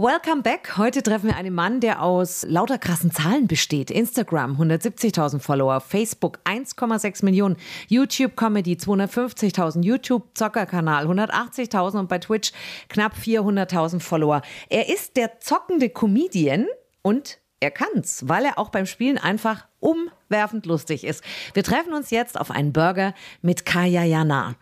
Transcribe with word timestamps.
Welcome 0.00 0.42
back. 0.42 0.76
Heute 0.76 1.02
treffen 1.02 1.26
wir 1.26 1.36
einen 1.36 1.52
Mann, 1.52 1.80
der 1.80 2.02
aus 2.02 2.46
lauter 2.48 2.78
krassen 2.78 3.10
Zahlen 3.10 3.48
besteht. 3.48 3.90
Instagram 3.90 4.54
170.000 4.54 5.40
Follower, 5.40 5.80
Facebook 5.80 6.38
1,6 6.44 7.24
Millionen, 7.24 7.56
YouTube 7.88 8.36
Comedy 8.36 8.74
250.000, 8.74 9.82
YouTube 9.82 10.22
Zockerkanal 10.34 11.08
180.000 11.08 11.98
und 11.98 12.08
bei 12.08 12.20
Twitch 12.20 12.52
knapp 12.88 13.14
400.000 13.16 13.98
Follower. 13.98 14.42
Er 14.68 14.88
ist 14.88 15.16
der 15.16 15.40
zockende 15.40 15.88
Comedian 15.88 16.68
und 17.02 17.40
er 17.58 17.72
kann's, 17.72 18.28
weil 18.28 18.44
er 18.44 18.56
auch 18.56 18.68
beim 18.68 18.86
Spielen 18.86 19.18
einfach 19.18 19.66
umwerfend 19.80 20.64
lustig 20.66 21.02
ist. 21.02 21.24
Wir 21.54 21.64
treffen 21.64 21.92
uns 21.92 22.10
jetzt 22.10 22.38
auf 22.38 22.52
einen 22.52 22.72
Burger 22.72 23.14
mit 23.42 23.66
Kaya 23.66 24.04
Jana. 24.04 24.54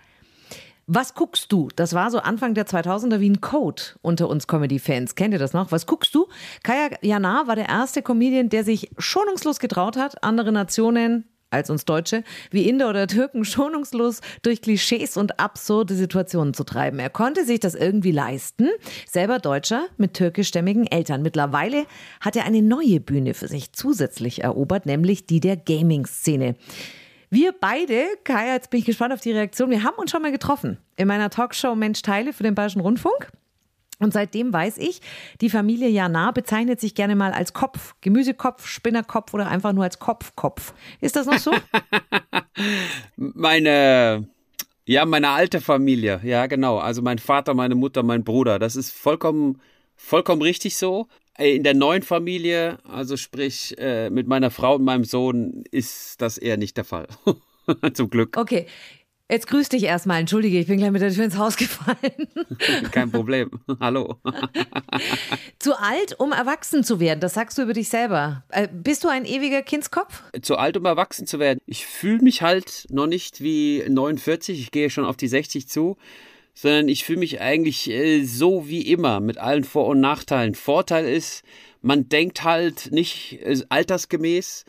Was 0.88 1.14
guckst 1.14 1.50
du? 1.50 1.68
Das 1.74 1.94
war 1.94 2.12
so 2.12 2.20
Anfang 2.20 2.54
der 2.54 2.64
2000er 2.64 3.18
wie 3.18 3.28
ein 3.28 3.40
Code 3.40 3.82
unter 4.02 4.28
uns 4.28 4.46
Comedy-Fans. 4.46 5.16
Kennt 5.16 5.34
ihr 5.34 5.40
das 5.40 5.52
noch? 5.52 5.72
Was 5.72 5.84
guckst 5.84 6.14
du? 6.14 6.28
Kaya 6.62 6.90
Jana 7.02 7.48
war 7.48 7.56
der 7.56 7.68
erste 7.68 8.02
Comedian, 8.02 8.50
der 8.50 8.62
sich 8.62 8.92
schonungslos 8.96 9.58
getraut 9.58 9.96
hat, 9.96 10.22
andere 10.22 10.52
Nationen 10.52 11.24
als 11.50 11.70
uns 11.70 11.86
Deutsche, 11.86 12.22
wie 12.52 12.68
Inder 12.68 12.88
oder 12.88 13.08
Türken, 13.08 13.44
schonungslos 13.44 14.20
durch 14.42 14.62
Klischees 14.62 15.16
und 15.16 15.40
absurde 15.40 15.96
Situationen 15.96 16.54
zu 16.54 16.62
treiben. 16.62 17.00
Er 17.00 17.10
konnte 17.10 17.44
sich 17.44 17.58
das 17.58 17.74
irgendwie 17.74 18.12
leisten, 18.12 18.68
selber 19.08 19.40
Deutscher 19.40 19.86
mit 19.96 20.14
türkischstämmigen 20.14 20.86
Eltern. 20.86 21.22
Mittlerweile 21.22 21.86
hat 22.20 22.36
er 22.36 22.44
eine 22.44 22.62
neue 22.62 23.00
Bühne 23.00 23.34
für 23.34 23.48
sich 23.48 23.72
zusätzlich 23.72 24.44
erobert, 24.44 24.86
nämlich 24.86 25.26
die 25.26 25.40
der 25.40 25.56
Gaming-Szene. 25.56 26.54
Wir 27.30 27.52
beide, 27.52 28.04
Kai, 28.24 28.52
jetzt 28.52 28.70
bin 28.70 28.80
ich 28.80 28.86
gespannt 28.86 29.12
auf 29.12 29.20
die 29.20 29.32
Reaktion, 29.32 29.70
wir 29.70 29.82
haben 29.82 29.96
uns 29.96 30.10
schon 30.10 30.22
mal 30.22 30.32
getroffen 30.32 30.78
in 30.96 31.08
meiner 31.08 31.30
Talkshow 31.30 31.74
Mensch 31.74 32.02
Teile 32.02 32.32
für 32.32 32.42
den 32.42 32.54
Bayerischen 32.54 32.80
Rundfunk. 32.80 33.30
Und 33.98 34.12
seitdem 34.12 34.52
weiß 34.52 34.76
ich, 34.78 35.00
die 35.40 35.48
Familie 35.48 35.88
Jana 35.88 36.30
bezeichnet 36.30 36.80
sich 36.80 36.94
gerne 36.94 37.16
mal 37.16 37.32
als 37.32 37.54
Kopf, 37.54 37.94
Gemüsekopf, 38.02 38.66
Spinnerkopf 38.66 39.32
oder 39.32 39.48
einfach 39.48 39.72
nur 39.72 39.84
als 39.84 39.98
Kopfkopf. 39.98 40.74
Ist 41.00 41.16
das 41.16 41.26
noch 41.26 41.38
so? 41.38 41.54
meine, 43.16 44.28
ja, 44.84 45.06
meine 45.06 45.30
alte 45.30 45.62
Familie, 45.62 46.20
ja, 46.24 46.46
genau. 46.46 46.78
Also 46.78 47.00
mein 47.00 47.18
Vater, 47.18 47.54
meine 47.54 47.74
Mutter, 47.74 48.02
mein 48.02 48.22
Bruder. 48.22 48.58
Das 48.58 48.76
ist 48.76 48.92
vollkommen, 48.92 49.62
vollkommen 49.96 50.42
richtig 50.42 50.76
so. 50.76 51.08
Äh, 51.38 51.56
in 51.56 51.62
der 51.62 51.74
neuen 51.74 52.02
Familie, 52.02 52.78
also 52.84 53.16
sprich 53.16 53.76
äh, 53.78 54.10
mit 54.10 54.26
meiner 54.26 54.50
Frau 54.50 54.76
und 54.76 54.84
meinem 54.84 55.04
Sohn, 55.04 55.64
ist 55.70 56.20
das 56.20 56.38
eher 56.38 56.56
nicht 56.56 56.76
der 56.76 56.84
Fall. 56.84 57.06
Zum 57.94 58.10
Glück. 58.10 58.36
Okay. 58.36 58.66
Jetzt 59.28 59.48
grüß 59.48 59.70
dich 59.70 59.82
erstmal. 59.82 60.20
Entschuldige, 60.20 60.56
ich 60.60 60.68
bin 60.68 60.78
gleich 60.78 60.92
mit 60.92 61.02
der 61.02 61.12
Tür 61.12 61.24
ins 61.24 61.36
Haus 61.36 61.56
gefallen. 61.56 62.28
Kein 62.92 63.10
Problem. 63.10 63.50
Hallo. 63.80 64.20
zu 65.58 65.76
alt, 65.76 66.14
um 66.20 66.30
erwachsen 66.30 66.84
zu 66.84 67.00
werden, 67.00 67.18
das 67.18 67.34
sagst 67.34 67.58
du 67.58 67.62
über 67.62 67.72
dich 67.72 67.88
selber. 67.88 68.44
Äh, 68.50 68.68
bist 68.72 69.02
du 69.02 69.08
ein 69.08 69.24
ewiger 69.24 69.62
Kindskopf? 69.62 70.22
Zu 70.42 70.56
alt, 70.58 70.76
um 70.76 70.84
erwachsen 70.84 71.26
zu 71.26 71.40
werden. 71.40 71.58
Ich 71.66 71.86
fühle 71.86 72.22
mich 72.22 72.42
halt 72.42 72.86
noch 72.88 73.08
nicht 73.08 73.40
wie 73.40 73.82
49. 73.88 74.60
Ich 74.60 74.70
gehe 74.70 74.90
schon 74.90 75.04
auf 75.04 75.16
die 75.16 75.28
60 75.28 75.68
zu 75.68 75.96
sondern 76.56 76.88
ich 76.88 77.04
fühle 77.04 77.20
mich 77.20 77.40
eigentlich 77.40 77.88
äh, 77.90 78.24
so 78.24 78.66
wie 78.66 78.90
immer 78.90 79.20
mit 79.20 79.38
allen 79.38 79.62
Vor- 79.62 79.86
und 79.86 80.00
Nachteilen. 80.00 80.54
Vorteil 80.54 81.06
ist, 81.06 81.44
man 81.82 82.08
denkt 82.08 82.42
halt 82.42 82.90
nicht 82.90 83.38
äh, 83.42 83.60
altersgemäß 83.68 84.64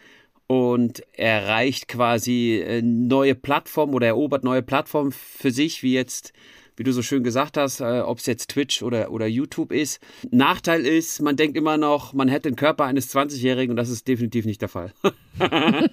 und 0.48 1.02
erreicht 1.18 1.88
quasi 1.88 2.62
äh, 2.64 2.82
neue 2.82 3.36
Plattformen 3.36 3.94
oder 3.94 4.08
erobert 4.08 4.44
neue 4.44 4.62
Plattformen 4.62 5.14
für 5.14 5.52
sich, 5.52 5.82
wie 5.82 5.94
jetzt 5.94 6.34
wie 6.76 6.84
du 6.84 6.92
so 6.92 7.02
schön 7.02 7.24
gesagt 7.24 7.58
hast, 7.58 7.80
äh, 7.80 8.02
ob 8.02 8.20
es 8.20 8.28
jetzt 8.28 8.52
Twitch 8.52 8.84
oder, 8.84 9.10
oder 9.12 9.26
YouTube 9.26 9.72
ist. 9.72 10.00
Nachteil 10.30 10.86
ist, 10.86 11.22
man 11.22 11.36
denkt 11.36 11.58
immer 11.58 11.78
noch, 11.78 12.14
man 12.14 12.28
hätte 12.28 12.50
den 12.50 12.56
Körper 12.56 12.84
eines 12.86 13.14
20-Jährigen 13.16 13.72
und 13.72 13.78
das 13.78 13.90
ist 13.90 14.08
definitiv 14.08 14.46
nicht 14.46 14.62
der 14.62 14.70
Fall. 14.70 14.94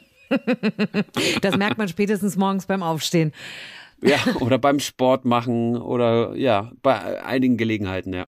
das 1.40 1.56
merkt 1.56 1.78
man 1.78 1.88
spätestens 1.88 2.36
morgens 2.36 2.66
beim 2.66 2.82
Aufstehen. 2.82 3.32
Ja, 4.04 4.18
oder 4.40 4.58
beim 4.58 4.80
Sport 4.80 5.24
machen 5.24 5.76
oder 5.78 6.34
ja, 6.36 6.70
bei 6.82 7.24
einigen 7.24 7.56
Gelegenheiten, 7.56 8.12
ja. 8.12 8.26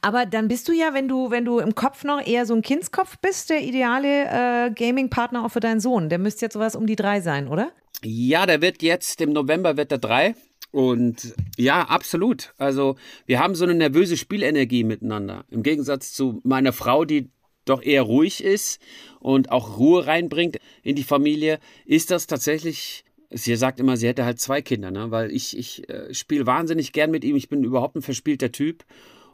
Aber 0.00 0.26
dann 0.26 0.48
bist 0.48 0.68
du 0.68 0.72
ja, 0.72 0.94
wenn 0.94 1.06
du, 1.06 1.30
wenn 1.30 1.44
du 1.44 1.60
im 1.60 1.76
Kopf 1.76 2.02
noch 2.02 2.26
eher 2.26 2.44
so 2.44 2.54
ein 2.54 2.62
Kindskopf 2.62 3.18
bist, 3.18 3.50
der 3.50 3.62
ideale 3.62 4.24
äh, 4.66 4.70
Gaming-Partner 4.72 5.44
auch 5.44 5.50
für 5.50 5.60
deinen 5.60 5.78
Sohn. 5.78 6.08
Der 6.08 6.18
müsste 6.18 6.46
jetzt 6.46 6.54
sowas 6.54 6.74
um 6.74 6.86
die 6.88 6.96
drei 6.96 7.20
sein, 7.20 7.46
oder? 7.46 7.70
Ja, 8.02 8.46
der 8.46 8.60
wird 8.62 8.82
jetzt, 8.82 9.20
im 9.20 9.32
November 9.32 9.76
wird 9.76 9.92
er 9.92 9.98
drei. 9.98 10.34
Und 10.72 11.34
ja, 11.56 11.82
absolut. 11.82 12.52
Also 12.58 12.96
wir 13.26 13.38
haben 13.38 13.54
so 13.54 13.64
eine 13.64 13.74
nervöse 13.74 14.16
Spielenergie 14.16 14.82
miteinander. 14.82 15.44
Im 15.50 15.62
Gegensatz 15.62 16.12
zu 16.12 16.40
meiner 16.42 16.72
Frau, 16.72 17.04
die 17.04 17.30
doch 17.64 17.82
eher 17.82 18.02
ruhig 18.02 18.42
ist 18.42 18.80
und 19.20 19.52
auch 19.52 19.78
Ruhe 19.78 20.06
reinbringt 20.06 20.58
in 20.82 20.96
die 20.96 21.04
Familie, 21.04 21.60
ist 21.84 22.10
das 22.10 22.26
tatsächlich 22.26 23.04
Sie 23.34 23.56
sagt 23.56 23.80
immer, 23.80 23.96
sie 23.96 24.08
hätte 24.08 24.24
halt 24.24 24.40
zwei 24.40 24.62
Kinder, 24.62 24.90
ne? 24.90 25.10
weil 25.10 25.30
ich, 25.30 25.56
ich 25.56 25.88
äh, 25.88 26.12
spiele 26.12 26.46
wahnsinnig 26.46 26.92
gern 26.92 27.10
mit 27.10 27.24
ihm. 27.24 27.36
Ich 27.36 27.48
bin 27.48 27.64
überhaupt 27.64 27.96
ein 27.96 28.02
verspielter 28.02 28.52
Typ. 28.52 28.84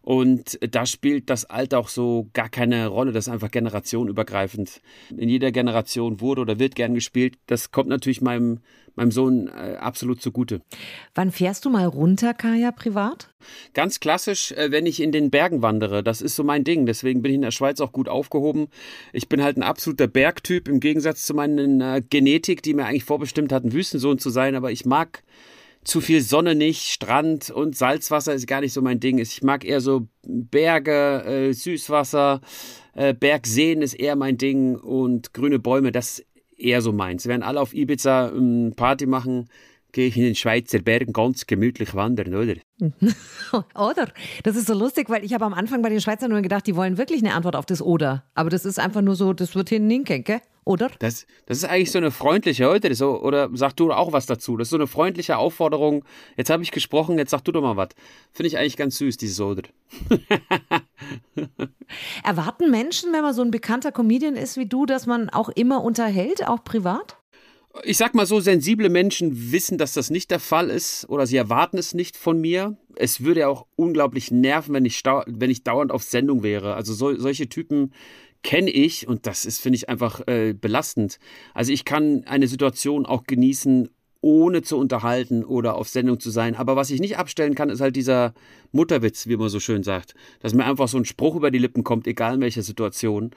Und 0.09 0.59
da 0.63 0.87
spielt 0.87 1.29
das 1.29 1.45
Alter 1.45 1.79
auch 1.79 1.91
so 1.91 2.31
gar 2.33 2.49
keine 2.49 2.87
Rolle. 2.87 3.13
Das 3.13 3.27
ist 3.27 3.31
einfach 3.31 3.51
generationenübergreifend. 3.51 4.81
In 5.15 5.29
jeder 5.29 5.53
Generation 5.53 6.23
wurde 6.23 6.41
oder 6.41 6.59
wird 6.59 6.77
gern 6.77 6.95
gespielt. 6.95 7.37
Das 7.45 7.73
kommt 7.73 7.91
natürlich 7.91 8.23
meinem, 8.23 8.61
meinem 8.95 9.11
Sohn 9.11 9.49
äh, 9.49 9.77
absolut 9.77 10.23
zugute. 10.23 10.63
Wann 11.15 11.31
fährst 11.31 11.67
du 11.67 11.69
mal 11.69 11.85
runter, 11.85 12.33
Kaya, 12.33 12.73
privat? 12.73 13.35
Ganz 13.75 14.01
klassisch, 14.01 14.53
äh, 14.53 14.73
wenn 14.73 14.87
ich 14.87 15.03
in 15.03 15.13
den 15.13 15.29
Bergen 15.29 15.61
wandere. 15.61 16.03
Das 16.03 16.23
ist 16.23 16.37
so 16.37 16.43
mein 16.43 16.65
Ding. 16.65 16.87
Deswegen 16.87 17.21
bin 17.21 17.33
ich 17.33 17.37
in 17.37 17.43
der 17.43 17.51
Schweiz 17.51 17.79
auch 17.79 17.93
gut 17.93 18.09
aufgehoben. 18.09 18.69
Ich 19.13 19.29
bin 19.29 19.43
halt 19.43 19.59
ein 19.59 19.63
absoluter 19.63 20.07
Bergtyp 20.07 20.69
im 20.69 20.81
Gegensatz 20.81 21.27
zu 21.27 21.35
meiner 21.35 22.01
Genetik, 22.01 22.63
die 22.63 22.73
mir 22.73 22.87
eigentlich 22.87 23.05
vorbestimmt 23.05 23.53
hat, 23.53 23.63
ein 23.63 23.75
Wüstensohn 23.75 24.19
zu 24.19 24.31
sein. 24.31 24.55
Aber 24.55 24.73
ich 24.73 24.87
mag 24.87 25.23
zu 25.89 26.03
viel 26.03 26.21
Sonne 26.21 26.55
nicht, 26.55 26.93
Strand 26.93 27.49
und 27.49 27.75
Salzwasser 27.75 28.35
ist 28.35 28.47
gar 28.47 28.61
nicht 28.61 28.75
so 28.75 28.83
mein 28.83 29.01
Ding. 29.01 29.17
Ich 29.17 29.43
mag 29.43 29.65
eher 29.65 29.81
so 29.81 30.07
Berge, 30.23 31.25
äh, 31.25 31.53
Süßwasser, 31.55 32.43
äh, 32.95 33.15
Bergseen 33.15 33.81
ist 33.81 33.95
eher 33.95 34.15
mein 34.15 34.37
Ding 34.37 34.77
und 34.77 35.33
grüne 35.33 35.59
Bäume, 35.59 35.91
das 35.91 36.19
ist 36.19 36.27
eher 36.59 36.83
so 36.83 36.93
meins. 36.93 37.27
Werden 37.27 37.43
alle 37.43 37.59
auf 37.59 37.73
Ibiza 37.73 38.29
ähm, 38.29 38.75
Party 38.77 39.07
machen, 39.07 39.49
gehe 39.93 40.09
ich 40.09 40.17
in 40.19 40.25
den 40.25 40.35
Schweizer 40.35 40.81
Bergen 40.81 41.15
ganz 41.15 41.47
gemütlich 41.47 41.95
wandern, 41.95 42.35
oder? 42.35 42.57
oder? 43.75 44.13
Das 44.43 44.57
ist 44.57 44.67
so 44.67 44.75
lustig, 44.75 45.09
weil 45.09 45.25
ich 45.25 45.33
habe 45.33 45.47
am 45.47 45.55
Anfang 45.55 45.81
bei 45.81 45.89
den 45.89 46.03
Schweizern 46.03 46.31
nur 46.31 46.43
gedacht, 46.43 46.67
die 46.67 46.77
wollen 46.77 46.99
wirklich 46.99 47.23
eine 47.23 47.33
Antwort 47.33 47.57
auf 47.57 47.65
das 47.65 47.81
Oder. 47.81 48.25
Aber 48.35 48.51
das 48.51 48.67
ist 48.67 48.79
einfach 48.79 49.01
nur 49.01 49.17
so, 49.17 49.33
das 49.33 49.55
wird 49.55 49.71
hinken, 49.71 50.23
gell? 50.23 50.43
Oder? 50.69 50.91
Das, 50.99 51.27
das 51.47 51.59
ist 51.59 51.65
eigentlich 51.65 51.91
so 51.91 51.99
eine 51.99 52.11
freundliche, 52.11 52.67
heute, 52.69 52.95
so, 52.95 53.21
oder 53.23 53.49
sag 53.55 53.75
du 53.77 53.91
auch 53.91 54.13
was 54.13 54.27
dazu? 54.27 54.57
Das 54.59 54.67
ist 54.67 54.71
so 54.71 54.77
eine 54.77 54.87
freundliche 54.87 55.39
Aufforderung. 55.39 56.05
Jetzt 56.37 56.51
habe 56.51 56.63
ich 56.63 56.71
gesprochen, 56.71 57.17
jetzt 57.17 57.31
sag 57.31 57.43
du 57.43 57.53
doch 57.53 57.63
mal 57.63 57.77
was. 57.77 57.89
Finde 58.33 58.49
ich 58.49 58.59
eigentlich 58.59 58.77
ganz 58.77 58.99
süß, 58.99 59.17
dieses 59.17 59.41
Oder. 59.49 59.63
Erwarten 62.23 62.71
Menschen, 62.71 63.15
wenn 63.15 63.23
man 63.23 63.33
so 63.33 63.41
ein 63.41 63.51
bekannter 63.51 63.93
Comedian 63.93 64.37
ist 64.37 64.59
wie 64.59 64.67
du, 64.67 64.85
dass 64.85 65.07
man 65.07 65.31
auch 65.31 65.49
immer 65.49 65.83
unterhält, 65.83 66.47
auch 66.47 66.63
privat? 66.63 67.17
Ich 67.85 67.97
sag 67.97 68.15
mal 68.15 68.27
so, 68.27 68.41
sensible 68.41 68.91
Menschen 68.91 69.53
wissen, 69.53 69.79
dass 69.79 69.95
das 69.95 70.11
nicht 70.11 70.31
der 70.31 70.41
Fall 70.41 70.69
ist 70.69 71.09
oder 71.09 71.27
sie 71.27 71.37
erwarten 71.37 71.79
es 71.79 71.95
nicht 71.95 72.17
von 72.17 72.41
mir. 72.41 72.77
Es 72.97 73.23
würde 73.23 73.49
auch 73.49 73.67
unglaublich 73.77 74.31
nerven, 74.31 74.75
wenn 74.75 74.85
ich, 74.85 75.03
wenn 75.27 75.51
ich 75.51 75.63
dauernd 75.63 75.93
auf 75.93 76.03
Sendung 76.03 76.43
wäre. 76.43 76.75
Also 76.75 76.93
so, 76.93 77.17
solche 77.17 77.49
Typen 77.49 77.93
kenne 78.43 78.71
ich 78.71 79.09
und 79.09 79.27
das 79.27 79.45
ist, 79.45 79.61
finde 79.61 79.77
ich, 79.77 79.89
einfach 79.89 80.27
äh, 80.27 80.53
belastend. 80.53 81.19
Also 81.55 81.73
ich 81.73 81.85
kann 81.85 82.25
eine 82.25 82.49
Situation 82.49 83.07
auch 83.07 83.25
genießen, 83.25 83.91
ohne 84.21 84.63
zu 84.63 84.77
unterhalten 84.77 85.45
oder 85.45 85.77
auf 85.77 85.89
Sendung 85.89 86.19
zu 86.19 86.31
sein. 86.31 86.57
Aber 86.57 86.77
was 86.77 86.91
ich 86.91 87.01
nicht 87.01 87.19
abstellen 87.19 87.55
kann, 87.55 87.71
ist 87.71 87.81
halt 87.81 87.97
dieser 87.97 88.35
Mutterwitz, 88.73 89.27
wie 89.29 89.37
man 89.37 89.49
so 89.49 89.61
schön 89.61 89.83
sagt. 89.83 90.15
Dass 90.41 90.55
mir 90.55 90.65
einfach 90.65 90.89
so 90.89 90.99
ein 90.99 91.05
Spruch 91.05 91.37
über 91.37 91.51
die 91.51 91.59
Lippen 91.59 91.85
kommt, 91.85 92.07
egal 92.07 92.35
in 92.35 92.41
welcher 92.41 92.63
Situation. 92.63 93.31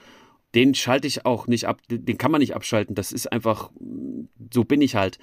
Den 0.55 0.75
schalte 0.75 1.07
ich 1.07 1.25
auch 1.25 1.47
nicht 1.47 1.65
ab, 1.65 1.81
den 1.89 2.17
kann 2.17 2.31
man 2.31 2.41
nicht 2.41 2.55
abschalten. 2.55 2.95
Das 2.95 3.11
ist 3.11 3.31
einfach, 3.31 3.71
so 4.53 4.63
bin 4.63 4.81
ich 4.81 4.95
halt. 4.95 5.17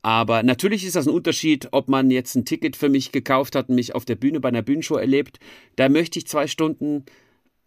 Aber 0.00 0.42
natürlich 0.42 0.84
ist 0.84 0.96
das 0.96 1.06
ein 1.06 1.14
Unterschied, 1.14 1.68
ob 1.70 1.88
man 1.88 2.10
jetzt 2.10 2.34
ein 2.34 2.44
Ticket 2.44 2.74
für 2.74 2.88
mich 2.88 3.12
gekauft 3.12 3.54
hat 3.54 3.68
und 3.68 3.76
mich 3.76 3.94
auf 3.94 4.04
der 4.04 4.16
Bühne 4.16 4.40
bei 4.40 4.48
einer 4.48 4.62
Bühnenshow 4.62 4.96
erlebt. 4.96 5.38
Da 5.76 5.88
möchte 5.88 6.18
ich 6.18 6.26
zwei 6.26 6.48
Stunden 6.48 7.04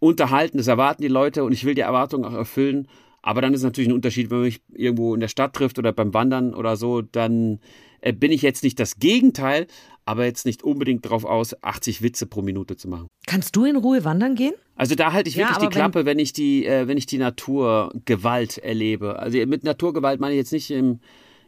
unterhalten, 0.05 0.57
das 0.57 0.67
erwarten 0.67 1.01
die 1.01 1.07
Leute 1.07 1.43
und 1.43 1.51
ich 1.51 1.65
will 1.65 1.75
die 1.75 1.81
Erwartungen 1.81 2.25
auch 2.25 2.33
erfüllen. 2.33 2.87
Aber 3.21 3.41
dann 3.41 3.53
ist 3.53 3.63
natürlich 3.63 3.89
ein 3.89 3.95
Unterschied, 3.95 4.29
wenn 4.29 4.37
man 4.37 4.45
mich 4.45 4.61
irgendwo 4.73 5.15
in 5.15 5.19
der 5.19 5.27
Stadt 5.27 5.53
trifft 5.53 5.79
oder 5.79 5.91
beim 5.91 6.13
Wandern 6.13 6.53
oder 6.53 6.77
so, 6.77 7.01
dann 7.01 7.59
äh, 8.01 8.13
bin 8.13 8.31
ich 8.31 8.43
jetzt 8.43 8.63
nicht 8.63 8.79
das 8.79 8.99
Gegenteil, 8.99 9.65
aber 10.05 10.25
jetzt 10.25 10.45
nicht 10.45 10.63
unbedingt 10.63 11.05
darauf 11.05 11.25
aus, 11.25 11.61
80 11.63 12.03
Witze 12.03 12.27
pro 12.27 12.43
Minute 12.43 12.77
zu 12.77 12.87
machen. 12.87 13.07
Kannst 13.25 13.55
du 13.55 13.65
in 13.65 13.75
Ruhe 13.75 14.05
wandern 14.05 14.35
gehen? 14.35 14.53
Also 14.75 14.93
da 14.93 15.11
halte 15.11 15.29
ich 15.29 15.37
wirklich 15.37 15.57
ja, 15.57 15.63
die 15.63 15.73
Klappe, 15.73 15.99
wenn, 15.99 16.05
wenn 16.05 16.19
ich 16.19 16.33
die, 16.33 16.67
äh, 16.67 16.87
wenn 16.87 16.97
ich 16.97 17.07
die 17.07 17.17
Naturgewalt 17.17 18.59
erlebe. 18.59 19.17
Also 19.17 19.39
mit 19.47 19.63
Naturgewalt 19.63 20.19
meine 20.19 20.35
ich 20.35 20.39
jetzt 20.39 20.53
nicht 20.53 20.69
im, 20.69 20.99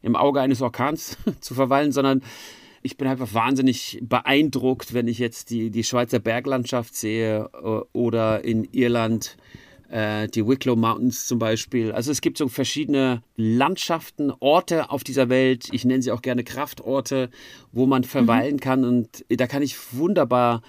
im 0.01 0.15
Auge 0.15 0.41
eines 0.41 0.63
Orkans 0.63 1.17
zu 1.41 1.53
verweilen, 1.53 1.91
sondern 1.91 2.23
ich 2.81 2.97
bin 2.97 3.07
einfach 3.07 3.33
wahnsinnig 3.33 3.99
beeindruckt, 4.01 4.93
wenn 4.93 5.07
ich 5.07 5.19
jetzt 5.19 5.49
die, 5.49 5.69
die 5.69 5.83
Schweizer 5.83 6.19
Berglandschaft 6.19 6.95
sehe 6.95 7.49
äh, 7.53 7.97
oder 7.97 8.43
in 8.43 8.63
Irland 8.71 9.37
äh, 9.89 10.27
die 10.27 10.45
Wicklow 10.47 10.75
Mountains 10.75 11.27
zum 11.27 11.39
Beispiel. 11.39 11.91
Also 11.91 12.11
es 12.11 12.21
gibt 12.21 12.37
so 12.37 12.47
verschiedene 12.47 13.23
Landschaften, 13.35 14.31
Orte 14.39 14.89
auf 14.89 15.03
dieser 15.03 15.29
Welt. 15.29 15.69
Ich 15.71 15.85
nenne 15.85 16.01
sie 16.01 16.11
auch 16.11 16.21
gerne 16.21 16.43
Kraftorte, 16.43 17.29
wo 17.71 17.85
man 17.85 18.03
verweilen 18.03 18.55
mhm. 18.55 18.59
kann. 18.59 18.85
Und 18.85 19.25
da 19.29 19.47
kann 19.47 19.63
ich 19.63 19.93
wunderbar 19.93 20.61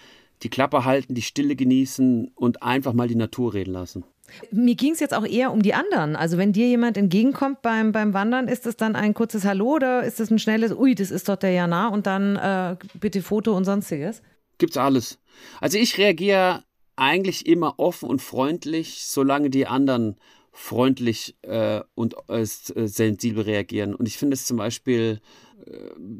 die 0.43 0.51
Klappe 0.51 0.85
halten, 0.85 1.15
die 1.15 1.23
Stille 1.23 1.57
genießen 1.57 2.31
und 2.35 2.63
einfach 2.63 2.93
mal 2.93 3.09
die 3.09 3.17
Natur 3.17 3.55
reden 3.55 3.73
lassen. 3.73 4.05
Mir 4.51 4.75
ging 4.75 4.93
es 4.93 5.01
jetzt 5.01 5.15
auch 5.15 5.27
eher 5.27 5.53
um 5.53 5.63
die 5.63 5.75
anderen. 5.75 6.17
Also 6.17 6.39
wenn 6.39 6.53
dir 6.53 6.67
jemand 6.67 6.97
entgegenkommt 6.97 7.63
beim, 7.63 7.93
beim 7.93 8.15
Wandern, 8.15 8.49
ist 8.49 8.67
es 8.67 8.77
dann 8.77 8.97
ein 8.97 9.15
kurzes 9.15 9.45
Hallo 9.45 9.77
oder 9.77 10.03
ist 10.05 10.21
es 10.21 10.31
ein 10.31 10.39
schnelles, 10.39 10.73
ui, 10.73 10.95
das 10.95 11.11
ist 11.11 11.29
doch 11.29 11.37
der 11.37 11.53
Jana 11.53 11.89
und 11.89 12.07
dann 12.07 12.37
äh, 12.37 12.77
bitte 13.01 13.23
Foto 13.23 13.57
und 13.57 13.65
sonstiges? 13.65 14.23
Gibt's 14.59 14.77
alles. 14.77 15.19
Also 15.61 15.79
ich 15.79 15.99
reagiere 15.99 16.65
eigentlich 16.97 17.47
immer 17.47 17.79
offen 17.79 18.09
und 18.09 18.21
freundlich, 18.21 19.05
solange 19.07 19.51
die 19.51 19.67
anderen 19.67 20.17
freundlich 20.59 21.37
äh, 21.43 21.81
und 21.95 22.17
äh, 22.27 22.45
sensibel 22.45 23.45
reagieren. 23.45 23.95
Und 23.95 24.09
ich 24.09 24.19
finde 24.19 24.35
es 24.35 24.45
zum 24.45 24.57
Beispiel, 24.57 25.21
äh, 25.67 25.71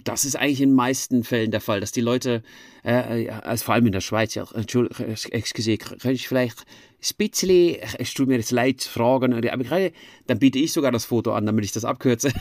das 0.05 0.25
ist 0.25 0.37
eigentlich 0.37 0.61
in 0.61 0.71
den 0.71 0.77
meisten 0.77 1.25
Fällen 1.25 1.51
der 1.51 1.61
Fall, 1.61 1.81
dass 1.81 1.91
die 1.91 2.01
Leute, 2.01 2.45
äh, 2.85 3.29
also 3.31 3.65
vor 3.65 3.75
allem 3.75 3.87
in 3.87 3.93
der 3.93 4.01
Schweiz, 4.01 4.37
ja, 4.37 4.47
Entschuldigung, 4.55 5.07
excuse, 5.31 5.77
kann 5.77 6.13
ich 6.13 6.29
vielleicht 6.29 6.61
ein 6.61 7.17
bisschen, 7.19 7.79
es 7.99 8.15
tut 8.15 8.29
mir 8.29 8.37
jetzt 8.37 8.53
leid 8.53 8.85
fragen, 8.85 9.35
aber 9.35 9.65
gerade, 9.65 9.93
dann 10.29 10.39
biete 10.39 10.61
ich 10.61 10.73
sogar 10.73 10.93
das 10.93 11.05
Foto 11.05 11.33
an, 11.33 11.45
damit 11.45 11.65
ich 11.65 11.73
das 11.73 11.85
abkürze. 11.85 12.33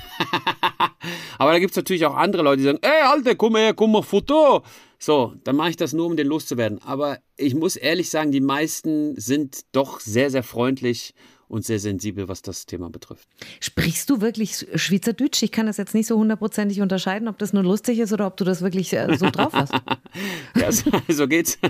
aber 1.39 1.51
da 1.51 1.59
gibt 1.59 1.71
es 1.71 1.77
natürlich 1.77 2.05
auch 2.05 2.15
andere 2.15 2.43
Leute, 2.43 2.57
die 2.57 2.65
sagen, 2.65 2.79
ey, 2.83 3.01
Alter, 3.05 3.33
komm 3.35 3.55
her, 3.55 3.73
komm 3.73 3.91
mal 3.91 4.03
Foto. 4.03 4.63
So, 4.99 5.33
dann 5.43 5.55
mache 5.55 5.71
ich 5.71 5.77
das 5.77 5.93
nur, 5.93 6.05
um 6.05 6.15
den 6.15 6.27
loszuwerden. 6.27 6.79
Aber 6.83 7.17
ich 7.37 7.55
muss 7.55 7.75
ehrlich 7.75 8.09
sagen, 8.09 8.31
die 8.31 8.41
meisten 8.41 9.19
sind 9.19 9.61
doch 9.71 9.99
sehr, 9.99 10.29
sehr 10.29 10.43
freundlich 10.43 11.13
und 11.47 11.65
sehr 11.65 11.79
sensibel, 11.79 12.27
was 12.27 12.41
das 12.41 12.65
Thema 12.65 12.89
betrifft. 12.89 13.27
Sprichst 13.59 14.09
du 14.09 14.21
wirklich 14.21 14.67
Schweizerdeutsch? 14.75 15.41
Ich 15.43 15.51
kann 15.51 15.65
das 15.65 15.77
jetzt 15.77 15.93
nicht 15.93 16.07
so 16.07 16.17
hundertprozentig 16.17 16.81
unterscheiden, 16.81 17.27
ob 17.27 17.37
das 17.37 17.53
nur 17.53 17.63
lustig 17.63 17.99
ist 17.99 18.13
oder 18.13 18.27
ob 18.27 18.37
du 18.37 18.43
das 18.43 18.61
wirklich 18.61 18.93
äh, 18.93 19.17
so 19.17 19.29
drauf 19.29 19.53
hast. 19.53 19.73
ja, 20.55 20.71
so, 20.71 20.91
so 21.07 21.27
geht's. 21.27 21.57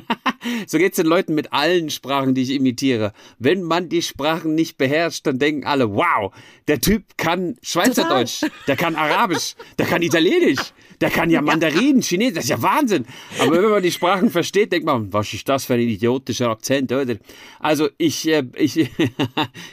So 0.65 0.77
geht's 0.77 0.95
den 0.95 1.07
Leuten 1.07 1.35
mit 1.35 1.51
allen 1.51 1.89
Sprachen, 1.89 2.33
die 2.33 2.44
ich 2.44 2.51
imitiere. 2.51 3.12
Wenn 3.38 3.63
man 3.63 3.89
die 3.89 4.01
Sprachen 4.01 4.56
nicht 4.56 4.77
beherrscht, 4.77 5.27
dann 5.27 5.39
denken 5.39 5.65
alle, 5.65 5.94
wow, 5.94 6.33
der 6.68 6.79
Typ 6.79 7.18
kann 7.18 7.57
Schweizerdeutsch, 7.62 8.41
Total. 8.41 8.57
der 8.68 8.75
kann 8.75 8.95
Arabisch, 8.95 9.56
der 9.77 9.88
kann 9.88 10.01
Italienisch, 10.01 10.74
der 11.01 11.09
kann 11.09 11.29
ja 11.29 11.41
Mandarin, 11.41 12.01
Chinesisch, 12.01 12.35
das 12.35 12.44
ist 12.45 12.50
ja 12.50 12.62
Wahnsinn. 12.62 13.06
Aber 13.39 13.62
wenn 13.62 13.69
man 13.69 13.83
die 13.83 13.91
Sprachen 13.91 14.29
versteht, 14.29 14.71
denkt 14.71 14.85
man, 14.85 15.12
was 15.12 15.33
ist 15.33 15.47
das 15.50 15.65
für 15.65 15.74
ein 15.74 15.81
idiotischer 15.81 16.50
Akzent, 16.50 16.91
oder? 16.91 17.18
Also 17.59 17.89
ich, 17.97 18.27
äh, 18.27 18.44
ich, 18.56 18.75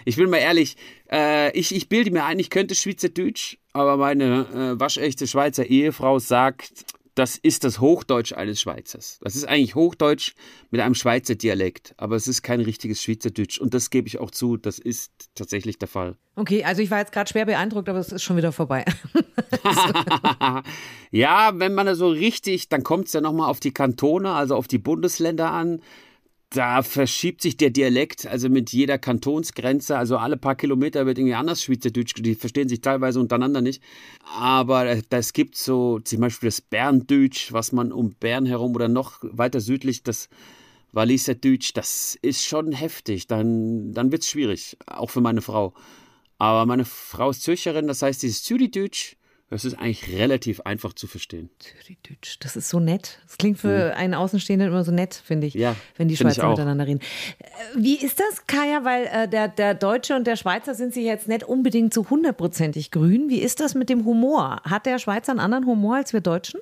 ich 0.04 0.16
bin 0.16 0.30
mal 0.30 0.38
ehrlich, 0.38 0.76
äh, 1.10 1.56
ich, 1.58 1.74
ich 1.74 1.88
bilde 1.88 2.10
mir 2.10 2.24
ein, 2.24 2.38
ich 2.38 2.50
könnte 2.50 2.74
Schweizerdeutsch, 2.74 3.58
aber 3.72 3.96
meine 3.96 4.46
äh, 4.52 4.80
waschechte 4.80 5.26
Schweizer 5.26 5.66
Ehefrau 5.66 6.18
sagt, 6.18 6.72
das 7.14 7.36
ist 7.36 7.62
das 7.62 7.80
Hochdeutsch 7.80 8.32
eines 8.32 8.60
Schweizers. 8.60 9.18
Das 9.22 9.36
ist 9.36 9.44
eigentlich 9.44 9.74
Hochdeutsch 9.74 10.34
mit 10.70 10.80
einem 10.80 10.94
Schweizer 10.94 11.36
Dialekt, 11.36 11.94
aber 11.96 12.16
es 12.16 12.26
ist 12.26 12.42
kein 12.42 12.60
richtiges 12.60 13.02
Schweizerdeutsch. 13.02 13.58
Und 13.58 13.72
das 13.72 13.90
gebe 13.90 14.08
ich 14.08 14.18
auch 14.18 14.30
zu, 14.30 14.56
das 14.56 14.78
ist 14.78 15.12
tatsächlich 15.34 15.78
der 15.78 15.88
Fall. 15.88 16.16
Okay, 16.34 16.64
also 16.64 16.82
ich 16.82 16.90
war 16.90 16.98
jetzt 16.98 17.12
gerade 17.12 17.30
schwer 17.30 17.46
beeindruckt, 17.46 17.88
aber 17.88 18.00
es 18.00 18.10
ist 18.10 18.22
schon 18.22 18.36
wieder 18.36 18.50
vorbei. 18.50 18.84
ja, 21.12 21.52
wenn 21.54 21.74
man 21.74 21.86
da 21.86 21.94
so 21.94 22.08
richtig, 22.08 22.68
dann 22.68 22.82
kommt 22.82 23.06
es 23.06 23.12
ja 23.12 23.20
nochmal 23.20 23.48
auf 23.48 23.60
die 23.60 23.72
Kantone, 23.72 24.32
also 24.32 24.56
auf 24.56 24.66
die 24.66 24.78
Bundesländer 24.78 25.52
an 25.52 25.80
da 26.54 26.82
verschiebt 26.82 27.42
sich 27.42 27.56
der 27.56 27.70
Dialekt, 27.70 28.26
also 28.26 28.48
mit 28.48 28.72
jeder 28.72 28.96
Kantonsgrenze, 28.96 29.98
also 29.98 30.16
alle 30.16 30.36
paar 30.36 30.54
Kilometer 30.54 31.04
wird 31.04 31.18
irgendwie 31.18 31.34
anders 31.34 31.62
Schweizerdeutsch, 31.62 32.14
die 32.18 32.36
verstehen 32.36 32.68
sich 32.68 32.80
teilweise 32.80 33.18
untereinander 33.18 33.60
nicht. 33.60 33.82
Aber 34.38 34.86
es 35.10 35.32
gibt 35.32 35.56
so 35.56 35.98
zum 35.98 36.20
Beispiel 36.20 36.48
das 36.48 36.60
Berndeutsch, 36.60 37.52
was 37.52 37.72
man 37.72 37.92
um 37.92 38.14
Bern 38.14 38.46
herum 38.46 38.74
oder 38.74 38.88
noch 38.88 39.18
weiter 39.22 39.60
südlich, 39.60 40.04
das 40.04 40.28
Walliser 40.92 41.34
Deutsch, 41.34 41.72
das 41.72 42.16
ist 42.22 42.44
schon 42.44 42.70
heftig. 42.70 43.26
Dann, 43.26 43.92
dann 43.92 44.12
wird 44.12 44.22
es 44.22 44.28
schwierig, 44.28 44.76
auch 44.86 45.10
für 45.10 45.20
meine 45.20 45.42
Frau. 45.42 45.74
Aber 46.38 46.66
meine 46.66 46.84
Frau 46.84 47.30
ist 47.30 47.42
Zürcherin, 47.42 47.88
das 47.88 48.02
heißt, 48.02 48.22
dieses 48.22 48.44
Zürichdeutsch, 48.44 49.16
das 49.54 49.64
ist 49.64 49.74
eigentlich 49.74 50.08
relativ 50.08 50.62
einfach 50.62 50.94
zu 50.94 51.06
verstehen. 51.06 51.48
Zürichdeutsch, 51.60 52.38
das 52.40 52.56
ist 52.56 52.68
so 52.68 52.80
nett. 52.80 53.20
Das 53.24 53.38
klingt 53.38 53.60
für 53.60 53.92
mhm. 53.92 53.96
einen 53.96 54.14
Außenstehenden 54.14 54.66
immer 54.66 54.82
so 54.82 54.90
nett, 54.90 55.14
finde 55.14 55.46
ich, 55.46 55.54
ja, 55.54 55.76
wenn 55.96 56.08
die 56.08 56.16
Schweizer 56.16 56.48
miteinander 56.48 56.88
reden. 56.88 56.98
Wie 57.76 57.94
ist 57.94 58.18
das, 58.18 58.48
Kaya? 58.48 58.84
Weil 58.84 59.06
äh, 59.06 59.28
der, 59.28 59.46
der 59.46 59.74
Deutsche 59.74 60.16
und 60.16 60.26
der 60.26 60.34
Schweizer 60.34 60.74
sind 60.74 60.92
sich 60.92 61.04
jetzt 61.04 61.28
nicht 61.28 61.44
unbedingt 61.44 61.94
so 61.94 62.10
hundertprozentig 62.10 62.90
grün. 62.90 63.28
Wie 63.28 63.38
ist 63.38 63.60
das 63.60 63.76
mit 63.76 63.90
dem 63.90 64.04
Humor? 64.04 64.60
Hat 64.64 64.86
der 64.86 64.98
Schweizer 64.98 65.30
einen 65.30 65.38
anderen 65.38 65.66
Humor 65.66 65.98
als 65.98 66.12
wir 66.12 66.20
Deutschen? 66.20 66.58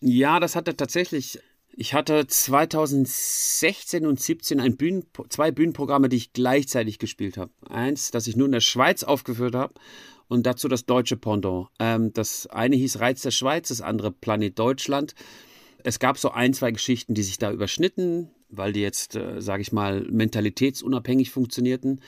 Ja, 0.00 0.38
das 0.38 0.54
hat 0.54 0.68
er 0.68 0.76
tatsächlich. 0.76 1.40
Ich 1.70 1.94
hatte 1.94 2.26
2016 2.26 4.04
und 4.04 4.20
2017 4.20 4.60
ein 4.60 4.76
Bühnen, 4.76 5.06
zwei 5.30 5.50
Bühnenprogramme, 5.50 6.10
die 6.10 6.18
ich 6.18 6.34
gleichzeitig 6.34 6.98
gespielt 6.98 7.38
habe. 7.38 7.52
Eins, 7.70 8.10
das 8.10 8.26
ich 8.26 8.36
nur 8.36 8.44
in 8.46 8.52
der 8.52 8.60
Schweiz 8.60 9.02
aufgeführt 9.02 9.54
habe 9.54 9.72
und 10.28 10.46
dazu 10.46 10.68
das 10.68 10.86
deutsche 10.86 11.16
Pendant. 11.16 11.68
Ähm, 11.78 12.12
das 12.12 12.46
eine 12.46 12.76
hieß 12.76 13.00
Reiz 13.00 13.22
der 13.22 13.30
Schweiz, 13.30 13.68
das 13.68 13.80
andere 13.80 14.12
Planet 14.12 14.58
Deutschland. 14.58 15.14
Es 15.84 15.98
gab 15.98 16.18
so 16.18 16.30
ein, 16.30 16.54
zwei 16.54 16.70
Geschichten, 16.70 17.14
die 17.14 17.22
sich 17.22 17.38
da 17.38 17.50
überschnitten, 17.50 18.30
weil 18.48 18.72
die 18.72 18.80
jetzt, 18.80 19.16
äh, 19.16 19.40
sage 19.40 19.62
ich 19.62 19.72
mal, 19.72 20.02
mentalitätsunabhängig 20.10 21.30
funktionierten. 21.30 22.00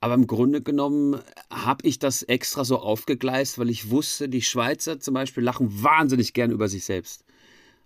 Aber 0.00 0.14
im 0.14 0.26
Grunde 0.26 0.60
genommen 0.60 1.18
habe 1.48 1.86
ich 1.86 1.98
das 1.98 2.22
extra 2.22 2.64
so 2.64 2.78
aufgegleist, 2.78 3.58
weil 3.58 3.70
ich 3.70 3.90
wusste, 3.90 4.28
die 4.28 4.42
Schweizer 4.42 5.00
zum 5.00 5.14
Beispiel 5.14 5.42
lachen 5.42 5.82
wahnsinnig 5.82 6.34
gern 6.34 6.50
über 6.50 6.68
sich 6.68 6.84
selbst. 6.84 7.24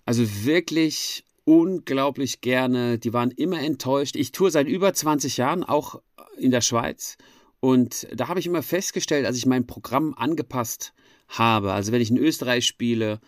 Also 0.05 0.25
wirklich 0.45 1.25
unglaublich 1.45 2.41
gerne. 2.41 2.99
Die 2.99 3.13
waren 3.13 3.31
immer 3.31 3.61
enttäuscht. 3.61 4.17
Ich 4.17 4.33
tue 4.33 4.51
seit 4.51 4.67
über 4.67 4.93
20 4.93 5.37
Jahren 5.37 5.63
auch 5.63 6.01
in 6.37 6.51
der 6.51 6.61
Schweiz 6.61 7.17
und 7.61 8.07
da 8.15 8.29
habe 8.29 8.41
ich 8.41 8.47
immer 8.47 8.63
festgestellt, 8.63 9.27
als 9.27 9.37
ich 9.37 9.47
mein 9.47 9.67
Programm 9.67 10.15
angepasst 10.15 10.93
habe, 11.29 11.73
also 11.73 11.93
wenn 11.93 12.01
ich 12.01 12.11
in 12.11 12.17
Österreich 12.17 12.67
spiele, 12.67 13.21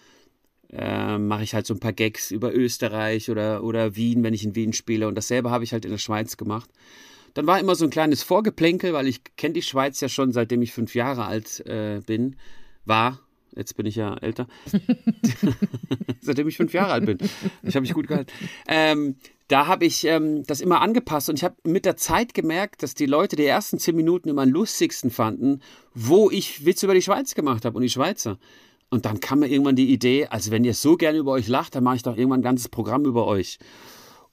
äh, 0.73 1.19
mache 1.19 1.43
ich 1.43 1.55
halt 1.55 1.67
so 1.67 1.75
ein 1.75 1.81
paar 1.81 1.93
Gags 1.93 2.31
über 2.31 2.55
Österreich 2.55 3.31
oder, 3.31 3.65
oder 3.65 3.97
Wien, 3.97 4.23
wenn 4.23 4.35
ich 4.35 4.45
in 4.45 4.55
Wien 4.55 4.73
spiele. 4.73 5.09
Und 5.09 5.17
dasselbe 5.17 5.51
habe 5.51 5.65
ich 5.65 5.73
halt 5.73 5.85
in 5.85 5.91
der 5.91 5.99
Schweiz 5.99 6.37
gemacht. 6.37 6.71
Dann 7.35 7.47
war 7.47 7.59
immer 7.61 7.75
so 7.75 7.85
ein 7.85 7.91
kleines 7.91 8.23
Vorgeplänkel, 8.23 8.93
weil 8.93 9.07
ich 9.07 9.23
kenne 9.37 9.55
die 9.55 9.63
Schweiz 9.63 10.01
ja 10.01 10.09
schon, 10.09 10.33
seitdem 10.33 10.63
ich 10.63 10.73
fünf 10.73 10.95
Jahre 10.95 11.25
alt 11.25 11.65
äh, 11.67 12.01
bin, 12.05 12.37
war. 12.85 13.21
Jetzt 13.55 13.77
bin 13.77 13.87
ich 13.87 13.97
ja 13.97 14.17
älter. 14.17 14.47
seitdem 16.21 16.49
ich 16.49 16.57
fünf 16.57 16.73
Jahre 16.73 16.93
alt 16.93 17.07
bin. 17.07 17.19
Ich 17.63 17.75
habe 17.75 17.83
mich 17.83 17.93
gut 17.93 18.07
gehalten. 18.07 18.31
Ähm, 18.69 19.17
da 19.51 19.67
habe 19.67 19.85
ich 19.85 20.05
ähm, 20.05 20.45
das 20.45 20.61
immer 20.61 20.81
angepasst 20.81 21.29
und 21.29 21.35
ich 21.37 21.43
habe 21.43 21.57
mit 21.65 21.85
der 21.85 21.97
Zeit 21.97 22.35
gemerkt, 22.35 22.85
dass 22.85 22.95
die 22.95 23.07
Leute 23.07 23.35
die 23.35 23.47
ersten 23.47 23.81
zehn 23.81 23.97
Minuten 23.97 24.29
immer 24.29 24.43
am 24.43 24.49
lustigsten 24.49 25.11
fanden, 25.11 25.61
wo 25.93 26.31
ich 26.31 26.65
Witze 26.65 26.87
über 26.87 26.95
die 26.95 27.03
Schweiz 27.03 27.35
gemacht 27.35 27.65
habe 27.65 27.77
und 27.77 27.83
die 27.83 27.91
Schweizer. 27.91 28.39
Und 28.91 29.07
dann 29.07 29.19
kam 29.19 29.41
mir 29.41 29.49
irgendwann 29.49 29.75
die 29.75 29.93
Idee, 29.93 30.27
also 30.27 30.53
wenn 30.53 30.63
ihr 30.63 30.75
so 30.75 30.97
gerne 30.97 31.19
über 31.19 31.33
euch 31.33 31.49
lacht, 31.49 31.75
dann 31.75 31.83
mache 31.83 31.97
ich 31.97 32.03
doch 32.05 32.17
irgendwann 32.17 32.41
ein 32.41 32.45
ganzes 32.45 32.69
Programm 32.69 33.05
über 33.05 33.27
euch. 33.27 33.59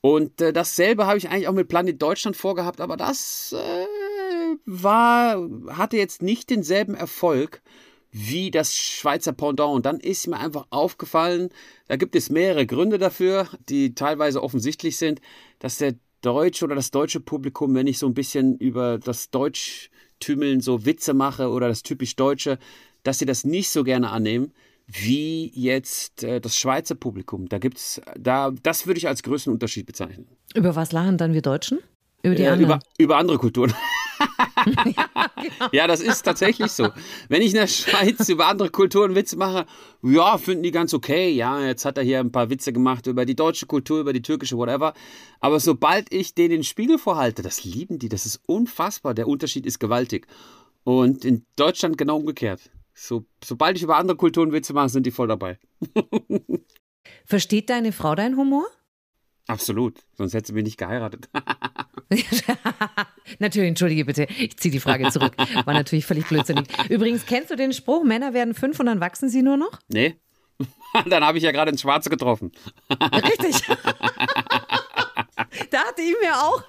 Und 0.01 0.39
äh, 0.39 0.53
dasselbe 0.53 1.07
habe 1.07 1.17
ich 1.17 1.29
eigentlich 1.29 1.47
auch 1.47 1.53
mit 1.53 1.67
Planet 1.67 1.99
Deutschland 1.99 2.37
vorgehabt, 2.37 2.79
aber 2.79 2.95
das 2.95 3.55
äh, 3.57 4.55
war, 4.67 5.49
hatte 5.69 5.97
jetzt 5.97 6.21
nicht 6.21 6.51
denselben 6.51 6.93
Erfolg 6.93 7.63
wie 8.11 8.51
das 8.51 8.75
Schweizer 8.75 9.33
Pendant. 9.33 9.75
Und 9.75 9.85
dann 9.85 9.99
ist 9.99 10.27
mir 10.27 10.39
einfach 10.39 10.65
aufgefallen, 10.69 11.49
da 11.87 11.95
gibt 11.95 12.15
es 12.15 12.29
mehrere 12.29 12.65
Gründe 12.65 12.97
dafür, 12.97 13.47
die 13.69 13.95
teilweise 13.95 14.43
offensichtlich 14.43 14.97
sind, 14.97 15.21
dass 15.59 15.77
der 15.77 15.95
deutsche 16.21 16.65
oder 16.65 16.75
das 16.75 16.91
deutsche 16.91 17.19
Publikum, 17.19 17.75
wenn 17.75 17.87
ich 17.87 17.99
so 17.99 18.07
ein 18.07 18.13
bisschen 18.13 18.57
über 18.57 18.97
das 18.97 19.29
Deutschtümeln 19.29 20.61
so 20.61 20.85
Witze 20.85 21.13
mache 21.13 21.49
oder 21.49 21.67
das 21.67 21.83
typisch 21.83 22.15
Deutsche, 22.15 22.57
dass 23.03 23.19
sie 23.19 23.25
das 23.25 23.45
nicht 23.45 23.69
so 23.69 23.83
gerne 23.83 24.09
annehmen 24.09 24.51
wie 24.87 25.51
jetzt 25.53 26.23
äh, 26.23 26.39
das 26.39 26.57
Schweizer 26.57 26.95
Publikum. 26.95 27.49
Da 27.49 27.59
gibt's, 27.59 28.01
da, 28.17 28.51
das 28.63 28.87
würde 28.87 28.97
ich 28.97 29.07
als 29.07 29.21
größten 29.21 29.51
Unterschied 29.51 29.85
bezeichnen. 29.85 30.27
Über 30.55 30.75
was 30.75 30.93
lachen 30.93 31.17
dann 31.17 31.33
wir 31.33 31.41
Deutschen? 31.41 31.79
Über 32.23 32.35
die 32.35 32.43
äh, 32.43 32.47
anderen? 32.47 32.71
Über, 32.71 32.79
über 32.97 33.17
andere 33.17 33.37
Kulturen. 33.37 33.73
ja, 34.19 35.29
genau. 35.35 35.69
ja, 35.71 35.87
das 35.87 36.01
ist 36.01 36.21
tatsächlich 36.23 36.71
so. 36.71 36.89
Wenn 37.29 37.41
ich 37.41 37.49
in 37.49 37.59
der 37.59 37.67
Schweiz 37.67 38.27
über 38.29 38.47
andere 38.47 38.69
Kulturen 38.69 39.15
Witze 39.15 39.37
mache, 39.37 39.65
ja, 40.01 40.37
finden 40.37 40.63
die 40.63 40.71
ganz 40.71 40.93
okay. 40.93 41.29
Ja, 41.31 41.61
jetzt 41.61 41.85
hat 41.85 41.97
er 41.97 42.03
hier 42.03 42.19
ein 42.19 42.31
paar 42.31 42.49
Witze 42.49 42.73
gemacht 42.73 43.07
über 43.07 43.25
die 43.25 43.35
deutsche 43.35 43.65
Kultur, 43.65 43.99
über 43.99 44.13
die 44.13 44.21
türkische, 44.21 44.57
whatever. 44.57 44.93
Aber 45.39 45.59
sobald 45.59 46.11
ich 46.13 46.35
denen 46.35 46.49
den 46.49 46.63
Spiegel 46.63 46.97
vorhalte, 46.97 47.41
das 47.41 47.63
lieben 47.63 47.99
die, 47.99 48.09
das 48.09 48.25
ist 48.25 48.41
unfassbar. 48.45 49.13
Der 49.13 49.27
Unterschied 49.27 49.65
ist 49.65 49.79
gewaltig. 49.79 50.27
Und 50.83 51.25
in 51.25 51.45
Deutschland 51.55 51.97
genau 51.97 52.17
umgekehrt. 52.17 52.71
So, 52.93 53.25
sobald 53.43 53.77
ich 53.77 53.83
über 53.83 53.97
andere 53.97 54.17
Kulturen 54.17 54.51
Witze 54.51 54.73
mache, 54.73 54.89
sind 54.89 55.05
die 55.05 55.11
voll 55.11 55.27
dabei. 55.27 55.59
Versteht 57.25 57.69
deine 57.69 57.91
Frau 57.91 58.15
deinen 58.15 58.37
Humor? 58.37 58.65
Absolut, 59.47 60.03
sonst 60.13 60.33
hätte 60.33 60.47
sie 60.47 60.53
mich 60.53 60.63
nicht 60.65 60.77
geheiratet. 60.77 61.29
natürlich, 63.39 63.69
entschuldige 63.69 64.05
bitte, 64.05 64.27
ich 64.37 64.57
ziehe 64.57 64.71
die 64.71 64.79
Frage 64.79 65.09
zurück. 65.11 65.33
War 65.65 65.73
natürlich 65.73 66.05
völlig 66.05 66.27
blödsinnig. 66.27 66.67
Übrigens, 66.89 67.25
kennst 67.25 67.51
du 67.51 67.55
den 67.55 67.73
Spruch, 67.73 68.03
Männer 68.03 68.33
werden 68.33 68.53
fünf 68.53 68.79
und 68.79 68.85
dann 68.85 68.99
wachsen 68.99 69.29
sie 69.29 69.41
nur 69.41 69.57
noch? 69.57 69.79
Nee. 69.87 70.15
Dann 71.05 71.23
habe 71.23 71.37
ich 71.37 71.43
ja 71.43 71.51
gerade 71.51 71.69
ins 71.69 71.81
Schwarze 71.81 72.09
getroffen. 72.09 72.51
Richtig. 72.89 73.61
Dachte 75.69 76.01
ich 76.01 76.15
mir 76.19 76.35
auch. 76.35 76.63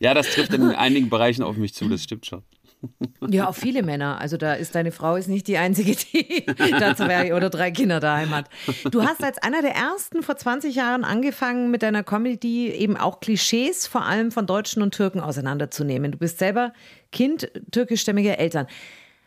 ja, 0.00 0.14
das 0.14 0.30
trifft 0.30 0.54
in 0.54 0.70
einigen 0.70 1.10
Bereichen 1.10 1.42
auf 1.42 1.56
mich 1.56 1.74
zu, 1.74 1.88
das 1.88 2.04
stimmt 2.04 2.24
schon. 2.24 2.42
Ja, 3.28 3.48
auch 3.48 3.54
viele 3.54 3.82
Männer. 3.82 4.20
Also 4.20 4.36
da 4.36 4.54
ist 4.54 4.74
deine 4.74 4.92
Frau 4.92 5.16
ist 5.16 5.28
nicht 5.28 5.46
die 5.46 5.58
einzige, 5.58 5.94
die 5.94 6.46
da 6.80 6.96
zwei 6.96 7.34
oder 7.34 7.50
drei 7.50 7.70
Kinder 7.70 8.00
daheim 8.00 8.30
hat. 8.30 8.48
Du 8.90 9.02
hast 9.02 9.22
als 9.22 9.38
einer 9.38 9.62
der 9.62 9.74
ersten 9.74 10.22
vor 10.22 10.36
20 10.36 10.74
Jahren 10.74 11.04
angefangen 11.04 11.70
mit 11.70 11.82
deiner 11.82 12.02
Comedy 12.02 12.70
eben 12.70 12.96
auch 12.96 13.20
Klischees 13.20 13.86
vor 13.86 14.04
allem 14.04 14.32
von 14.32 14.46
Deutschen 14.46 14.82
und 14.82 14.94
Türken 14.94 15.20
auseinanderzunehmen. 15.20 16.12
Du 16.12 16.18
bist 16.18 16.38
selber 16.38 16.72
Kind 17.12 17.50
türkischstämmiger 17.70 18.38
Eltern. 18.38 18.66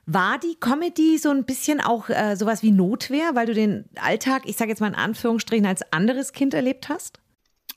War 0.05 0.37
die 0.37 0.55
Comedy 0.59 1.17
so 1.17 1.29
ein 1.29 1.45
bisschen 1.45 1.79
auch 1.79 2.09
äh, 2.09 2.35
sowas 2.35 2.61
wie 2.61 2.71
Notwehr, 2.71 3.35
weil 3.35 3.45
du 3.45 3.53
den 3.53 3.85
Alltag, 3.95 4.43
ich 4.45 4.57
sage 4.57 4.71
jetzt 4.71 4.81
mal 4.81 4.87
in 4.87 4.95
Anführungsstrichen, 4.95 5.65
als 5.65 5.93
anderes 5.93 6.33
Kind 6.33 6.53
erlebt 6.53 6.89
hast? 6.89 7.19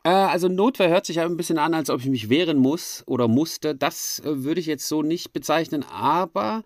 Äh, 0.07 0.11
also 0.11 0.47
Notwehr 0.47 0.89
hört 0.89 1.05
sich 1.05 1.19
ein 1.19 1.37
bisschen 1.37 1.59
an, 1.59 1.75
als 1.75 1.91
ob 1.91 2.01
ich 2.01 2.07
mich 2.07 2.29
wehren 2.29 2.59
muss 2.59 3.03
oder 3.07 3.27
musste. 3.27 3.75
Das 3.75 4.21
äh, 4.21 4.45
würde 4.45 4.61
ich 4.61 4.67
jetzt 4.67 4.87
so 4.87 5.03
nicht 5.03 5.33
bezeichnen, 5.33 5.83
aber 5.83 6.63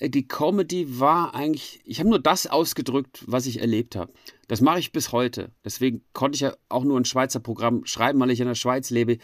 äh, 0.00 0.10
die 0.10 0.26
Comedy 0.26 0.98
war 0.98 1.32
eigentlich, 1.32 1.80
ich 1.84 2.00
habe 2.00 2.10
nur 2.10 2.18
das 2.18 2.48
ausgedrückt, 2.48 3.22
was 3.28 3.46
ich 3.46 3.60
erlebt 3.60 3.94
habe. 3.94 4.12
Das 4.48 4.60
mache 4.60 4.80
ich 4.80 4.90
bis 4.90 5.12
heute. 5.12 5.52
Deswegen 5.64 6.02
konnte 6.12 6.34
ich 6.34 6.40
ja 6.40 6.54
auch 6.68 6.82
nur 6.82 6.98
ein 6.98 7.04
Schweizer 7.04 7.38
Programm 7.38 7.86
schreiben, 7.86 8.18
weil 8.18 8.32
ich 8.32 8.40
in 8.40 8.48
der 8.48 8.56
Schweiz 8.56 8.90
lebe 8.90 9.18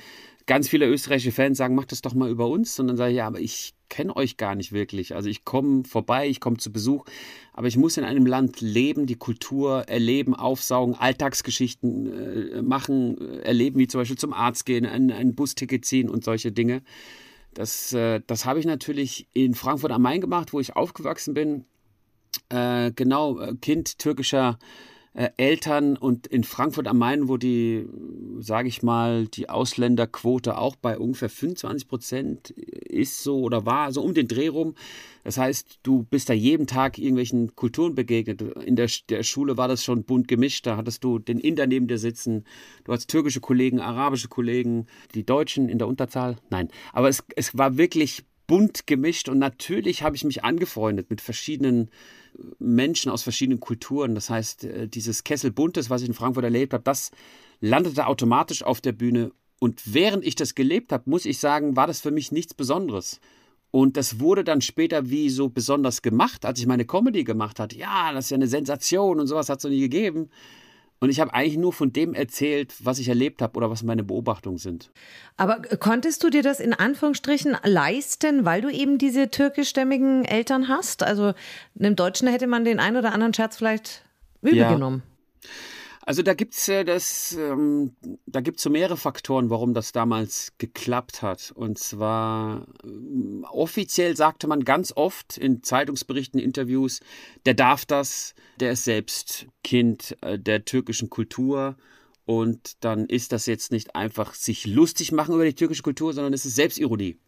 ganz 0.49 0.69
viele 0.69 0.87
österreichische 0.87 1.31
Fans 1.31 1.59
sagen, 1.59 1.77
macht 1.77 1.93
das 1.93 2.03
doch 2.03 2.15
mal 2.15 2.29
über 2.29 2.49
uns. 2.49 2.81
Und 2.81 2.89
dann 2.89 2.97
sage 2.97 3.13
ich, 3.13 3.19
ja, 3.19 3.27
aber 3.27 3.39
ich 3.39 3.75
kenne 3.89 4.17
euch 4.17 4.37
gar 4.37 4.57
nicht 4.57 4.73
wirklich. 4.73 5.15
Also 5.15 5.29
ich 5.29 5.45
komme 5.45 5.85
vorbei, 5.85 6.27
ich 6.27 6.41
komme 6.41 6.57
zu 6.57 6.73
Besuch, 6.73 7.05
aber 7.53 7.69
ich 7.69 7.77
muss 7.77 7.97
in 7.99 8.05
einem 8.05 8.27
Land 8.27 8.61
leben, 8.61 9.07
die 9.07 9.15
Kultur 9.15 9.85
erleben, 9.89 10.35
aufsaugen, 10.35 10.95
Alltagsgeschichten 10.95 12.13
äh, 12.57 12.63
machen, 12.63 13.43
erleben, 13.43 13.79
wie 13.79 13.87
zum 13.87 14.01
Beispiel 14.01 14.19
zum 14.19 14.33
Arzt 14.33 14.67
gehen, 14.67 14.87
ein, 14.87 15.13
ein 15.13 15.35
Busticket 15.35 15.85
ziehen 15.85 16.09
und 16.09 16.25
solche 16.25 16.51
Dinge. 16.51 16.83
Das, 17.55 17.93
äh, 17.93 18.23
das 18.27 18.47
habe 18.47 18.59
ich 18.59 18.67
natürlich 18.67 19.29
in 19.35 19.55
Frankfurt 19.55 19.93
am 19.93 20.03
Main 20.03 20.21
gemacht, 20.21 20.53
wo 20.53 20.61
ich 20.61 20.75
aufgewachsen 20.75 21.35
bin. 21.35 21.67
Äh, 22.49 22.93
genau, 22.93 23.39
äh, 23.39 23.55
Kind 23.55 23.99
türkischer 23.99 24.59
äh, 24.59 24.65
Eltern 25.13 25.97
und 25.97 26.27
in 26.27 26.45
Frankfurt 26.45 26.87
am 26.87 26.99
Main, 26.99 27.29
wo 27.29 27.37
die, 27.37 27.87
sage 28.39 28.69
ich 28.69 28.83
mal, 28.83 29.27
die 29.27 29.49
Ausländerquote 29.49 30.57
auch 30.57 30.77
bei 30.77 30.99
ungefähr 30.99 31.29
25 31.29 31.89
Prozent 31.89 32.51
ist 32.51 33.23
so 33.23 33.41
oder 33.41 33.67
war, 33.67 33.91
so 33.93 34.03
um 34.03 34.15
den 34.15 34.29
Dreh 34.29 34.49
rum. 34.49 34.75
Das 35.25 35.37
heißt, 35.37 35.81
du 35.83 36.05
bist 36.05 36.29
da 36.29 36.33
jeden 36.33 36.67
Tag 36.67 36.99
irgendwelchen 36.99 37.55
Kulturen 37.55 37.95
begegnet. 37.95 38.43
In 38.65 38.77
der, 38.77 38.89
der 39.09 39.23
Schule 39.23 39.57
war 39.57 39.69
das 39.69 39.83
schon 39.85 40.05
bunt 40.05 40.29
gemischt. 40.29 40.67
Da 40.67 40.77
hattest 40.77 41.05
du 41.05 41.19
den 41.19 41.39
Inder 41.39 41.67
neben 41.67 41.89
dir 41.89 41.99
sitzen. 41.99 42.45
Du 42.85 42.93
hast 42.93 43.09
türkische 43.09 43.41
Kollegen, 43.41 43.81
arabische 43.81 44.29
Kollegen, 44.29 44.87
die 45.15 45.27
Deutschen 45.27 45.69
in 45.69 45.79
der 45.79 45.89
Unterzahl. 45.89 46.37
Nein, 46.51 46.69
aber 46.93 47.09
es, 47.09 47.25
es 47.37 47.59
war 47.59 47.77
wirklich 47.77 48.25
bunt 48.49 48.89
gemischt 48.89 49.29
und 49.29 49.39
natürlich 49.39 50.03
habe 50.03 50.17
ich 50.17 50.25
mich 50.25 50.43
angefreundet 50.43 51.11
mit 51.11 51.21
verschiedenen 51.21 51.91
Menschen 52.59 53.13
aus 53.13 53.23
verschiedenen 53.23 53.61
Kulturen. 53.61 54.17
Das 54.17 54.31
heißt, 54.31 54.65
äh, 54.65 54.89
dieses 54.89 55.23
Kessel 55.23 55.53
Buntes, 55.53 55.91
was 55.91 56.03
ich 56.03 56.09
in 56.09 56.15
Frankfurt 56.15 56.45
erlebt 56.45 56.73
habe, 56.73 56.83
das 56.83 57.13
landete 57.61 58.07
automatisch 58.07 58.65
auf 58.65 58.81
der 58.81 58.93
Bühne. 58.93 59.31
Und 59.61 59.83
während 59.93 60.25
ich 60.25 60.35
das 60.35 60.55
gelebt 60.55 60.93
habe, 60.93 61.11
muss 61.11 61.25
ich 61.25 61.39
sagen, 61.39 61.77
war 61.77 61.87
das 61.87 62.01
für 62.01 62.11
mich 62.11 62.33
nichts 62.33 62.55
Besonderes. 62.55 63.21
Und 63.71 63.97
das 63.97 64.19
wurde 64.19 64.45
dann 64.45 64.63
später 64.63 65.11
wie 65.11 65.29
so 65.29 65.49
besonders 65.49 66.01
gemacht, 66.01 66.47
als 66.47 66.59
ich 66.59 66.67
meine 66.67 66.87
Comedy 66.87 67.25
gemacht 67.25 67.61
hatte. 67.61 67.77
Ja, 67.77 68.13
das 68.13 68.27
ist 68.27 68.31
ja 68.31 68.37
eine 68.37 68.49
Sensation 68.49 69.21
und 69.21 69.27
sowas 69.27 69.49
hat 69.49 69.59
es 69.59 69.65
noch 69.65 69.71
nie 69.71 69.81
gegeben. 69.81 70.31
Und 71.01 71.11
ich 71.11 71.21
habe 71.21 71.33
eigentlich 71.33 71.57
nur 71.57 71.73
von 71.73 71.93
dem 71.93 72.13
erzählt, 72.13 72.75
was 72.81 72.99
ich 72.99 73.09
erlebt 73.09 73.41
habe 73.41 73.57
oder 73.57 73.71
was 73.71 73.83
meine 73.85 74.03
Beobachtungen 74.03 74.59
sind. 74.59 74.91
Aber 75.37 75.63
konntest 75.79 76.25
du 76.25 76.31
dir 76.31 76.43
das 76.43 76.59
in 76.59 76.73
Anführungsstrichen 76.73 77.57
leisten, 77.63 78.45
weil 78.45 78.63
du 78.63 78.69
eben 78.69 78.99
diese 78.99 79.31
türkischstämmigen 79.31 80.25
Eltern 80.25 80.69
hast? 80.69 81.05
Also 81.05 81.35
einem 81.79 81.95
Deutschen 81.95 82.27
hätte 82.27 82.49
man 82.49 82.65
den 82.65 82.81
einen 82.81 82.97
oder 82.97 83.13
anderen 83.13 83.33
Scherz 83.33 83.57
vielleicht 83.57 84.05
übel 84.43 84.59
ja. 84.59 84.73
genommen. 84.73 85.03
Also 86.09 86.23
da 86.23 86.33
gibt 86.33 86.55
es 86.55 86.65
das, 86.87 87.37
ähm, 87.39 87.95
da 88.25 88.41
gibt 88.41 88.61
so 88.61 88.71
mehrere 88.71 88.97
Faktoren, 88.97 89.51
warum 89.51 89.75
das 89.75 89.93
damals 89.93 90.55
geklappt 90.57 91.21
hat. 91.21 91.53
Und 91.55 91.77
zwar 91.77 92.67
ähm, 92.83 93.45
offiziell 93.51 94.17
sagte 94.17 94.47
man 94.47 94.65
ganz 94.65 94.91
oft 94.97 95.37
in 95.37 95.63
Zeitungsberichten, 95.63 96.41
Interviews, 96.41 97.01
der 97.45 97.53
darf 97.53 97.85
das, 97.85 98.35
der 98.59 98.73
ist 98.73 98.85
selbst 98.85 99.49
Kind 99.63 100.17
äh, 100.23 100.39
der 100.39 100.65
türkischen 100.65 101.11
Kultur. 101.11 101.77
Und 102.25 102.83
dann 102.83 103.05
ist 103.05 103.33
das 103.33 103.45
jetzt 103.45 103.71
nicht 103.71 103.95
einfach 103.95 104.33
sich 104.33 104.67
lustig 104.67 105.13
machen 105.13 105.35
über 105.35 105.45
die 105.45 105.55
türkische 105.55 105.83
Kultur, 105.83 106.15
sondern 106.15 106.33
es 106.33 106.47
ist 106.47 106.55
Selbstironie. 106.55 107.19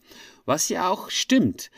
Was 0.46 0.70
ja 0.70 0.88
auch 0.88 1.10
stimmt. 1.10 1.70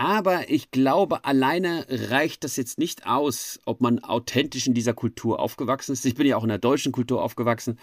Aber 0.00 0.48
ich 0.48 0.70
glaube, 0.70 1.26
alleine 1.26 1.84
reicht 1.90 2.42
das 2.42 2.56
jetzt 2.56 2.78
nicht 2.78 3.06
aus, 3.06 3.60
ob 3.66 3.82
man 3.82 3.98
authentisch 3.98 4.66
in 4.66 4.72
dieser 4.72 4.94
Kultur 4.94 5.38
aufgewachsen 5.38 5.92
ist. 5.92 6.06
Ich 6.06 6.14
bin 6.14 6.26
ja 6.26 6.38
auch 6.38 6.42
in 6.42 6.48
der 6.48 6.56
deutschen 6.56 6.90
Kultur 6.90 7.22
aufgewachsen. 7.22 7.78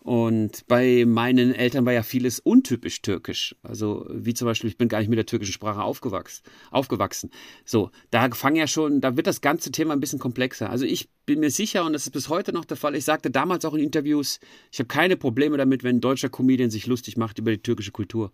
Und 0.00 0.66
bei 0.68 1.06
meinen 1.06 1.54
Eltern 1.54 1.86
war 1.86 1.94
ja 1.94 2.02
vieles 2.02 2.38
untypisch 2.38 3.00
türkisch. 3.00 3.56
Also 3.62 4.04
wie 4.10 4.34
zum 4.34 4.44
Beispiel, 4.44 4.68
ich 4.68 4.76
bin 4.76 4.90
gar 4.90 4.98
nicht 4.98 5.08
mit 5.08 5.16
der 5.16 5.24
türkischen 5.24 5.54
Sprache 5.54 5.82
aufgewachsen. 5.82 6.42
aufgewachsen. 6.70 7.30
So, 7.64 7.90
da 8.10 8.28
fangen 8.32 8.56
ja 8.56 8.66
schon, 8.66 9.00
da 9.00 9.16
wird 9.16 9.26
das 9.26 9.40
ganze 9.40 9.72
Thema 9.72 9.94
ein 9.94 10.00
bisschen 10.00 10.18
komplexer. 10.18 10.68
Also 10.68 10.84
ich 10.84 11.08
bin 11.24 11.40
mir 11.40 11.50
sicher, 11.50 11.86
und 11.86 11.94
das 11.94 12.02
ist 12.04 12.10
bis 12.10 12.28
heute 12.28 12.52
noch 12.52 12.66
der 12.66 12.76
Fall, 12.76 12.94
ich 12.94 13.06
sagte 13.06 13.30
damals 13.30 13.64
auch 13.64 13.72
in 13.72 13.82
Interviews, 13.82 14.38
ich 14.70 14.80
habe 14.80 14.88
keine 14.88 15.16
Probleme 15.16 15.56
damit, 15.56 15.82
wenn 15.82 15.96
ein 15.96 16.02
deutscher 16.02 16.28
Comedian 16.28 16.68
sich 16.68 16.86
lustig 16.86 17.16
macht 17.16 17.38
über 17.38 17.52
die 17.52 17.62
türkische 17.62 17.92
Kultur. 17.92 18.32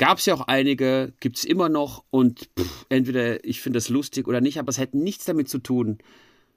Gab 0.00 0.16
es 0.16 0.24
ja 0.24 0.32
auch 0.32 0.48
einige, 0.48 1.12
gibt 1.20 1.36
es 1.36 1.44
immer 1.44 1.68
noch 1.68 2.04
und 2.08 2.48
pff, 2.58 2.86
entweder 2.88 3.44
ich 3.44 3.60
finde 3.60 3.76
das 3.76 3.90
lustig 3.90 4.26
oder 4.26 4.40
nicht, 4.40 4.58
aber 4.58 4.70
es 4.70 4.78
hat 4.78 4.94
nichts 4.94 5.26
damit 5.26 5.50
zu 5.50 5.58
tun, 5.58 5.98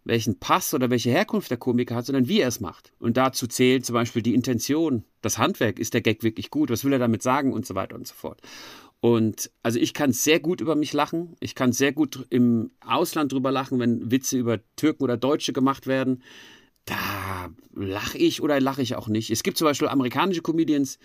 welchen 0.06 0.40
Pass 0.40 0.74
oder 0.74 0.90
welche 0.90 1.10
Herkunft 1.10 1.52
der 1.52 1.58
Komiker 1.58 1.94
hat, 1.94 2.06
sondern 2.06 2.30
wie 2.30 2.40
er 2.40 2.48
es 2.48 2.62
macht. 2.62 2.94
Und 3.00 3.18
dazu 3.18 3.46
zählt 3.46 3.86
zum 3.86 3.96
Beispiel 3.96 4.22
die 4.22 4.34
Intention, 4.34 5.04
das 5.22 5.40
Handwerk, 5.40 5.78
ist 5.78 5.94
der 5.94 6.00
Gag 6.00 6.24
wirklich 6.24 6.52
gut, 6.52 6.70
was 6.70 6.86
will 6.86 6.94
er 6.94 7.00
damit 7.00 7.22
sagen 7.22 7.52
und 7.52 7.66
so 7.66 7.76
weiter 7.76 7.98
und 7.98 8.08
so 8.08 8.14
fort. 8.14 8.40
Und 9.02 9.52
also 9.62 9.78
ich 9.78 9.94
kann 9.94 10.14
sehr 10.14 10.40
gut 10.40 10.62
über 10.62 10.76
mich 10.76 10.94
lachen. 10.94 11.36
Ich 11.42 11.54
kann 11.54 11.74
sehr 11.74 11.92
gut 11.92 12.26
im 12.30 12.72
Ausland 12.80 13.34
drüber 13.34 13.52
lachen, 13.52 13.78
wenn 13.78 14.10
Witze 14.10 14.38
über 14.38 14.60
Türken 14.78 15.04
oder 15.04 15.18
Deutsche 15.18 15.52
gemacht 15.52 15.86
werden. 15.86 16.24
Da 16.86 17.50
lache 17.76 18.18
ich 18.18 18.42
oder 18.42 18.62
lache 18.62 18.82
ich 18.82 18.96
auch 18.96 19.10
nicht. 19.10 19.32
Es 19.32 19.44
gibt 19.44 19.58
zum 19.58 19.66
Beispiel 19.66 19.90
amerikanische 19.90 20.42
Comedians, 20.42 20.98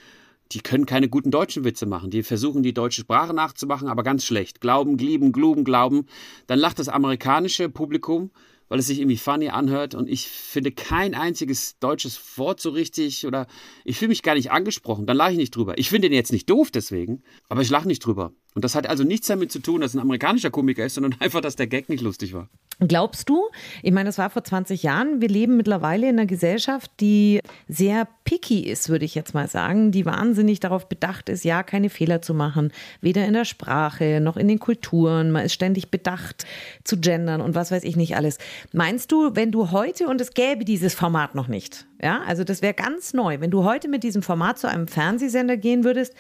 die 0.53 0.61
können 0.61 0.87
keine 0.87 1.09
guten 1.09 1.31
deutschen 1.31 1.65
Witze 1.65 1.87
machen. 1.87 2.11
Die 2.11 2.23
versuchen 2.23 2.63
die 2.63 2.73
deutsche 2.73 3.03
Sprache 3.03 3.35
nachzumachen, 3.35 3.89
aber 3.89 4.03
ganz 4.03 4.25
schlecht. 4.25 4.61
Glauben, 4.61 4.97
glieben, 4.97 5.33
gluben, 5.33 5.65
glauben. 5.65 6.07
Dann 6.47 6.59
lacht 6.59 6.79
das 6.79 6.89
amerikanische 6.89 7.69
Publikum, 7.69 8.31
weil 8.69 8.79
es 8.79 8.87
sich 8.87 8.99
irgendwie 8.99 9.17
funny 9.17 9.49
anhört 9.49 9.95
und 9.95 10.09
ich 10.09 10.29
finde 10.29 10.73
kein 10.73 11.15
einziges 11.15 11.79
deutsches 11.79 12.21
Wort 12.37 12.61
so 12.61 12.71
richtig 12.71 13.27
oder 13.27 13.47
ich 13.85 13.99
fühle 13.99 14.11
mich 14.11 14.23
gar 14.23 14.35
nicht 14.35 14.51
angesprochen. 14.51 15.07
Dann 15.07 15.17
lache 15.17 15.33
ich 15.33 15.39
nicht 15.39 15.57
drüber. 15.57 15.79
Ich 15.79 15.91
finde 15.91 16.09
den 16.09 16.15
jetzt 16.17 16.33
nicht 16.33 16.49
doof 16.49 16.71
deswegen, 16.71 17.23
aber 17.49 17.63
ich 17.63 17.71
lache 17.71 17.89
nicht 17.89 18.05
drüber. 18.05 18.33
Und 18.55 18.65
das 18.65 18.75
hat 18.75 18.89
also 18.89 19.05
nichts 19.05 19.27
damit 19.27 19.53
zu 19.53 19.61
tun, 19.61 19.81
dass 19.81 19.95
ein 19.95 20.01
amerikanischer 20.01 20.51
Komiker 20.51 20.85
ist, 20.85 20.95
sondern 20.95 21.15
einfach, 21.21 21.41
dass 21.41 21.57
der 21.57 21.67
Gag 21.67 21.89
nicht 21.89 22.03
lustig 22.03 22.35
war. 22.35 22.49
Glaubst 22.81 23.29
du, 23.29 23.49
ich 23.83 23.91
meine, 23.91 24.09
das 24.09 24.19
war 24.19 24.31
vor 24.31 24.45
20 24.45 24.85
Jahren, 24.85 25.21
wir 25.21 25.29
leben 25.29 25.57
mittlerweile 25.57 26.09
in 26.09 26.17
einer 26.17 26.27
Gesellschaft, 26.27 26.93
die 27.01 27.41
sehr 27.67 28.07
picky 28.23 28.61
ist, 28.61 28.89
würde 28.89 29.05
ich 29.05 29.17
jetzt 29.17 29.35
mal 29.35 29.49
sagen, 29.49 29.91
die 29.91 30.07
wahnsinnig 30.07 30.61
darauf 30.61 30.89
bedacht 30.89 31.29
ist, 31.29 31.45
ja, 31.45 31.65
keine 31.65 31.91
Fehler 31.91 32.23
zu 32.23 32.35
machen, 32.35 32.71
weder 33.01 33.27
in 33.27 33.33
der 33.33 33.45
Sprache 33.45 34.21
noch 34.21 34.37
in 34.37 34.47
den 34.47 34.61
Kulturen, 34.61 35.33
man 35.33 35.45
ist 35.45 35.55
ständig 35.55 35.91
bedacht 35.91 36.47
zu 36.85 37.01
gendern 37.01 37.41
und 37.41 37.57
was 37.57 37.73
weiß 37.73 37.83
ich 37.83 37.97
nicht 37.97 38.15
alles. 38.15 38.39
Meinst 38.73 39.11
du, 39.11 39.35
wenn 39.35 39.51
du 39.51 39.73
heute, 39.73 40.07
und 40.07 40.21
es 40.21 40.33
gäbe 40.35 40.65
dieses 40.65 40.95
Format 40.95 41.35
noch 41.35 41.49
nicht, 41.49 41.87
ja, 42.01 42.23
also 42.29 42.45
das 42.45 42.63
wäre 42.63 42.75
ganz 42.75 43.13
neu, 43.13 43.41
wenn 43.41 43.51
du 43.51 43.65
heute 43.65 43.89
mit 43.89 44.05
diesem 44.05 44.23
Format 44.23 44.61
zu 44.61 44.69
einem 44.69 44.87
Fernsehsender 44.87 45.57
gehen 45.57 45.83
würdest, 45.83 46.15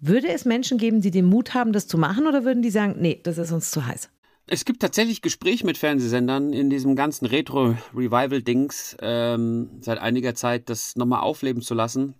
würde 0.00 0.28
es 0.28 0.44
Menschen 0.44 0.78
geben, 0.78 1.00
die 1.00 1.10
den 1.10 1.26
Mut 1.26 1.54
haben, 1.54 1.72
das 1.72 1.86
zu 1.86 1.98
machen, 1.98 2.26
oder 2.26 2.44
würden 2.44 2.62
die 2.62 2.70
sagen, 2.70 2.96
nee, 2.98 3.20
das 3.22 3.38
ist 3.38 3.52
uns 3.52 3.70
zu 3.70 3.86
heiß? 3.86 4.08
Es 4.46 4.64
gibt 4.64 4.80
tatsächlich 4.80 5.22
Gespräche 5.22 5.64
mit 5.64 5.78
Fernsehsendern 5.78 6.52
in 6.52 6.70
diesem 6.70 6.96
ganzen 6.96 7.26
Retro-Revival-Dings 7.26 8.96
ähm, 9.00 9.70
seit 9.80 9.98
einiger 9.98 10.34
Zeit, 10.34 10.68
das 10.68 10.96
nochmal 10.96 11.20
aufleben 11.20 11.62
zu 11.62 11.74
lassen. 11.74 12.14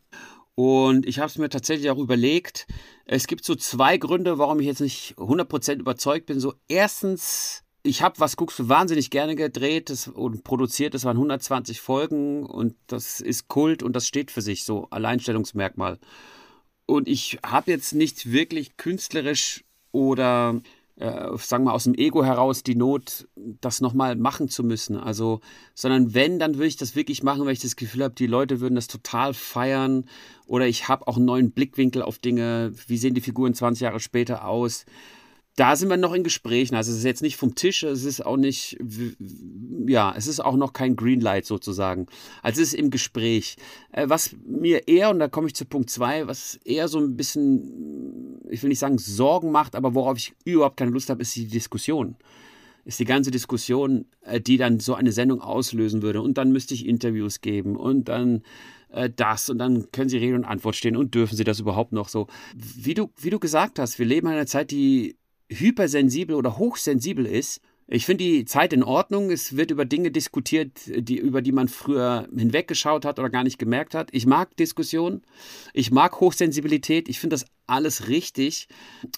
Und 0.54 1.06
ich 1.06 1.18
habe 1.18 1.28
es 1.28 1.38
mir 1.38 1.48
tatsächlich 1.48 1.90
auch 1.90 1.98
überlegt. 1.98 2.66
Es 3.04 3.26
gibt 3.26 3.44
so 3.44 3.56
zwei 3.56 3.96
Gründe, 3.96 4.38
warum 4.38 4.60
ich 4.60 4.66
jetzt 4.66 4.80
nicht 4.80 5.14
100% 5.16 5.80
überzeugt 5.80 6.26
bin. 6.26 6.38
So 6.38 6.54
erstens, 6.68 7.64
ich 7.82 8.02
habe 8.02 8.20
was 8.20 8.36
guckst 8.36 8.58
du 8.58 8.68
wahnsinnig 8.68 9.10
gerne 9.10 9.34
gedreht 9.34 10.10
und 10.14 10.44
produziert. 10.44 10.94
Das 10.94 11.04
waren 11.04 11.16
120 11.16 11.80
Folgen 11.80 12.44
und 12.44 12.76
das 12.86 13.20
ist 13.20 13.48
Kult 13.48 13.82
und 13.82 13.96
das 13.96 14.06
steht 14.06 14.30
für 14.30 14.42
sich 14.42 14.64
so 14.64 14.86
Alleinstellungsmerkmal. 14.90 15.98
Und 16.90 17.06
ich 17.06 17.38
habe 17.46 17.70
jetzt 17.70 17.94
nicht 17.94 18.32
wirklich 18.32 18.76
künstlerisch 18.76 19.62
oder 19.92 20.60
äh, 20.96 21.36
sagen 21.38 21.62
wir 21.62 21.72
aus 21.72 21.84
dem 21.84 21.94
Ego 21.94 22.24
heraus 22.24 22.64
die 22.64 22.74
Not, 22.74 23.28
das 23.36 23.80
nochmal 23.80 24.16
machen 24.16 24.48
zu 24.48 24.64
müssen. 24.64 24.96
Also, 24.96 25.40
sondern 25.72 26.14
wenn, 26.14 26.40
dann 26.40 26.56
würde 26.56 26.66
ich 26.66 26.76
das 26.76 26.96
wirklich 26.96 27.22
machen, 27.22 27.46
weil 27.46 27.52
ich 27.52 27.60
das 27.60 27.76
Gefühl 27.76 28.02
habe, 28.02 28.14
die 28.16 28.26
Leute 28.26 28.60
würden 28.60 28.74
das 28.74 28.88
total 28.88 29.34
feiern 29.34 30.04
oder 30.46 30.66
ich 30.66 30.88
habe 30.88 31.06
auch 31.06 31.16
einen 31.16 31.26
neuen 31.26 31.52
Blickwinkel 31.52 32.02
auf 32.02 32.18
Dinge. 32.18 32.72
Wie 32.88 32.98
sehen 32.98 33.14
die 33.14 33.20
Figuren 33.20 33.54
20 33.54 33.82
Jahre 33.82 34.00
später 34.00 34.44
aus? 34.48 34.84
Da 35.60 35.76
sind 35.76 35.90
wir 35.90 35.98
noch 35.98 36.14
in 36.14 36.24
Gesprächen. 36.24 36.74
Also 36.74 36.90
es 36.90 36.98
ist 36.98 37.04
jetzt 37.04 37.20
nicht 37.20 37.36
vom 37.36 37.54
Tisch, 37.54 37.82
es 37.82 38.06
ist 38.06 38.24
auch 38.24 38.38
nicht, 38.38 38.78
ja, 39.86 40.14
es 40.16 40.26
ist 40.26 40.40
auch 40.40 40.56
noch 40.56 40.72
kein 40.72 40.96
Greenlight 40.96 41.44
sozusagen. 41.44 42.06
Also 42.42 42.62
es 42.62 42.68
ist 42.68 42.80
im 42.80 42.88
Gespräch. 42.88 43.56
Äh, 43.92 44.08
was 44.08 44.34
mir 44.46 44.88
eher, 44.88 45.10
und 45.10 45.18
da 45.18 45.28
komme 45.28 45.48
ich 45.48 45.54
zu 45.54 45.66
Punkt 45.66 45.90
zwei, 45.90 46.26
was 46.26 46.58
eher 46.64 46.88
so 46.88 46.98
ein 46.98 47.14
bisschen, 47.14 48.40
ich 48.48 48.62
will 48.62 48.70
nicht 48.70 48.78
sagen 48.78 48.96
Sorgen 48.96 49.52
macht, 49.52 49.76
aber 49.76 49.94
worauf 49.94 50.16
ich 50.16 50.32
überhaupt 50.46 50.78
keine 50.78 50.92
Lust 50.92 51.10
habe, 51.10 51.20
ist 51.20 51.36
die 51.36 51.46
Diskussion. 51.46 52.16
Ist 52.86 52.98
die 52.98 53.04
ganze 53.04 53.30
Diskussion, 53.30 54.06
äh, 54.22 54.40
die 54.40 54.56
dann 54.56 54.80
so 54.80 54.94
eine 54.94 55.12
Sendung 55.12 55.42
auslösen 55.42 56.00
würde. 56.00 56.22
Und 56.22 56.38
dann 56.38 56.52
müsste 56.52 56.72
ich 56.72 56.86
Interviews 56.86 57.42
geben 57.42 57.76
und 57.76 58.08
dann 58.08 58.44
äh, 58.88 59.10
das 59.14 59.50
und 59.50 59.58
dann 59.58 59.92
können 59.92 60.08
sie 60.08 60.16
Rede 60.16 60.36
und 60.36 60.46
Antwort 60.46 60.76
stehen 60.76 60.96
und 60.96 61.14
dürfen 61.14 61.36
sie 61.36 61.44
das 61.44 61.60
überhaupt 61.60 61.92
noch 61.92 62.08
so. 62.08 62.28
Wie 62.54 62.94
du, 62.94 63.10
wie 63.20 63.28
du 63.28 63.38
gesagt 63.38 63.78
hast, 63.78 63.98
wir 63.98 64.06
leben 64.06 64.26
in 64.28 64.32
einer 64.32 64.46
Zeit, 64.46 64.70
die 64.70 65.19
hypersensibel 65.50 66.34
oder 66.36 66.58
hochsensibel 66.58 67.26
ist. 67.26 67.60
Ich 67.92 68.06
finde 68.06 68.22
die 68.22 68.44
Zeit 68.44 68.72
in 68.72 68.84
Ordnung. 68.84 69.30
Es 69.32 69.56
wird 69.56 69.72
über 69.72 69.84
Dinge 69.84 70.12
diskutiert, 70.12 70.82
die, 70.86 71.18
über 71.18 71.42
die 71.42 71.50
man 71.50 71.66
früher 71.66 72.28
hinweggeschaut 72.34 73.04
hat 73.04 73.18
oder 73.18 73.30
gar 73.30 73.42
nicht 73.42 73.58
gemerkt 73.58 73.96
hat. 73.96 74.10
Ich 74.12 74.26
mag 74.26 74.56
Diskussionen. 74.56 75.22
Ich 75.74 75.90
mag 75.90 76.20
Hochsensibilität. 76.20 77.08
Ich 77.08 77.18
finde 77.18 77.34
das 77.34 77.46
alles 77.66 78.06
richtig. 78.06 78.68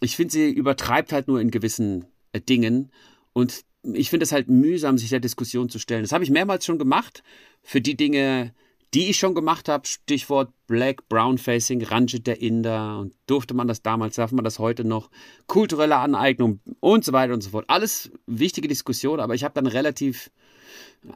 Ich 0.00 0.16
finde, 0.16 0.32
sie 0.32 0.50
übertreibt 0.50 1.12
halt 1.12 1.28
nur 1.28 1.38
in 1.38 1.50
gewissen 1.50 2.06
äh, 2.32 2.40
Dingen. 2.40 2.90
Und 3.34 3.64
ich 3.82 4.08
finde 4.08 4.24
es 4.24 4.32
halt 4.32 4.48
mühsam, 4.48 4.96
sich 4.96 5.10
der 5.10 5.20
Diskussion 5.20 5.68
zu 5.68 5.78
stellen. 5.78 6.02
Das 6.02 6.12
habe 6.12 6.24
ich 6.24 6.30
mehrmals 6.30 6.64
schon 6.64 6.78
gemacht. 6.78 7.22
Für 7.62 7.82
die 7.82 7.96
Dinge, 7.96 8.54
die 8.94 9.08
ich 9.08 9.16
schon 9.16 9.34
gemacht 9.34 9.68
habe, 9.68 9.86
Stichwort 9.86 10.52
Black, 10.66 11.08
Brown 11.08 11.38
Facing, 11.38 11.82
Ranjit 11.82 12.26
der 12.26 12.40
Inder 12.40 12.98
und 12.98 13.14
durfte 13.26 13.54
man 13.54 13.68
das 13.68 13.82
damals, 13.82 14.16
darf 14.16 14.32
man 14.32 14.44
das 14.44 14.58
heute 14.58 14.84
noch, 14.84 15.10
kulturelle 15.46 15.96
Aneignung 15.96 16.60
und 16.80 17.04
so 17.04 17.12
weiter 17.12 17.32
und 17.32 17.42
so 17.42 17.50
fort. 17.50 17.64
Alles 17.68 18.10
wichtige 18.26 18.68
Diskussionen, 18.68 19.20
aber 19.20 19.34
ich 19.34 19.44
habe 19.44 19.54
dann 19.54 19.66
relativ 19.66 20.30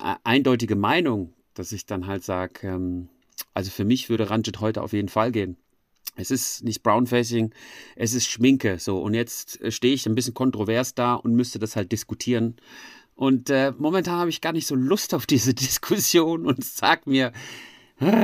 äh, 0.00 0.14
eindeutige 0.24 0.76
Meinung, 0.76 1.34
dass 1.54 1.72
ich 1.72 1.86
dann 1.86 2.06
halt 2.06 2.24
sage, 2.24 2.66
ähm, 2.66 3.08
also 3.52 3.70
für 3.70 3.84
mich 3.84 4.08
würde 4.08 4.30
Ranjit 4.30 4.60
heute 4.60 4.82
auf 4.82 4.92
jeden 4.92 5.08
Fall 5.08 5.32
gehen. 5.32 5.56
Es 6.16 6.30
ist 6.30 6.64
nicht 6.64 6.82
Brownfacing, 6.82 7.52
es 7.94 8.14
ist 8.14 8.26
Schminke. 8.26 8.78
So, 8.78 8.98
und 8.98 9.12
jetzt 9.14 9.60
äh, 9.60 9.70
stehe 9.70 9.94
ich 9.94 10.06
ein 10.06 10.14
bisschen 10.14 10.34
kontrovers 10.34 10.94
da 10.94 11.14
und 11.14 11.34
müsste 11.34 11.58
das 11.58 11.76
halt 11.76 11.92
diskutieren. 11.92 12.56
Und 13.16 13.50
äh, 13.50 13.72
momentan 13.76 14.18
habe 14.18 14.30
ich 14.30 14.42
gar 14.42 14.52
nicht 14.52 14.66
so 14.66 14.74
Lust 14.74 15.14
auf 15.14 15.26
diese 15.26 15.54
Diskussion 15.54 16.46
und 16.46 16.64
sag 16.64 17.06
mir, 17.06 17.32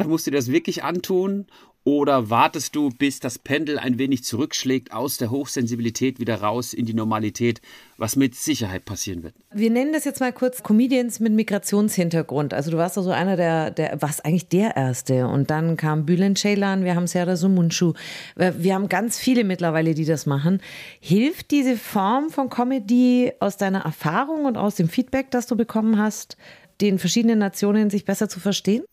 musst 0.06 0.26
du 0.26 0.30
das 0.30 0.48
wirklich 0.48 0.84
antun? 0.84 1.46
Oder 1.84 2.30
wartest 2.30 2.76
du, 2.76 2.90
bis 2.90 3.18
das 3.18 3.40
Pendel 3.40 3.76
ein 3.76 3.98
wenig 3.98 4.22
zurückschlägt, 4.22 4.92
aus 4.92 5.16
der 5.16 5.32
Hochsensibilität 5.32 6.20
wieder 6.20 6.40
raus 6.40 6.74
in 6.74 6.86
die 6.86 6.94
Normalität, 6.94 7.60
was 7.96 8.14
mit 8.14 8.36
Sicherheit 8.36 8.84
passieren 8.84 9.24
wird? 9.24 9.34
Wir 9.52 9.68
nennen 9.68 9.92
das 9.92 10.04
jetzt 10.04 10.20
mal 10.20 10.32
kurz 10.32 10.62
Comedians 10.62 11.18
mit 11.18 11.32
Migrationshintergrund. 11.32 12.54
Also 12.54 12.70
du 12.70 12.76
warst 12.76 12.98
also 12.98 13.10
einer 13.10 13.36
der, 13.36 13.72
der 13.72 14.00
warst 14.00 14.24
eigentlich 14.24 14.48
der 14.48 14.76
Erste. 14.76 15.26
Und 15.26 15.50
dann 15.50 15.76
kam 15.76 16.06
Bülent 16.06 16.38
Ceylan, 16.38 16.84
wir 16.84 16.94
haben 16.94 17.08
Serdar 17.08 17.36
Sumunchu. 17.36 17.94
Wir 18.36 18.74
haben 18.74 18.88
ganz 18.88 19.18
viele 19.18 19.42
mittlerweile, 19.42 19.94
die 19.94 20.04
das 20.04 20.24
machen. 20.24 20.60
Hilft 21.00 21.50
diese 21.50 21.76
Form 21.76 22.30
von 22.30 22.48
Comedy 22.48 23.32
aus 23.40 23.56
deiner 23.56 23.80
Erfahrung 23.80 24.44
und 24.44 24.56
aus 24.56 24.76
dem 24.76 24.88
Feedback, 24.88 25.32
das 25.32 25.48
du 25.48 25.56
bekommen 25.56 25.98
hast, 25.98 26.36
den 26.80 27.00
verschiedenen 27.00 27.40
Nationen 27.40 27.90
sich 27.90 28.04
besser 28.04 28.28
zu 28.28 28.38
verstehen? 28.38 28.84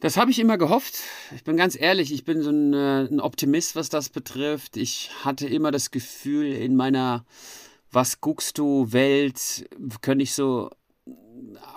Das 0.00 0.16
habe 0.16 0.30
ich 0.30 0.38
immer 0.38 0.58
gehofft. 0.58 1.00
Ich 1.34 1.42
bin 1.42 1.56
ganz 1.56 1.76
ehrlich, 1.78 2.12
ich 2.12 2.24
bin 2.24 2.42
so 2.42 2.50
ein, 2.50 2.72
äh, 2.72 3.08
ein, 3.10 3.20
Optimist, 3.20 3.74
was 3.74 3.88
das 3.88 4.10
betrifft. 4.10 4.76
Ich 4.76 5.10
hatte 5.24 5.48
immer 5.48 5.72
das 5.72 5.90
Gefühl, 5.90 6.46
in 6.52 6.76
meiner 6.76 7.24
Was 7.90 8.20
guckst 8.20 8.58
du 8.58 8.92
Welt, 8.92 9.68
könnte 10.02 10.22
ich 10.22 10.34
so 10.34 10.70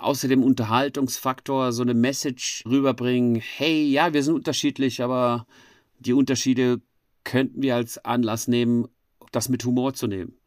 außer 0.01 0.27
dem 0.27 0.43
Unterhaltungsfaktor 0.43 1.71
so 1.71 1.81
eine 1.81 1.93
Message 1.93 2.63
rüberbringen. 2.67 3.41
Hey, 3.41 3.89
ja, 3.89 4.13
wir 4.13 4.21
sind 4.21 4.35
unterschiedlich, 4.35 5.01
aber 5.01 5.47
die 5.99 6.13
Unterschiede 6.13 6.81
könnten 7.23 7.61
wir 7.61 7.75
als 7.75 7.97
Anlass 8.03 8.47
nehmen, 8.47 8.87
das 9.31 9.49
mit 9.49 9.63
Humor 9.65 9.93
zu 9.93 10.07
nehmen. 10.07 10.37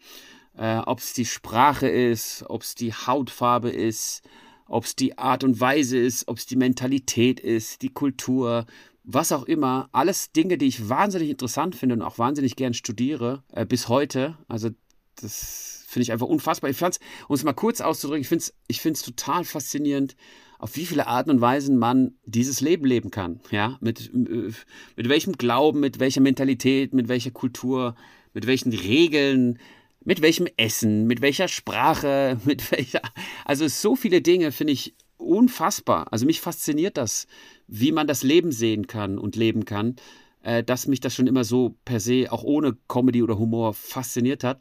Äh, 0.56 0.78
ob 0.78 0.98
es 1.00 1.12
die 1.12 1.26
Sprache 1.26 1.88
ist, 1.88 2.44
ob 2.48 2.62
es 2.62 2.74
die 2.74 2.92
Hautfarbe 2.92 3.70
ist, 3.70 4.22
ob 4.66 4.84
es 4.84 4.96
die 4.96 5.18
Art 5.18 5.44
und 5.44 5.60
Weise 5.60 5.98
ist, 5.98 6.28
ob 6.28 6.38
es 6.38 6.46
die 6.46 6.56
Mentalität 6.56 7.40
ist, 7.40 7.82
die 7.82 7.90
Kultur, 7.90 8.66
was 9.04 9.32
auch 9.32 9.44
immer. 9.44 9.88
Alles 9.92 10.32
Dinge, 10.32 10.58
die 10.58 10.66
ich 10.66 10.88
wahnsinnig 10.88 11.30
interessant 11.30 11.76
finde 11.76 11.96
und 11.96 12.02
auch 12.02 12.18
wahnsinnig 12.18 12.56
gern 12.56 12.74
studiere, 12.74 13.42
äh, 13.52 13.66
bis 13.66 13.88
heute. 13.88 14.38
Also 14.48 14.70
das 15.16 15.84
finde 15.88 16.04
ich 16.04 16.12
einfach 16.12 16.26
unfassbar. 16.26 16.70
Ich 16.70 16.76
fand's, 16.76 16.98
um 17.28 17.34
es 17.34 17.44
mal 17.44 17.52
kurz 17.52 17.80
auszudrücken, 17.80 18.22
ich 18.22 18.28
finde 18.28 18.42
es 18.42 18.54
ich 18.66 18.80
find's 18.80 19.02
total 19.02 19.44
faszinierend, 19.44 20.16
auf 20.58 20.76
wie 20.76 20.86
viele 20.86 21.06
Arten 21.06 21.30
und 21.30 21.40
Weisen 21.40 21.76
man 21.76 22.14
dieses 22.24 22.60
Leben 22.60 22.86
leben 22.86 23.10
kann. 23.10 23.40
Ja, 23.50 23.76
mit, 23.80 24.12
äh, 24.14 24.50
mit 24.96 25.08
welchem 25.08 25.34
Glauben, 25.34 25.80
mit 25.80 26.00
welcher 26.00 26.20
Mentalität, 26.20 26.94
mit 26.94 27.08
welcher 27.08 27.30
Kultur, 27.30 27.94
mit 28.32 28.46
welchen 28.46 28.72
Regeln, 28.72 29.58
mit 30.04 30.22
welchem 30.22 30.46
Essen, 30.56 31.06
mit 31.06 31.20
welcher 31.20 31.48
Sprache, 31.48 32.38
mit 32.44 32.70
welcher. 32.70 33.02
Also 33.44 33.66
so 33.68 33.96
viele 33.96 34.22
Dinge 34.22 34.52
finde 34.52 34.72
ich 34.72 34.94
unfassbar. 35.16 36.12
Also 36.12 36.26
mich 36.26 36.40
fasziniert 36.40 36.96
das, 36.96 37.26
wie 37.66 37.92
man 37.92 38.06
das 38.06 38.22
Leben 38.22 38.52
sehen 38.52 38.86
kann 38.86 39.18
und 39.18 39.36
leben 39.36 39.64
kann, 39.64 39.96
äh, 40.42 40.62
dass 40.62 40.86
mich 40.86 41.00
das 41.00 41.14
schon 41.14 41.26
immer 41.26 41.44
so 41.44 41.76
per 41.84 42.00
se, 42.00 42.30
auch 42.30 42.42
ohne 42.42 42.76
Comedy 42.88 43.22
oder 43.22 43.38
Humor, 43.38 43.74
fasziniert 43.74 44.44
hat. 44.44 44.60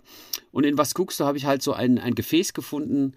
Und 0.52 0.64
in 0.64 0.78
Was 0.78 0.94
guckst 0.94 1.20
du, 1.20 1.26
habe 1.26 1.38
ich 1.38 1.46
halt 1.46 1.62
so 1.62 1.74
ein, 1.74 2.00
ein 2.00 2.16
Gefäß 2.16 2.54
gefunden, 2.54 3.14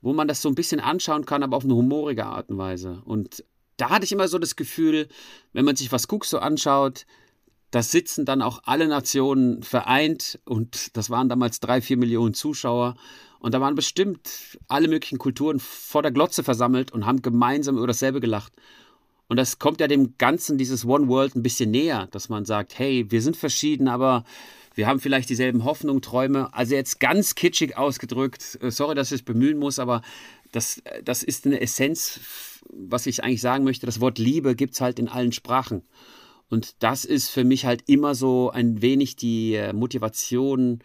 wo 0.00 0.12
man 0.12 0.28
das 0.28 0.42
so 0.42 0.48
ein 0.48 0.54
bisschen 0.54 0.80
anschauen 0.80 1.26
kann, 1.26 1.42
aber 1.42 1.56
auf 1.56 1.64
eine 1.64 1.74
humorige 1.74 2.24
Art 2.24 2.48
und 2.48 2.58
Weise. 2.58 3.02
Und 3.04 3.44
da 3.76 3.90
hatte 3.90 4.04
ich 4.04 4.12
immer 4.12 4.28
so 4.28 4.38
das 4.38 4.56
Gefühl, 4.56 5.08
wenn 5.52 5.64
man 5.64 5.76
sich 5.76 5.92
Was 5.92 6.08
guckst 6.08 6.32
du 6.32 6.38
anschaut, 6.38 7.06
da 7.76 7.82
sitzen 7.82 8.24
dann 8.24 8.40
auch 8.40 8.62
alle 8.64 8.88
Nationen 8.88 9.62
vereint 9.62 10.40
und 10.46 10.96
das 10.96 11.10
waren 11.10 11.28
damals 11.28 11.60
drei, 11.60 11.82
vier 11.82 11.98
Millionen 11.98 12.32
Zuschauer. 12.32 12.96
Und 13.38 13.52
da 13.52 13.60
waren 13.60 13.74
bestimmt 13.74 14.56
alle 14.66 14.88
möglichen 14.88 15.18
Kulturen 15.18 15.60
vor 15.60 16.00
der 16.00 16.10
Glotze 16.10 16.42
versammelt 16.42 16.90
und 16.90 17.04
haben 17.04 17.20
gemeinsam 17.20 17.76
über 17.76 17.86
dasselbe 17.86 18.20
gelacht. 18.20 18.54
Und 19.28 19.36
das 19.36 19.58
kommt 19.58 19.80
ja 19.80 19.88
dem 19.88 20.16
Ganzen, 20.16 20.56
dieses 20.56 20.86
One 20.86 21.08
World, 21.08 21.36
ein 21.36 21.42
bisschen 21.42 21.70
näher, 21.70 22.08
dass 22.12 22.30
man 22.30 22.46
sagt, 22.46 22.78
hey, 22.78 23.10
wir 23.10 23.20
sind 23.20 23.36
verschieden, 23.36 23.88
aber 23.88 24.24
wir 24.74 24.86
haben 24.86 24.98
vielleicht 24.98 25.28
dieselben 25.28 25.64
Hoffnungen, 25.64 26.00
Träume. 26.00 26.54
Also 26.54 26.74
jetzt 26.74 26.98
ganz 26.98 27.34
kitschig 27.34 27.76
ausgedrückt, 27.76 28.58
äh, 28.62 28.70
sorry, 28.70 28.94
dass 28.94 29.12
ich 29.12 29.20
es 29.20 29.22
bemühen 29.22 29.58
muss, 29.58 29.78
aber 29.78 30.00
das, 30.50 30.82
das 31.04 31.22
ist 31.22 31.44
eine 31.44 31.60
Essenz, 31.60 32.20
was 32.70 33.04
ich 33.04 33.22
eigentlich 33.22 33.42
sagen 33.42 33.64
möchte. 33.64 33.84
Das 33.84 34.00
Wort 34.00 34.18
Liebe 34.18 34.56
gibt 34.56 34.72
es 34.72 34.80
halt 34.80 34.98
in 34.98 35.08
allen 35.08 35.32
Sprachen. 35.32 35.82
Und 36.48 36.82
das 36.82 37.04
ist 37.04 37.30
für 37.30 37.44
mich 37.44 37.64
halt 37.66 37.84
immer 37.86 38.14
so 38.14 38.50
ein 38.50 38.82
wenig 38.82 39.16
die 39.16 39.54
äh, 39.54 39.72
Motivation 39.72 40.80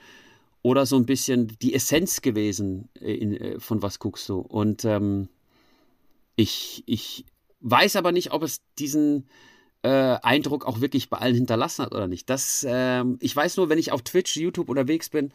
oder 0.63 0.85
so 0.85 0.95
ein 0.95 1.05
bisschen 1.05 1.55
die 1.61 1.73
Essenz 1.73 2.21
gewesen 2.21 2.89
äh, 2.99 3.13
in, 3.13 3.33
äh, 3.35 3.59
von 3.59 3.81
was 3.81 3.99
guckst 3.99 4.27
du. 4.29 4.39
Und 4.39 4.85
ähm, 4.85 5.29
ich, 6.35 6.83
ich 6.85 7.25
weiß 7.61 7.95
aber 7.95 8.11
nicht, 8.11 8.31
ob 8.31 8.43
es 8.43 8.61
diesen 8.79 9.27
äh, 9.83 9.89
Eindruck 10.21 10.65
auch 10.65 10.81
wirklich 10.81 11.09
bei 11.09 11.17
allen 11.17 11.35
hinterlassen 11.35 11.85
hat 11.85 11.93
oder 11.93 12.07
nicht. 12.07 12.29
Das, 12.29 12.63
äh, 12.63 13.03
ich 13.19 13.35
weiß 13.35 13.57
nur, 13.57 13.69
wenn 13.69 13.79
ich 13.79 13.91
auf 13.91 14.01
Twitch, 14.03 14.35
YouTube 14.35 14.69
unterwegs 14.69 15.09
bin, 15.09 15.31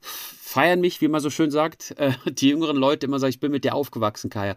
feiern 0.00 0.80
mich, 0.80 1.00
wie 1.00 1.08
man 1.08 1.20
so 1.20 1.30
schön 1.30 1.50
sagt, 1.50 1.92
äh, 1.98 2.12
die 2.26 2.48
jüngeren 2.48 2.76
Leute 2.76 3.06
immer 3.06 3.18
sagen, 3.18 3.30
ich 3.30 3.40
bin 3.40 3.52
mit 3.52 3.64
dir 3.64 3.74
aufgewachsen, 3.74 4.30
Kaya. 4.30 4.56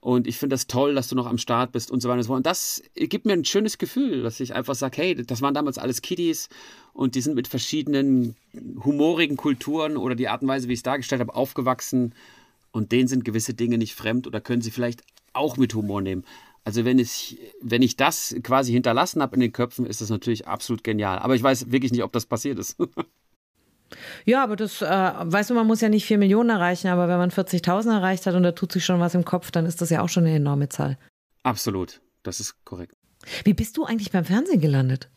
Und 0.00 0.26
ich 0.26 0.38
finde 0.38 0.54
das 0.54 0.68
toll, 0.68 0.94
dass 0.94 1.08
du 1.08 1.16
noch 1.16 1.26
am 1.26 1.38
Start 1.38 1.72
bist 1.72 1.90
und 1.90 2.00
so 2.00 2.08
weiter 2.08 2.18
und 2.18 2.22
so 2.22 2.28
fort. 2.28 2.38
Und 2.38 2.46
das 2.46 2.82
gibt 2.94 3.26
mir 3.26 3.32
ein 3.32 3.44
schönes 3.44 3.78
Gefühl, 3.78 4.22
dass 4.22 4.38
ich 4.38 4.54
einfach 4.54 4.74
sage, 4.74 4.96
hey, 4.98 5.14
das 5.14 5.42
waren 5.42 5.54
damals 5.54 5.78
alles 5.78 6.02
Kiddies 6.02 6.48
und 6.92 7.14
die 7.14 7.20
sind 7.20 7.34
mit 7.34 7.48
verschiedenen 7.48 8.36
humorigen 8.84 9.36
Kulturen 9.36 9.96
oder 9.96 10.14
die 10.14 10.28
Art 10.28 10.42
und 10.42 10.48
Weise, 10.48 10.68
wie 10.68 10.74
ich 10.74 10.80
es 10.80 10.84
dargestellt 10.84 11.20
habe, 11.20 11.34
aufgewachsen. 11.34 12.14
Und 12.70 12.92
denen 12.92 13.08
sind 13.08 13.24
gewisse 13.24 13.54
Dinge 13.54 13.78
nicht 13.78 13.94
fremd 13.94 14.26
oder 14.26 14.40
können 14.40 14.62
sie 14.62 14.70
vielleicht 14.70 15.02
auch 15.32 15.56
mit 15.56 15.74
Humor 15.74 16.00
nehmen. 16.00 16.24
Also 16.64 16.84
wenn 16.84 16.98
ich, 16.98 17.38
wenn 17.62 17.82
ich 17.82 17.96
das 17.96 18.36
quasi 18.42 18.72
hinterlassen 18.72 19.22
habe 19.22 19.34
in 19.34 19.40
den 19.40 19.52
Köpfen, 19.52 19.86
ist 19.86 20.00
das 20.00 20.10
natürlich 20.10 20.46
absolut 20.46 20.84
genial. 20.84 21.18
Aber 21.18 21.34
ich 21.34 21.42
weiß 21.42 21.72
wirklich 21.72 21.92
nicht, 21.92 22.02
ob 22.02 22.12
das 22.12 22.26
passiert 22.26 22.58
ist. 22.58 22.76
Ja, 24.24 24.42
aber 24.42 24.56
das, 24.56 24.82
äh, 24.82 24.86
weißt 24.86 25.50
du, 25.50 25.54
man 25.54 25.66
muss 25.66 25.80
ja 25.80 25.88
nicht 25.88 26.06
4 26.06 26.18
Millionen 26.18 26.50
erreichen, 26.50 26.88
aber 26.88 27.08
wenn 27.08 27.18
man 27.18 27.30
40.000 27.30 27.90
erreicht 27.90 28.26
hat 28.26 28.34
und 28.34 28.42
da 28.42 28.52
tut 28.52 28.72
sich 28.72 28.84
schon 28.84 29.00
was 29.00 29.14
im 29.14 29.24
Kopf, 29.24 29.50
dann 29.50 29.66
ist 29.66 29.80
das 29.80 29.90
ja 29.90 30.02
auch 30.02 30.08
schon 30.08 30.24
eine 30.24 30.36
enorme 30.36 30.68
Zahl. 30.68 30.98
Absolut, 31.42 32.00
das 32.22 32.40
ist 32.40 32.64
korrekt. 32.64 32.94
Wie 33.44 33.54
bist 33.54 33.76
du 33.76 33.84
eigentlich 33.84 34.12
beim 34.12 34.24
Fernsehen 34.24 34.60
gelandet? 34.60 35.08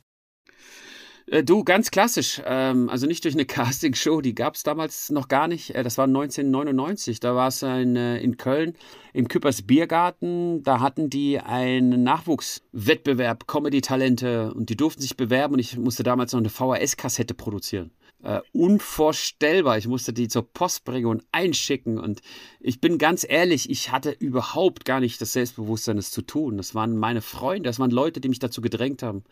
Äh, 1.28 1.44
du, 1.44 1.64
ganz 1.64 1.92
klassisch. 1.92 2.42
Ähm, 2.46 2.90
also 2.90 3.08
nicht 3.08 3.24
durch 3.24 3.36
eine 3.36 3.46
Castingshow, 3.48 4.22
die 4.22 4.36
gab 4.36 4.56
es 4.56 4.64
damals 4.64 5.10
noch 5.10 5.28
gar 5.28 5.48
nicht. 5.48 5.74
Äh, 5.76 5.84
das 5.84 5.98
war 5.98 6.06
1999. 6.06 7.20
Da 7.20 7.36
war 7.36 7.48
es 7.48 7.62
in, 7.64 7.96
äh, 7.96 8.18
in 8.20 8.38
Köln 8.38 8.76
im 9.14 9.28
Küppers 9.28 9.62
Biergarten. 9.62 10.64
Da 10.64 10.80
hatten 10.80 11.10
die 11.10 11.40
einen 11.40 12.04
Nachwuchswettbewerb, 12.04 13.48
Comedy-Talente, 13.48 14.54
und 14.54 14.70
die 14.70 14.78
durften 14.78 15.02
sich 15.02 15.16
bewerben. 15.18 15.54
Und 15.54 15.60
ich 15.60 15.78
musste 15.78 16.04
damals 16.04 16.34
noch 16.34 16.40
eine 16.40 16.50
VHS-Kassette 16.50 17.34
produzieren 17.34 17.92
äh, 18.24 18.42
unvorstellbar. 18.54 19.78
Ich 19.78 19.88
musste 19.88 20.14
die 20.14 20.28
zur 20.28 20.44
Post 20.44 20.84
bringen 20.86 21.08
und 21.08 21.24
einschicken. 21.32 21.98
Und 21.98 22.22
ich 22.60 22.80
bin 22.80 22.98
ganz 22.98 23.26
ehrlich, 23.28 23.70
ich 23.70 23.92
hatte 23.92 24.12
überhaupt 24.12 24.86
gar 24.86 25.00
nicht 25.00 25.20
das 25.22 25.34
Selbstbewusstsein, 25.34 25.96
das 25.96 26.12
zu 26.12 26.22
tun. 26.22 26.58
Das 26.58 26.76
waren 26.76 26.98
meine 26.98 27.22
Freunde, 27.22 27.70
das 27.70 27.80
waren 27.80 27.92
Leute, 27.92 28.22
die 28.22 28.30
mich 28.30 28.40
dazu 28.40 28.62
gedrängt 28.62 29.04
haben, 29.04 29.24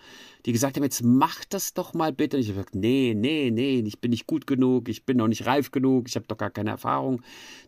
die 0.45 0.52
gesagt 0.52 0.75
haben, 0.75 0.84
jetzt 0.84 1.04
mach 1.04 1.45
das 1.45 1.73
doch 1.73 1.93
mal 1.93 2.12
bitte. 2.12 2.38
Und 2.38 2.41
ich 2.41 2.49
habe 2.49 2.60
gesagt, 2.60 2.75
nee, 2.75 3.13
nee, 3.15 3.52
nee, 3.52 3.80
ich 3.80 3.99
bin 3.99 4.12
nicht 4.12 4.28
gut 4.28 4.47
genug, 4.47 4.89
ich 4.89 5.06
bin 5.06 5.17
noch 5.17 5.28
nicht 5.28 5.45
reif 5.45 5.71
genug, 5.71 6.08
ich 6.08 6.15
habe 6.15 6.25
doch 6.28 6.38
gar 6.38 6.52
keine 6.52 6.71
Erfahrung. 6.71 7.21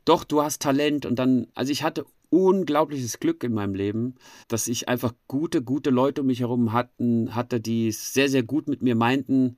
Doch, 0.06 0.24
du 0.24 0.42
hast 0.42 0.62
Talent. 0.62 1.06
Und 1.06 1.20
dann, 1.20 1.48
also 1.54 1.72
ich 1.72 1.84
hatte 1.84 2.06
unglaubliches 2.32 3.20
Glück 3.20 3.44
in 3.44 3.54
meinem 3.54 3.76
Leben, 3.76 4.16
dass 4.48 4.68
ich 4.68 4.88
einfach 4.88 5.14
gute, 5.28 5.62
gute 5.62 5.90
Leute 5.90 6.22
um 6.22 6.28
mich 6.28 6.40
herum 6.40 6.72
hatten, 6.72 7.36
hatte, 7.36 7.60
die 7.60 7.90
es 7.90 8.14
sehr, 8.14 8.30
sehr 8.30 8.42
gut 8.42 8.68
mit 8.68 8.82
mir 8.82 8.96
meinten 8.96 9.58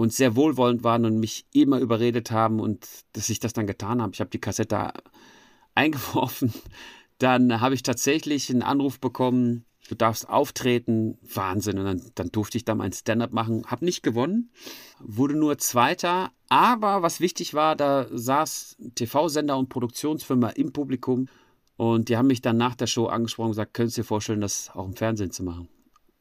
und 0.00 0.14
sehr 0.14 0.34
wohlwollend 0.34 0.82
waren 0.82 1.04
und 1.04 1.20
mich 1.20 1.44
immer 1.52 1.78
überredet 1.78 2.30
haben 2.30 2.58
und 2.58 2.88
dass 3.12 3.28
ich 3.28 3.38
das 3.38 3.52
dann 3.52 3.66
getan 3.66 4.00
habe. 4.00 4.14
Ich 4.14 4.20
habe 4.20 4.30
die 4.30 4.40
Kassette 4.40 4.94
eingeworfen. 5.74 6.54
Dann 7.18 7.60
habe 7.60 7.74
ich 7.74 7.82
tatsächlich 7.82 8.48
einen 8.48 8.62
Anruf 8.62 8.98
bekommen, 8.98 9.66
du 9.90 9.94
darfst 9.94 10.26
auftreten. 10.26 11.18
Wahnsinn. 11.34 11.78
Und 11.78 11.84
dann, 11.84 12.02
dann 12.14 12.32
durfte 12.32 12.56
ich 12.56 12.64
da 12.64 12.74
mein 12.74 12.94
Stand-up 12.94 13.34
machen. 13.34 13.66
Habe 13.66 13.84
nicht 13.84 14.02
gewonnen, 14.02 14.50
wurde 15.00 15.36
nur 15.36 15.58
Zweiter. 15.58 16.32
Aber 16.48 17.02
was 17.02 17.20
wichtig 17.20 17.52
war, 17.52 17.76
da 17.76 18.06
saß 18.10 18.78
TV-Sender 18.94 19.58
und 19.58 19.68
Produktionsfirma 19.68 20.48
im 20.48 20.72
Publikum 20.72 21.28
und 21.76 22.08
die 22.08 22.16
haben 22.16 22.28
mich 22.28 22.40
dann 22.40 22.56
nach 22.56 22.74
der 22.74 22.86
Show 22.86 23.06
angesprochen 23.06 23.48
und 23.48 23.52
gesagt, 23.52 23.74
könntest 23.74 23.98
du 23.98 24.00
dir 24.00 24.06
vorstellen, 24.06 24.40
das 24.40 24.70
auch 24.70 24.86
im 24.86 24.96
Fernsehen 24.96 25.30
zu 25.30 25.42
machen? 25.42 25.68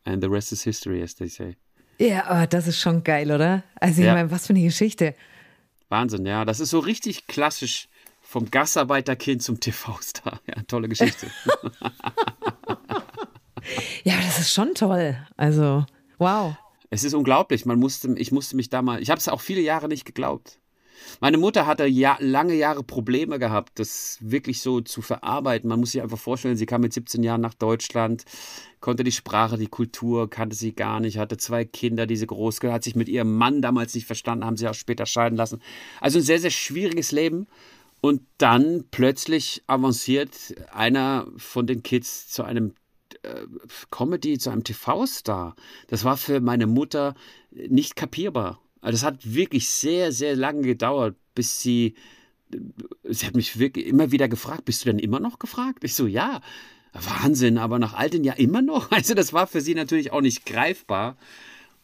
And 0.03 0.21
the 0.21 0.29
rest 0.29 0.51
is 0.51 0.63
history, 0.63 1.01
as 1.01 1.15
they 1.15 1.29
say. 1.29 1.55
Ja, 1.99 2.43
oh, 2.43 2.45
das 2.49 2.67
ist 2.67 2.79
schon 2.79 3.03
geil, 3.03 3.29
oder? 3.31 3.63
Also 3.75 4.01
ich 4.01 4.07
ja. 4.07 4.13
meine, 4.13 4.31
was 4.31 4.47
für 4.47 4.53
eine 4.53 4.63
Geschichte. 4.63 5.15
Wahnsinn, 5.89 6.25
ja. 6.25 6.45
Das 6.45 6.61
ist 6.61 6.69
so 6.69 6.79
richtig 6.79 7.27
klassisch 7.27 7.89
vom 8.21 8.49
Gastarbeiterkind 8.49 9.43
zum 9.43 9.59
TV-Star. 9.59 10.39
Ja, 10.47 10.61
tolle 10.63 10.87
Geschichte. 10.87 11.27
ja, 14.03 14.15
das 14.15 14.39
ist 14.39 14.53
schon 14.53 14.75
toll. 14.75 15.17
Also, 15.35 15.85
wow. 16.19 16.55
Es 16.89 17.03
ist 17.03 17.13
unglaublich. 17.13 17.65
Man 17.65 17.79
musste, 17.79 18.13
ich 18.17 18.31
musste 18.31 18.55
mich 18.55 18.69
da 18.69 18.81
mal, 18.81 19.01
ich 19.01 19.09
habe 19.09 19.19
es 19.19 19.27
auch 19.27 19.41
viele 19.41 19.61
Jahre 19.61 19.89
nicht 19.89 20.05
geglaubt. 20.05 20.59
Meine 21.19 21.37
Mutter 21.37 21.65
hatte 21.65 21.85
ja, 21.85 22.17
lange 22.19 22.55
Jahre 22.55 22.83
Probleme 22.83 23.39
gehabt, 23.39 23.79
das 23.79 24.17
wirklich 24.21 24.61
so 24.61 24.81
zu 24.81 25.01
verarbeiten. 25.01 25.69
Man 25.69 25.79
muss 25.79 25.91
sich 25.91 26.01
einfach 26.01 26.17
vorstellen, 26.17 26.57
sie 26.57 26.65
kam 26.65 26.81
mit 26.81 26.93
17 26.93 27.23
Jahren 27.23 27.41
nach 27.41 27.53
Deutschland, 27.53 28.25
konnte 28.79 29.03
die 29.03 29.11
Sprache, 29.11 29.57
die 29.57 29.67
Kultur, 29.67 30.29
kannte 30.29 30.55
sie 30.55 30.73
gar 30.73 30.99
nicht, 30.99 31.17
hatte 31.17 31.37
zwei 31.37 31.65
Kinder, 31.65 32.05
die 32.05 32.15
sie 32.15 32.27
groß 32.27 32.59
hat 32.63 32.83
sich 32.83 32.95
mit 32.95 33.09
ihrem 33.09 33.35
Mann 33.35 33.61
damals 33.61 33.93
nicht 33.95 34.05
verstanden, 34.05 34.45
haben 34.45 34.57
sie 34.57 34.67
auch 34.67 34.73
später 34.73 35.05
scheiden 35.05 35.37
lassen. 35.37 35.61
Also 36.01 36.19
ein 36.19 36.23
sehr, 36.23 36.39
sehr 36.39 36.51
schwieriges 36.51 37.11
Leben. 37.11 37.47
Und 38.01 38.21
dann 38.37 38.85
plötzlich 38.91 39.63
avanciert 39.67 40.55
einer 40.71 41.27
von 41.35 41.67
den 41.67 41.83
Kids 41.83 42.29
zu 42.29 42.43
einem 42.43 42.73
äh, 43.23 43.45
Comedy, 43.91 44.37
zu 44.37 44.49
einem 44.49 44.63
TV-Star. 44.63 45.55
Das 45.87 46.03
war 46.03 46.15
für 46.15 46.39
meine 46.39 46.67
Mutter 46.67 47.15
nicht 47.51 47.95
kapierbar. 47.95 48.61
Also 48.81 48.93
das 48.93 49.03
hat 49.03 49.33
wirklich 49.33 49.69
sehr, 49.69 50.11
sehr 50.11 50.35
lange 50.35 50.61
gedauert, 50.61 51.15
bis 51.35 51.61
sie, 51.61 51.95
sie 53.03 53.25
hat 53.25 53.35
mich 53.35 53.59
wirklich 53.59 53.85
immer 53.85 54.11
wieder 54.11 54.27
gefragt, 54.27 54.65
bist 54.65 54.83
du 54.85 54.89
denn 54.89 54.99
immer 54.99 55.19
noch 55.19 55.39
gefragt? 55.39 55.83
Ich 55.83 55.95
so, 55.95 56.07
ja, 56.07 56.41
Wahnsinn, 56.93 57.57
aber 57.57 57.77
nach 57.79 57.93
all 57.93 58.09
den 58.09 58.23
Jahren 58.23 58.39
immer 58.39 58.61
noch. 58.61 58.91
Also 58.99 59.13
das 59.13 59.33
war 59.33 59.47
für 59.47 59.61
sie 59.61 59.75
natürlich 59.75 60.11
auch 60.11 60.21
nicht 60.21 60.45
greifbar. 60.45 61.17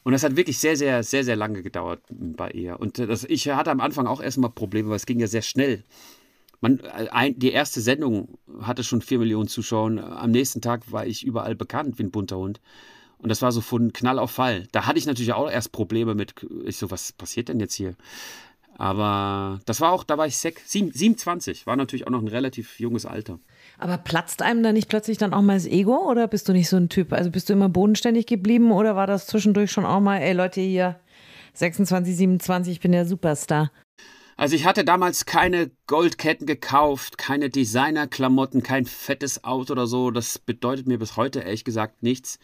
Und 0.03 0.11
das 0.11 0.23
hat 0.23 0.35
wirklich 0.35 0.59
sehr, 0.59 0.77
sehr, 0.77 1.01
sehr, 1.03 1.23
sehr 1.23 1.35
lange 1.35 1.63
gedauert 1.63 2.01
bei 2.09 2.51
ihr. 2.51 2.79
Und 2.79 2.99
das, 2.99 3.23
ich 3.23 3.49
hatte 3.49 3.71
am 3.71 3.79
Anfang 3.79 4.05
auch 4.05 4.21
erstmal 4.21 4.51
Probleme, 4.51 4.89
weil 4.89 4.97
es 4.97 5.07
ging 5.07 5.19
ja 5.19 5.27
sehr 5.27 5.41
schnell. 5.41 5.83
Man, 6.61 6.79
ein, 6.81 7.37
die 7.37 7.51
erste 7.51 7.81
Sendung 7.81 8.37
hatte 8.61 8.83
schon 8.83 9.01
vier 9.01 9.19
Millionen 9.19 9.47
Zuschauer. 9.47 9.99
Am 10.03 10.31
nächsten 10.31 10.61
Tag 10.61 10.91
war 10.91 11.07
ich 11.07 11.25
überall 11.25 11.55
bekannt 11.55 11.97
wie 11.97 12.03
ein 12.03 12.11
bunter 12.11 12.37
Hund. 12.37 12.61
Und 13.25 13.29
das 13.29 13.41
war 13.41 13.51
so 13.51 13.61
von 13.61 13.91
Knall 13.91 14.19
auf 14.19 14.29
Fall. 14.29 14.67
Da 14.71 14.85
hatte 14.85 14.99
ich 14.99 15.07
natürlich 15.07 15.33
auch 15.33 15.49
erst 15.49 15.71
Probleme 15.71 16.13
mit, 16.13 16.35
ich 16.63 16.77
so, 16.77 16.91
was 16.91 17.11
passiert 17.11 17.49
denn 17.49 17.59
jetzt 17.59 17.73
hier? 17.73 17.95
Aber 18.77 19.61
das 19.65 19.81
war 19.81 19.93
auch, 19.93 20.03
da 20.03 20.19
war 20.19 20.27
ich 20.27 20.37
27, 20.37 21.65
war 21.65 21.75
natürlich 21.75 22.05
auch 22.05 22.11
noch 22.11 22.21
ein 22.21 22.27
relativ 22.27 22.79
junges 22.79 23.07
Alter. 23.07 23.39
Aber 23.79 23.97
platzt 23.97 24.43
einem 24.43 24.61
da 24.61 24.71
nicht 24.71 24.89
plötzlich 24.89 25.17
dann 25.17 25.33
auch 25.33 25.41
mal 25.41 25.55
das 25.55 25.65
Ego 25.65 26.07
oder 26.07 26.27
bist 26.27 26.47
du 26.47 26.53
nicht 26.53 26.69
so 26.69 26.77
ein 26.77 26.87
Typ? 26.87 27.13
Also 27.13 27.31
bist 27.31 27.49
du 27.49 27.53
immer 27.53 27.67
bodenständig 27.67 28.27
geblieben 28.27 28.71
oder 28.71 28.95
war 28.95 29.07
das 29.07 29.25
zwischendurch 29.25 29.71
schon 29.71 29.87
auch 29.87 30.01
mal, 30.01 30.19
ey 30.19 30.33
Leute 30.33 30.61
hier, 30.61 30.99
26, 31.55 32.15
27, 32.15 32.73
ich 32.73 32.79
bin 32.79 32.91
der 32.91 33.07
Superstar? 33.07 33.71
Also 34.37 34.55
ich 34.55 34.67
hatte 34.67 34.85
damals 34.85 35.25
keine 35.25 35.71
Goldketten 35.87 36.45
gekauft, 36.45 37.17
keine 37.17 37.49
Designerklamotten, 37.49 38.61
kein 38.61 38.85
fettes 38.85 39.43
Auto 39.43 39.73
oder 39.73 39.87
so. 39.87 40.11
Das 40.11 40.37
bedeutet 40.37 40.85
mir 40.85 40.99
bis 40.99 41.17
heute 41.17 41.39
ehrlich 41.39 41.63
gesagt 41.63 42.03
nichts 42.03 42.37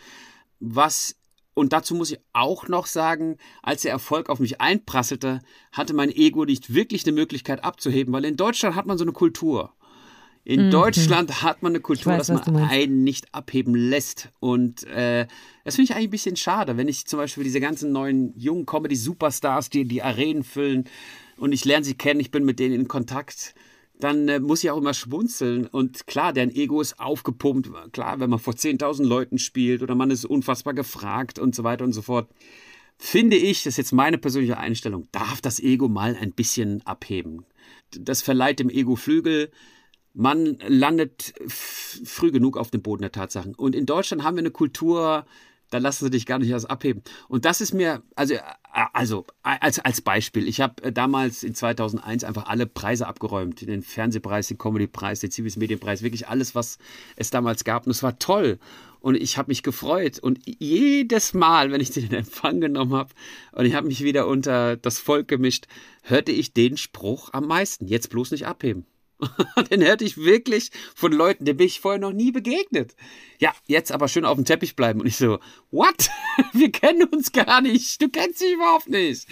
was 0.61 1.15
und 1.53 1.73
dazu 1.73 1.95
muss 1.95 2.11
ich 2.11 2.19
auch 2.31 2.69
noch 2.69 2.85
sagen, 2.85 3.37
als 3.61 3.81
der 3.81 3.91
Erfolg 3.91 4.29
auf 4.29 4.39
mich 4.39 4.61
einprasselte, 4.61 5.41
hatte 5.73 5.93
mein 5.93 6.09
Ego 6.09 6.45
nicht 6.45 6.73
wirklich 6.73 7.05
eine 7.05 7.11
Möglichkeit 7.11 7.63
abzuheben, 7.63 8.13
weil 8.13 8.23
in 8.23 8.37
Deutschland 8.37 8.75
hat 8.75 8.85
man 8.85 8.97
so 8.97 9.03
eine 9.03 9.11
Kultur. 9.11 9.73
In 10.43 10.67
mhm. 10.67 10.71
Deutschland 10.71 11.43
hat 11.43 11.61
man 11.61 11.73
eine 11.73 11.81
Kultur, 11.81 12.13
weiß, 12.13 12.27
dass 12.27 12.47
man 12.47 12.63
einen 12.63 13.03
nicht 13.03 13.33
abheben 13.33 13.75
lässt. 13.75 14.29
Und 14.39 14.83
äh, 14.85 15.27
das 15.65 15.75
finde 15.75 15.91
ich 15.91 15.95
eigentlich 15.95 16.07
ein 16.07 16.11
bisschen 16.11 16.35
schade, 16.35 16.77
wenn 16.77 16.87
ich 16.87 17.05
zum 17.05 17.19
Beispiel 17.19 17.43
diese 17.43 17.59
ganzen 17.59 17.91
neuen 17.91 18.33
jungen 18.39 18.65
Comedy-Superstars, 18.65 19.69
die 19.69 19.85
die 19.85 20.01
Arenen 20.01 20.43
füllen 20.43 20.85
und 21.37 21.51
ich 21.51 21.65
lerne 21.65 21.85
sie 21.85 21.95
kennen, 21.95 22.19
ich 22.19 22.31
bin 22.31 22.43
mit 22.43 22.59
denen 22.59 22.73
in 22.73 22.87
Kontakt 22.87 23.53
dann 24.03 24.27
äh, 24.27 24.39
muss 24.39 24.63
ich 24.63 24.71
auch 24.71 24.77
immer 24.77 24.93
schmunzeln. 24.93 25.67
Und 25.67 26.07
klar, 26.07 26.33
dein 26.33 26.53
Ego 26.53 26.81
ist 26.81 26.99
aufgepumpt. 26.99 27.69
Klar, 27.91 28.19
wenn 28.19 28.29
man 28.29 28.39
vor 28.39 28.53
10.000 28.53 29.03
Leuten 29.03 29.37
spielt 29.37 29.81
oder 29.81 29.95
man 29.95 30.11
ist 30.11 30.25
unfassbar 30.25 30.73
gefragt 30.73 31.39
und 31.39 31.55
so 31.55 31.63
weiter 31.63 31.85
und 31.85 31.93
so 31.93 32.01
fort. 32.01 32.29
Finde 32.97 33.35
ich, 33.35 33.63
das 33.63 33.73
ist 33.73 33.77
jetzt 33.77 33.93
meine 33.93 34.19
persönliche 34.19 34.57
Einstellung, 34.57 35.07
darf 35.11 35.41
das 35.41 35.59
Ego 35.59 35.87
mal 35.87 36.15
ein 36.15 36.33
bisschen 36.33 36.85
abheben. 36.85 37.45
Das 37.97 38.21
verleiht 38.21 38.59
dem 38.59 38.69
Ego 38.69 38.95
Flügel. 38.95 39.49
Man 40.13 40.57
landet 40.67 41.33
früh 41.47 42.31
genug 42.31 42.57
auf 42.57 42.69
dem 42.69 42.81
Boden 42.81 43.01
der 43.01 43.11
Tatsachen. 43.11 43.55
Und 43.55 43.75
in 43.75 43.85
Deutschland 43.85 44.23
haben 44.23 44.35
wir 44.35 44.41
eine 44.41 44.51
Kultur, 44.51 45.25
da 45.71 45.79
lassen 45.79 46.05
sie 46.05 46.11
dich 46.11 46.25
gar 46.27 46.37
nicht 46.37 46.49
erst 46.49 46.69
abheben. 46.69 47.01
Und 47.27 47.45
das 47.45 47.61
ist 47.61 47.73
mir, 47.73 48.03
also, 48.15 48.35
äh, 48.35 48.41
also 48.93 49.25
als, 49.41 49.79
als 49.79 50.01
Beispiel, 50.01 50.47
ich 50.47 50.61
habe 50.61 50.83
äh, 50.83 50.91
damals 50.91 51.43
in 51.43 51.55
2001 51.55 52.23
einfach 52.23 52.45
alle 52.47 52.67
Preise 52.67 53.07
abgeräumt, 53.07 53.61
den 53.61 53.81
Fernsehpreis, 53.81 54.49
den 54.49 54.57
Comedypreis, 54.57 55.21
den 55.21 55.31
Zivis 55.31 55.57
Medienpreis, 55.57 56.03
wirklich 56.03 56.27
alles, 56.27 56.53
was 56.53 56.77
es 57.15 57.31
damals 57.31 57.63
gab. 57.63 57.85
Und 57.85 57.91
es 57.91 58.03
war 58.03 58.19
toll. 58.19 58.59
Und 58.99 59.15
ich 59.15 59.37
habe 59.37 59.49
mich 59.49 59.63
gefreut. 59.63 60.19
Und 60.19 60.39
jedes 60.45 61.33
Mal, 61.33 61.71
wenn 61.71 61.81
ich 61.81 61.91
den 61.91 62.11
Empfang 62.11 62.61
genommen 62.61 62.93
habe 62.93 63.13
und 63.53 63.65
ich 63.65 63.73
habe 63.73 63.87
mich 63.87 64.03
wieder 64.03 64.27
unter 64.27 64.75
das 64.75 64.99
Volk 64.99 65.27
gemischt, 65.27 65.67
hörte 66.03 66.31
ich 66.31 66.53
den 66.53 66.77
Spruch 66.77 67.29
am 67.31 67.47
meisten. 67.47 67.87
Jetzt 67.87 68.09
bloß 68.09 68.31
nicht 68.31 68.45
abheben. 68.45 68.85
den 69.71 69.83
hörte 69.83 70.03
ich 70.03 70.17
wirklich 70.17 70.71
von 70.95 71.11
Leuten, 71.11 71.45
denen 71.45 71.57
bin 71.57 71.67
ich 71.67 71.79
vorher 71.79 71.99
noch 71.99 72.13
nie 72.13 72.31
begegnet. 72.31 72.95
Ja, 73.39 73.53
jetzt 73.67 73.91
aber 73.91 74.07
schön 74.07 74.25
auf 74.25 74.35
dem 74.35 74.45
Teppich 74.45 74.75
bleiben. 74.75 75.01
Und 75.01 75.07
ich 75.07 75.17
so, 75.17 75.39
what? 75.71 76.09
Wir 76.53 76.71
kennen 76.71 77.03
uns 77.03 77.31
gar 77.31 77.61
nicht. 77.61 78.01
Du 78.01 78.09
kennst 78.09 78.41
mich 78.41 78.53
überhaupt 78.53 78.89
nicht. 78.89 79.27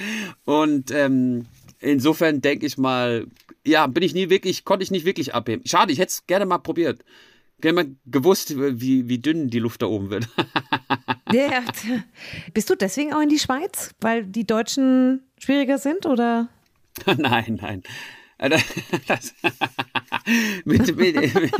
Und 0.45 0.91
ähm, 0.91 1.45
insofern 1.79 2.41
denke 2.41 2.65
ich 2.65 2.77
mal, 2.77 3.27
ja, 3.65 3.87
bin 3.87 4.03
ich 4.03 4.13
nie 4.13 4.29
wirklich, 4.29 4.65
konnte 4.65 4.83
ich 4.83 4.91
nicht 4.91 5.05
wirklich 5.05 5.33
abheben. 5.33 5.65
Schade, 5.65 5.91
ich 5.91 5.99
hätte 5.99 6.09
es 6.09 6.27
gerne 6.27 6.45
mal 6.45 6.59
probiert. 6.59 7.03
Gerne 7.61 7.83
mal 7.83 7.95
gewusst, 8.05 8.55
wie, 8.57 9.09
wie 9.09 9.17
dünn 9.17 9.49
die 9.49 9.59
Luft 9.59 9.81
da 9.81 9.87
oben 9.87 10.09
wird. 10.09 10.29
ja, 11.33 11.63
bist 12.53 12.69
du 12.69 12.75
deswegen 12.75 13.13
auch 13.13 13.21
in 13.21 13.29
die 13.29 13.39
Schweiz? 13.39 13.93
Weil 13.99 14.25
die 14.25 14.47
Deutschen 14.47 15.23
schwieriger 15.37 15.77
sind, 15.77 16.05
oder? 16.05 16.47
nein, 17.17 17.59
nein. 17.61 17.83
Mit, 20.63 20.95
mit, 20.95 21.15
mit, 21.15 21.51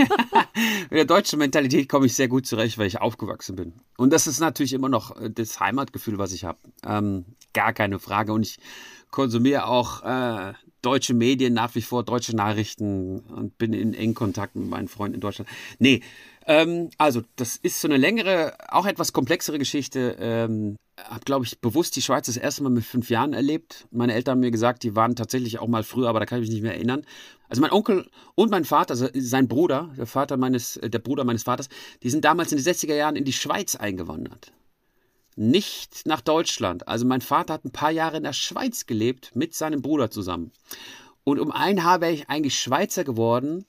der 0.92 1.06
deutschen 1.06 1.40
Mentalität 1.40 1.90
komme 1.90 2.06
ich 2.06 2.14
sehr 2.16 2.28
gut 2.28 2.46
zurecht, 2.46 2.78
weil 2.78 2.88
ich 2.88 3.02
aufgewachsen 3.02 3.56
bin. 3.56 3.74
Und 3.98 4.14
das 4.14 4.28
ist 4.28 4.40
natürlich 4.40 4.74
immer 4.74 4.90
noch 4.90 5.16
das 5.30 5.60
Heimatgefühl, 5.60 6.18
was 6.20 6.32
ich 6.32 6.46
habe. 6.46 6.60
Ähm, 6.86 7.26
gar 7.54 7.74
keine 7.74 8.00
Frage. 8.00 8.32
Und 8.32 8.44
ich 8.44 8.60
konsumiere 9.10 9.66
auch 9.66 10.04
äh, 10.04 10.54
deutsche 10.82 11.14
Medien 11.14 11.54
nach 11.54 11.76
wie 11.76 11.82
vor, 11.82 12.04
deutsche 12.04 12.36
Nachrichten 12.36 13.20
und 13.20 13.58
bin 13.58 13.74
in 13.74 13.94
engen 13.94 14.14
Kontakt 14.14 14.56
mit 14.56 14.70
meinen 14.70 14.88
Freunden 14.88 15.16
in 15.16 15.22
Deutschland. 15.22 15.50
Nee, 15.80 16.02
ähm, 16.46 16.90
also 16.98 17.22
das 17.36 17.58
ist 17.58 17.82
so 17.82 17.88
eine 17.88 17.98
längere, 17.98 18.54
auch 18.70 18.86
etwas 18.86 19.14
komplexere 19.14 19.60
Geschichte. 19.60 20.18
Ähm, 20.20 20.76
habe, 21.08 21.22
glaube 21.24 21.46
ich, 21.46 21.62
bewusst 21.62 21.96
die 21.96 22.02
Schweiz 22.02 22.26
das 22.26 22.38
erste 22.38 22.64
Mal 22.64 22.70
mit 22.70 22.84
fünf 22.84 23.10
Jahren 23.10 23.34
erlebt. 23.34 23.88
Meine 23.92 24.14
Eltern 24.14 24.34
haben 24.34 24.40
mir 24.42 24.52
gesagt, 24.52 24.84
die 24.84 24.96
waren 24.96 25.16
tatsächlich 25.16 25.60
auch 25.60 25.68
mal 25.68 25.84
früher, 25.84 26.10
aber 26.10 26.20
da 26.20 26.26
kann 26.26 26.40
ich 26.40 26.48
mich 26.48 26.56
nicht 26.56 26.64
mehr 26.64 26.74
erinnern. 26.74 27.06
Also 27.48 27.62
mein 27.62 27.72
Onkel 27.72 28.10
und 28.36 28.52
mein 28.52 28.66
Vater, 28.66 28.92
also 28.92 29.08
sein 29.14 29.48
Bruder, 29.48 29.94
der 29.98 30.06
Vater 30.06 30.38
meines, 30.38 30.80
der 30.84 31.00
Bruder 31.00 31.24
meines 31.24 31.44
Vaters, 31.44 31.70
die 32.04 32.10
sind 32.10 32.26
damals 32.26 32.52
in 32.52 32.58
den 32.58 32.66
60er 32.66 32.96
Jahren 32.96 33.16
in 33.16 33.26
die 33.26 33.34
Schweiz 33.34 33.76
eingewandert 33.76 34.52
nicht 35.40 36.06
nach 36.06 36.20
Deutschland. 36.20 36.88
Also 36.88 37.06
mein 37.06 37.22
Vater 37.22 37.54
hat 37.54 37.64
ein 37.64 37.72
paar 37.72 37.92
Jahre 37.92 38.18
in 38.18 38.24
der 38.24 38.34
Schweiz 38.34 38.86
gelebt 38.86 39.36
mit 39.36 39.56
seinem 39.56 39.82
Bruder 39.82 40.12
zusammen. 40.12 40.52
Und 41.24 41.40
um 41.40 41.52
ein 41.52 41.84
Haar 41.84 42.02
wäre 42.02 42.12
ich 42.12 42.30
eigentlich 42.30 42.60
Schweizer 42.60 43.06
geworden, 43.06 43.66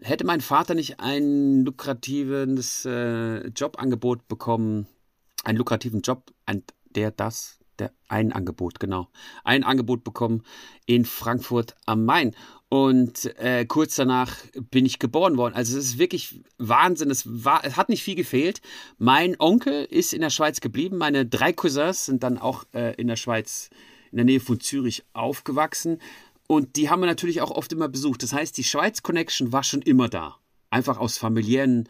hätte 0.00 0.24
mein 0.24 0.40
Vater 0.40 0.74
nicht 0.74 0.98
ein 0.98 1.64
lukratives 1.64 2.86
äh, 2.86 3.48
Jobangebot 3.48 4.28
bekommen, 4.28 4.86
einen 5.44 5.58
lukrativen 5.58 6.00
Job, 6.00 6.32
ein, 6.46 6.64
der 6.94 7.10
das, 7.10 7.58
der 7.78 7.92
ein 8.08 8.32
Angebot, 8.32 8.80
genau, 8.80 9.08
ein 9.44 9.62
Angebot 9.62 10.04
bekommen 10.04 10.42
in 10.86 11.04
Frankfurt 11.04 11.76
am 11.84 12.06
Main. 12.06 12.34
Und 12.72 13.36
äh, 13.40 13.66
kurz 13.66 13.96
danach 13.96 14.36
bin 14.70 14.86
ich 14.86 15.00
geboren 15.00 15.36
worden. 15.36 15.54
Also 15.54 15.76
es 15.76 15.86
ist 15.86 15.98
wirklich 15.98 16.40
Wahnsinn. 16.56 17.10
Es, 17.10 17.24
war, 17.26 17.64
es 17.64 17.76
hat 17.76 17.88
nicht 17.88 18.04
viel 18.04 18.14
gefehlt. 18.14 18.62
Mein 18.96 19.34
Onkel 19.40 19.84
ist 19.86 20.14
in 20.14 20.20
der 20.20 20.30
Schweiz 20.30 20.60
geblieben. 20.60 20.96
Meine 20.96 21.26
drei 21.26 21.52
Cousins 21.52 22.06
sind 22.06 22.22
dann 22.22 22.38
auch 22.38 22.64
äh, 22.72 22.94
in 22.94 23.08
der 23.08 23.16
Schweiz, 23.16 23.70
in 24.12 24.18
der 24.18 24.24
Nähe 24.24 24.38
von 24.38 24.60
Zürich 24.60 25.02
aufgewachsen. 25.14 25.98
Und 26.46 26.76
die 26.76 26.90
haben 26.90 27.00
wir 27.00 27.06
natürlich 27.06 27.40
auch 27.40 27.50
oft 27.50 27.72
immer 27.72 27.88
besucht. 27.88 28.22
Das 28.22 28.32
heißt, 28.32 28.56
die 28.56 28.64
Schweiz-Connection 28.64 29.50
war 29.50 29.64
schon 29.64 29.82
immer 29.82 30.08
da. 30.08 30.36
Einfach 30.70 30.98
aus 30.98 31.18
familiären 31.18 31.88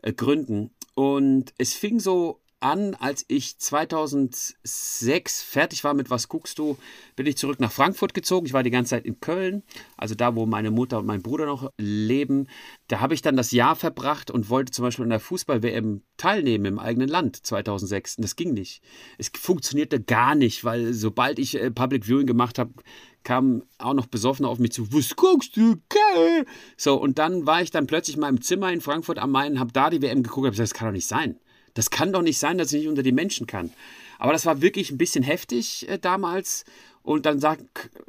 äh, 0.00 0.14
Gründen. 0.14 0.70
Und 0.94 1.52
es 1.58 1.74
fing 1.74 2.00
so 2.00 2.41
an, 2.62 2.94
als 2.94 3.24
ich 3.28 3.58
2006 3.58 5.42
fertig 5.42 5.84
war 5.84 5.94
mit 5.94 6.10
Was 6.10 6.28
guckst 6.28 6.58
du, 6.58 6.78
bin 7.16 7.26
ich 7.26 7.36
zurück 7.36 7.60
nach 7.60 7.72
Frankfurt 7.72 8.14
gezogen. 8.14 8.46
Ich 8.46 8.52
war 8.52 8.62
die 8.62 8.70
ganze 8.70 8.90
Zeit 8.90 9.04
in 9.04 9.20
Köln, 9.20 9.62
also 9.96 10.14
da, 10.14 10.36
wo 10.36 10.46
meine 10.46 10.70
Mutter 10.70 10.98
und 10.98 11.06
mein 11.06 11.22
Bruder 11.22 11.46
noch 11.46 11.70
leben. 11.78 12.48
Da 12.88 13.00
habe 13.00 13.14
ich 13.14 13.22
dann 13.22 13.36
das 13.36 13.50
Jahr 13.50 13.76
verbracht 13.76 14.30
und 14.30 14.48
wollte 14.50 14.72
zum 14.72 14.84
Beispiel 14.84 15.04
an 15.04 15.10
der 15.10 15.20
Fußball-WM 15.20 16.02
teilnehmen 16.16 16.64
im 16.66 16.78
eigenen 16.78 17.08
Land 17.08 17.44
2006. 17.44 18.16
Und 18.16 18.22
das 18.22 18.36
ging 18.36 18.54
nicht. 18.54 18.82
Es 19.18 19.30
funktionierte 19.36 20.00
gar 20.00 20.34
nicht, 20.34 20.64
weil 20.64 20.94
sobald 20.94 21.38
ich 21.38 21.60
äh, 21.60 21.70
Public 21.70 22.06
Viewing 22.06 22.26
gemacht 22.26 22.58
habe, 22.58 22.72
kam 23.24 23.62
auch 23.78 23.94
noch 23.94 24.06
besoffen 24.06 24.46
auf 24.46 24.58
mich 24.58 24.72
zu, 24.72 24.92
was 24.92 25.16
guckst 25.16 25.56
du, 25.56 25.76
geil? 25.88 26.46
So, 26.76 27.00
und 27.00 27.18
dann 27.18 27.46
war 27.46 27.62
ich 27.62 27.70
dann 27.70 27.86
plötzlich 27.86 28.16
mal 28.16 28.28
im 28.28 28.40
Zimmer 28.40 28.72
in 28.72 28.80
Frankfurt 28.80 29.18
am 29.18 29.30
Main, 29.30 29.60
habe 29.60 29.72
da 29.72 29.90
die 29.90 30.02
WM 30.02 30.22
geguckt, 30.22 30.46
habe 30.46 30.50
gesagt, 30.50 30.70
das 30.70 30.74
kann 30.74 30.88
doch 30.88 30.92
nicht 30.92 31.06
sein. 31.06 31.38
Das 31.74 31.90
kann 31.90 32.12
doch 32.12 32.22
nicht 32.22 32.38
sein, 32.38 32.58
dass 32.58 32.72
ich 32.72 32.80
nicht 32.80 32.88
unter 32.88 33.02
die 33.02 33.12
Menschen 33.12 33.46
kann. 33.46 33.72
Aber 34.18 34.32
das 34.32 34.46
war 34.46 34.60
wirklich 34.60 34.90
ein 34.90 34.98
bisschen 34.98 35.24
heftig 35.24 35.88
äh, 35.88 35.98
damals. 35.98 36.64
Und 37.02 37.26
dann 37.26 37.40
sag, 37.40 37.58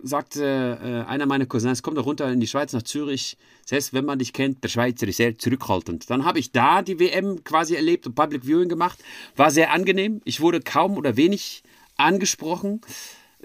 sagte 0.02 0.78
äh, 0.84 1.10
einer 1.10 1.26
meiner 1.26 1.47
Cousins, 1.47 1.82
komm 1.82 1.95
doch 1.95 2.06
runter 2.06 2.32
in 2.32 2.39
die 2.39 2.47
Schweiz 2.47 2.73
nach 2.73 2.84
Zürich. 2.84 3.38
Selbst 3.65 3.93
wenn 3.93 4.06
man 4.06 4.19
dich 4.19 4.34
kennt, 4.34 4.63
der 4.63 4.69
Schweizer 4.69 5.08
ist 5.08 5.17
sehr 5.17 5.38
zurückhaltend. 5.38 6.10
Dann 6.10 6.26
habe 6.26 6.38
ich 6.38 6.52
da 6.52 6.84
die 6.84 6.99
WM 6.99 7.43
quasi 7.43 7.76
erlebt 7.76 8.06
und 8.06 8.13
Public 8.13 8.43
Viewing 8.45 8.69
gemacht. 8.69 8.99
War 9.36 9.49
sehr 9.49 9.71
angenehm. 9.71 10.21
Ich 10.26 10.41
wurde 10.41 10.62
kaum 10.62 10.97
oder 10.97 11.17
wenig 11.17 11.63
angesprochen. 11.97 12.82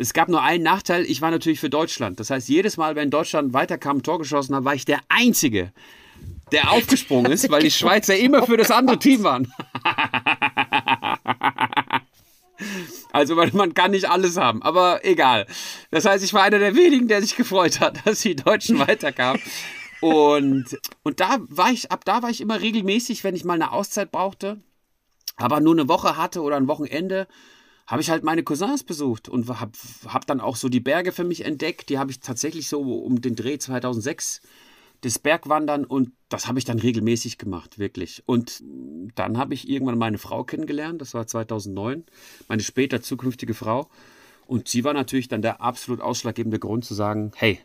Es 0.00 0.12
gab 0.12 0.28
nur 0.28 0.42
einen 0.42 0.62
Nachteil, 0.62 1.04
ich 1.04 1.22
war 1.22 1.32
natürlich 1.32 1.58
für 1.58 1.70
Deutschland. 1.70 2.20
Das 2.20 2.30
heißt, 2.30 2.48
jedes 2.48 2.76
Mal, 2.76 2.94
wenn 2.94 3.10
Deutschland 3.10 3.52
weiterkam, 3.52 4.04
Tor 4.04 4.18
geschossen 4.18 4.54
hat, 4.54 4.64
war 4.64 4.74
ich 4.74 4.84
der 4.84 5.00
Einzige, 5.08 5.72
der 6.52 6.70
aufgesprungen 6.70 7.32
ist, 7.32 7.50
weil 7.50 7.62
die 7.62 7.70
Schweizer 7.70 8.16
immer 8.16 8.44
für 8.44 8.56
das 8.56 8.70
andere 8.70 8.98
Team 8.98 9.22
waren. 9.22 9.52
Also 13.12 13.36
man 13.36 13.74
kann 13.74 13.92
nicht 13.92 14.10
alles 14.10 14.36
haben, 14.36 14.62
aber 14.62 15.04
egal. 15.04 15.46
Das 15.90 16.04
heißt, 16.04 16.24
ich 16.24 16.34
war 16.34 16.42
einer 16.42 16.58
der 16.58 16.74
wenigen, 16.74 17.08
der 17.08 17.22
sich 17.22 17.36
gefreut 17.36 17.80
hat, 17.80 18.00
dass 18.06 18.20
die 18.20 18.36
Deutschen 18.36 18.78
weiterkamen. 18.78 19.40
Und, 20.00 20.78
und 21.02 21.20
da 21.20 21.38
war 21.48 21.70
ich, 21.70 21.90
ab 21.90 22.04
da 22.04 22.22
war 22.22 22.30
ich 22.30 22.40
immer 22.40 22.60
regelmäßig, 22.60 23.24
wenn 23.24 23.34
ich 23.34 23.44
mal 23.44 23.54
eine 23.54 23.72
Auszeit 23.72 24.12
brauchte, 24.12 24.60
aber 25.36 25.60
nur 25.60 25.74
eine 25.74 25.88
Woche 25.88 26.16
hatte 26.16 26.42
oder 26.42 26.56
ein 26.56 26.68
Wochenende, 26.68 27.26
habe 27.86 28.02
ich 28.02 28.10
halt 28.10 28.22
meine 28.22 28.42
Cousins 28.42 28.84
besucht 28.84 29.28
und 29.28 29.48
habe 29.48 29.72
hab 30.06 30.26
dann 30.26 30.40
auch 30.40 30.56
so 30.56 30.68
die 30.68 30.80
Berge 30.80 31.10
für 31.10 31.24
mich 31.24 31.44
entdeckt. 31.44 31.88
Die 31.88 31.98
habe 31.98 32.10
ich 32.10 32.20
tatsächlich 32.20 32.68
so 32.68 32.80
um 32.80 33.20
den 33.22 33.34
Dreh 33.34 33.58
2006 33.58 34.42
das 35.02 35.18
Bergwandern 35.18 35.84
und 35.84 36.12
das 36.28 36.48
habe 36.48 36.58
ich 36.58 36.64
dann 36.64 36.78
regelmäßig 36.78 37.38
gemacht, 37.38 37.78
wirklich. 37.78 38.22
Und 38.26 38.62
dann 39.14 39.38
habe 39.38 39.54
ich 39.54 39.68
irgendwann 39.68 39.98
meine 39.98 40.18
Frau 40.18 40.44
kennengelernt, 40.44 41.00
das 41.00 41.14
war 41.14 41.26
2009, 41.26 42.04
meine 42.48 42.62
später 42.62 43.00
zukünftige 43.00 43.54
Frau. 43.54 43.88
Und 44.46 44.68
sie 44.68 44.82
war 44.82 44.94
natürlich 44.94 45.28
dann 45.28 45.42
der 45.42 45.60
absolut 45.60 46.00
ausschlaggebende 46.00 46.58
Grund 46.58 46.84
zu 46.84 46.94
sagen, 46.94 47.32
hey, 47.36 47.60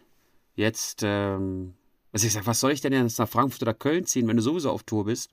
jetzt, 0.55 1.01
ähm, 1.03 1.73
also 2.11 2.27
ich 2.27 2.33
sage, 2.33 2.45
was 2.45 2.59
soll 2.59 2.71
ich 2.71 2.81
denn 2.81 2.93
jetzt 2.93 3.19
nach 3.19 3.29
Frankfurt 3.29 3.61
oder 3.61 3.73
Köln 3.73 4.05
ziehen, 4.05 4.27
wenn 4.27 4.37
du 4.37 4.43
sowieso 4.43 4.69
auf 4.69 4.83
Tour 4.83 5.05
bist? 5.05 5.31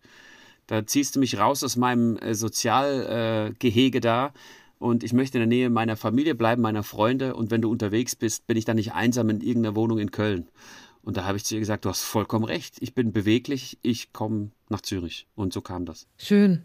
Da 0.68 0.86
ziehst 0.86 1.16
du 1.16 1.20
mich 1.20 1.38
raus 1.38 1.64
aus 1.64 1.76
meinem 1.76 2.16
äh, 2.18 2.34
Sozialgehege 2.34 3.98
äh, 3.98 4.00
da 4.00 4.32
und 4.80 5.04
ich 5.04 5.12
möchte 5.12 5.36
in 5.36 5.40
der 5.40 5.58
Nähe 5.58 5.68
meiner 5.68 5.94
Familie 5.94 6.34
bleiben, 6.34 6.62
meiner 6.62 6.82
Freunde. 6.82 7.36
Und 7.36 7.50
wenn 7.50 7.60
du 7.60 7.70
unterwegs 7.70 8.16
bist, 8.16 8.46
bin 8.46 8.56
ich 8.56 8.64
dann 8.64 8.76
nicht 8.76 8.94
einsam 8.94 9.28
in 9.28 9.42
irgendeiner 9.42 9.76
Wohnung 9.76 9.98
in 9.98 10.10
Köln. 10.10 10.48
Und 11.02 11.16
da 11.16 11.24
habe 11.24 11.36
ich 11.36 11.44
zu 11.44 11.54
ihr 11.54 11.60
gesagt, 11.60 11.84
du 11.84 11.88
hast 11.88 12.02
vollkommen 12.02 12.44
recht. 12.44 12.76
Ich 12.80 12.94
bin 12.94 13.12
beweglich, 13.12 13.78
ich 13.82 14.12
komme 14.12 14.50
nach 14.68 14.80
Zürich. 14.82 15.26
Und 15.34 15.52
so 15.52 15.60
kam 15.60 15.86
das. 15.86 16.06
Schön. 16.18 16.64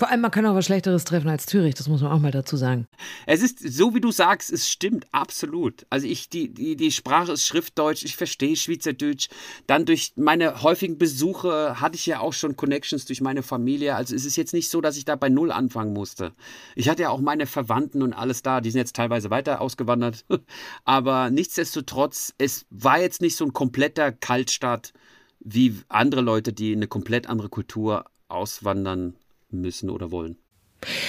Vor 0.00 0.08
allem, 0.08 0.22
man 0.22 0.30
kann 0.30 0.46
auch 0.46 0.54
was 0.54 0.64
Schlechteres 0.64 1.04
treffen 1.04 1.28
als 1.28 1.44
Zürich, 1.44 1.74
das 1.74 1.86
muss 1.86 2.00
man 2.00 2.10
auch 2.10 2.20
mal 2.20 2.30
dazu 2.30 2.56
sagen. 2.56 2.88
Es 3.26 3.42
ist 3.42 3.58
so, 3.58 3.94
wie 3.94 4.00
du 4.00 4.10
sagst, 4.10 4.50
es 4.50 4.66
stimmt 4.66 5.06
absolut. 5.12 5.84
Also 5.90 6.06
ich, 6.06 6.30
die, 6.30 6.48
die, 6.54 6.74
die 6.74 6.90
Sprache 6.90 7.32
ist 7.32 7.46
Schriftdeutsch, 7.46 8.02
ich 8.06 8.16
verstehe 8.16 8.56
Schweizerdeutsch. 8.56 9.28
Dann 9.66 9.84
durch 9.84 10.14
meine 10.16 10.62
häufigen 10.62 10.96
Besuche 10.96 11.82
hatte 11.82 11.96
ich 11.96 12.06
ja 12.06 12.20
auch 12.20 12.32
schon 12.32 12.56
Connections 12.56 13.04
durch 13.04 13.20
meine 13.20 13.42
Familie. 13.42 13.94
Also 13.94 14.14
es 14.16 14.24
ist 14.24 14.36
jetzt 14.36 14.54
nicht 14.54 14.70
so, 14.70 14.80
dass 14.80 14.96
ich 14.96 15.04
da 15.04 15.16
bei 15.16 15.28
Null 15.28 15.52
anfangen 15.52 15.92
musste. 15.92 16.32
Ich 16.76 16.88
hatte 16.88 17.02
ja 17.02 17.10
auch 17.10 17.20
meine 17.20 17.44
Verwandten 17.44 18.02
und 18.02 18.14
alles 18.14 18.40
da, 18.40 18.62
die 18.62 18.70
sind 18.70 18.78
jetzt 18.78 18.96
teilweise 18.96 19.28
weiter 19.28 19.60
ausgewandert. 19.60 20.24
Aber 20.86 21.28
nichtsdestotrotz, 21.28 22.32
es 22.38 22.64
war 22.70 22.98
jetzt 22.98 23.20
nicht 23.20 23.36
so 23.36 23.44
ein 23.44 23.52
kompletter 23.52 24.12
Kaltstart 24.12 24.94
wie 25.40 25.78
andere 25.90 26.22
Leute, 26.22 26.54
die 26.54 26.72
eine 26.72 26.86
komplett 26.86 27.28
andere 27.28 27.50
Kultur 27.50 28.06
auswandern 28.28 29.14
müssen 29.52 29.90
oder 29.90 30.10
wollen. 30.10 30.36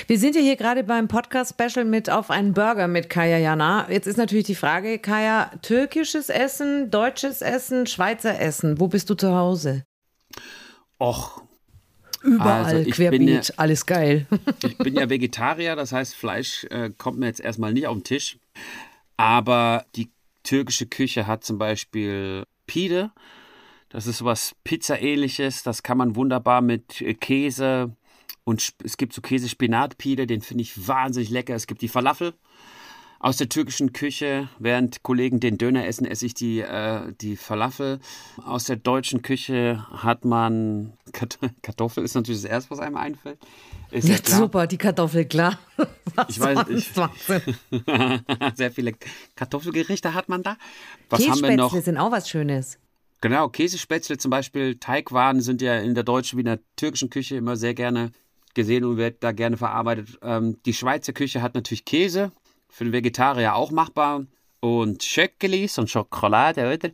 Wir 0.08 0.20
sind 0.20 0.36
ja 0.36 0.42
hier 0.42 0.58
gerade 0.58 0.84
beim 0.84 1.08
Podcast-Special 1.08 1.86
mit 1.86 2.10
auf 2.10 2.30
einen 2.30 2.54
Burger 2.54 2.88
mit 2.88 3.10
Kaya 3.10 3.38
Jana. 3.38 3.90
Jetzt 3.90 4.06
ist 4.06 4.18
natürlich 4.18 4.46
die 4.46 4.56
Frage, 4.56 5.00
Kaya, 5.00 5.52
türkisches 5.62 6.30
Essen, 6.30 6.92
deutsches 6.92 7.42
Essen, 7.42 7.88
Schweizer 7.88 8.40
Essen, 8.40 8.80
wo 8.80 8.88
bist 8.88 9.10
du 9.10 9.16
zu 9.16 9.34
Hause? 9.34 9.86
Och. 11.00 11.42
Überall, 12.24 12.76
also 12.76 12.92
querbeet, 12.92 13.48
ja, 13.48 13.54
alles 13.58 13.86
geil. 13.86 14.28
ich 14.64 14.78
bin 14.78 14.94
ja 14.94 15.10
Vegetarier, 15.10 15.76
das 15.76 15.92
heißt, 15.92 16.14
Fleisch 16.14 16.66
äh, 16.66 16.92
kommt 16.96 17.18
mir 17.18 17.26
jetzt 17.26 17.40
erstmal 17.40 17.74
nicht 17.74 17.88
auf 17.88 17.96
den 17.96 18.04
Tisch. 18.04 18.38
Aber 19.18 19.86
die 19.96 20.12
türkische 20.44 20.86
Küche 20.86 21.26
hat 21.26 21.44
zum 21.44 21.58
Beispiel 21.58 22.46
Pide. 22.68 23.12
Das 23.90 24.06
ist 24.06 24.20
sowas 24.20 24.56
Pizza-ähnliches. 24.64 25.64
Das 25.64 25.82
kann 25.82 25.98
man 25.98 26.16
wunderbar 26.16 26.62
mit 26.62 27.02
äh, 27.02 27.14
Käse, 27.14 27.96
und 28.44 28.74
es 28.84 28.98
gibt 28.98 29.14
so 29.14 29.22
Käse-Spinat-Pide, 29.22 30.28
den 30.28 30.42
finde 30.42 30.64
ich 30.64 30.88
wahnsinnig 30.88 31.30
lecker. 31.30 31.56
Es 31.56 31.68
gibt 31.68 31.82
die 31.82 31.88
Falafel 31.88 32.34
aus 33.22 33.38
der 33.38 33.50
türkischen 33.50 33.94
Küche. 33.94 34.50
Während 34.60 35.04
Kollegen 35.04 35.40
den 35.40 35.58
Döner 35.58 35.86
essen, 35.86 36.06
esse 36.06 36.26
ich 36.26 36.34
die, 36.34 36.60
äh, 36.60 37.14
die 37.22 37.38
Falafel. 37.38 38.00
Aus 38.44 38.66
der 38.66 38.78
deutschen 38.78 39.22
Küche 39.22 39.86
hat 39.92 40.26
man 40.26 40.94
Kartoffel, 41.62 42.04
ist 42.04 42.16
natürlich 42.16 42.42
das 42.42 42.52
Erste, 42.52 42.72
was 42.72 42.80
einem 42.80 42.98
einfällt. 42.98 43.40
Ist 43.92 44.08
ja, 44.08 44.16
ja 44.16 44.38
super, 44.38 44.68
die 44.68 44.78
Kartoffel, 44.78 45.26
klar. 45.26 45.60
Was 46.16 46.30
ich 46.30 46.40
weiß, 46.40 46.68
ich, 46.70 46.90
sehr 48.56 48.72
viele 48.72 48.94
Kartoffelgerichte 49.36 50.14
hat 50.14 50.28
man 50.28 50.44
da. 50.44 50.58
Was 51.10 51.26
haben 51.28 51.42
wir 51.42 51.56
noch? 51.56 51.74
sind 51.74 51.98
auch 51.98 52.12
was 52.12 52.28
Schönes. 52.28 52.80
Genau, 53.22 53.48
Käsespätzle 53.48 54.18
zum 54.18 54.30
Beispiel, 54.30 54.76
Teigwaren 54.78 55.40
sind 55.40 55.62
ja 55.62 55.78
in 55.78 55.96
der 55.96 56.04
deutschen 56.04 56.38
wie 56.38 56.42
in 56.42 56.48
der 56.48 56.60
türkischen 56.76 57.10
Küche 57.10 57.38
immer 57.38 57.56
sehr 57.56 57.74
gerne 57.74 58.12
gesehen 58.54 58.84
und 58.84 58.98
wird 58.98 59.24
da 59.24 59.32
gerne 59.32 59.58
verarbeitet. 59.58 60.20
Ähm, 60.22 60.58
die 60.66 60.74
Schweizer 60.74 61.14
Küche 61.14 61.42
hat 61.42 61.56
natürlich 61.56 61.86
Käse, 61.86 62.32
für 62.70 62.86
den 62.86 62.94
Vegetarier 62.94 63.56
auch 63.56 63.72
machbar. 63.72 64.26
und 64.60 65.04
Schöckelis 65.04 65.78
und 65.78 65.90
Schokolade, 65.90 66.74
oder? 66.74 66.92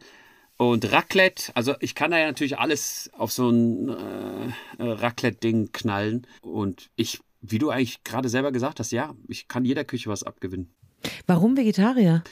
Und 0.58 0.91
Raclette, 0.91 1.52
also 1.56 1.76
ich 1.82 1.93
kann 1.93 2.12
da 2.12 2.17
ja 2.17 2.26
natürlich 2.26 2.58
alles 2.58 3.12
auf 3.13 3.32
so 3.32 3.50
ein 3.50 3.89
äh, 3.89 4.54
Raclette-Ding 4.80 5.72
knallen. 5.72 6.26
Und 6.41 6.89
ich, 6.96 7.20
wie 7.41 7.60
du 7.60 7.70
eigentlich 7.70 8.04
gerade 8.04 8.28
selber 8.28 8.52
gesagt 8.52 8.80
hast, 8.80 8.91
ja, 8.91 9.13
ich 9.28 9.48
kann 9.48 9.65
jeder 9.65 9.84
Küche 9.84 10.10
was 10.10 10.24
abgewinnen. 10.24 10.74
Warum 11.28 11.58
Vegetarier? 11.58 12.24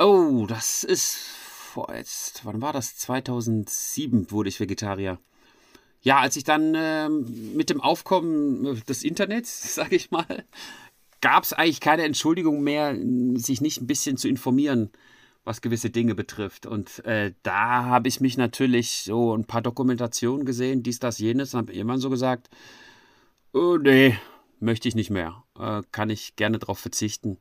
Oh, 0.00 0.46
das 0.48 0.82
ist 0.82 1.16
vor 1.16 1.94
jetzt, 1.94 2.44
wann 2.44 2.60
war 2.60 2.72
das? 2.72 2.96
2007 2.96 4.32
wurde 4.32 4.48
ich 4.48 4.58
Vegetarier. 4.58 5.18
Ja, 6.00 6.18
als 6.18 6.36
ich 6.36 6.44
dann 6.44 6.74
äh, 6.74 7.08
mit 7.08 7.70
dem 7.70 7.80
Aufkommen 7.80 8.82
des 8.88 9.02
Internets, 9.02 9.74
sage 9.74 9.96
ich 9.96 10.10
mal, 10.10 10.44
gab 11.20 11.44
es 11.44 11.52
eigentlich 11.52 11.80
keine 11.80 12.04
Entschuldigung 12.04 12.62
mehr, 12.62 12.96
sich 13.34 13.60
nicht 13.60 13.80
ein 13.80 13.86
bisschen 13.86 14.16
zu 14.16 14.28
informieren, 14.28 14.90
was 15.44 15.60
gewisse 15.60 15.90
Dinge 15.90 16.14
betrifft. 16.14 16.66
Und 16.66 17.04
äh, 17.04 17.32
da 17.42 17.84
habe 17.86 18.08
ich 18.08 18.20
mich 18.20 18.36
natürlich 18.36 19.02
so 19.04 19.34
ein 19.34 19.44
paar 19.44 19.62
Dokumentationen 19.62 20.46
gesehen, 20.46 20.82
dies, 20.82 20.98
das, 20.98 21.18
jenes, 21.18 21.54
und 21.54 21.60
habe 21.60 21.72
irgendwann 21.72 22.00
so 22.00 22.10
gesagt, 22.10 22.48
oh, 23.52 23.78
nee, 23.78 24.16
möchte 24.60 24.88
ich 24.88 24.94
nicht 24.94 25.10
mehr. 25.10 25.42
Äh, 25.58 25.82
kann 25.90 26.10
ich 26.10 26.36
gerne 26.36 26.58
darauf 26.58 26.78
verzichten. 26.78 27.38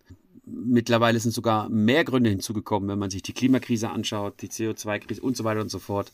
Mittlerweile 0.50 1.20
sind 1.20 1.34
sogar 1.34 1.68
mehr 1.68 2.06
Gründe 2.06 2.30
hinzugekommen, 2.30 2.88
wenn 2.88 3.00
man 3.00 3.10
sich 3.10 3.22
die 3.22 3.34
Klimakrise 3.34 3.90
anschaut, 3.90 4.42
die 4.42 4.48
CO2-Krise 4.48 5.22
und 5.22 5.36
so 5.36 5.44
weiter 5.44 5.60
und 5.60 5.70
so 5.70 5.80
fort. 5.80 6.14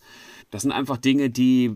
Das 0.50 0.64
sind 0.64 0.72
einfach 0.72 0.98
Dinge, 0.98 1.30
die 1.30 1.76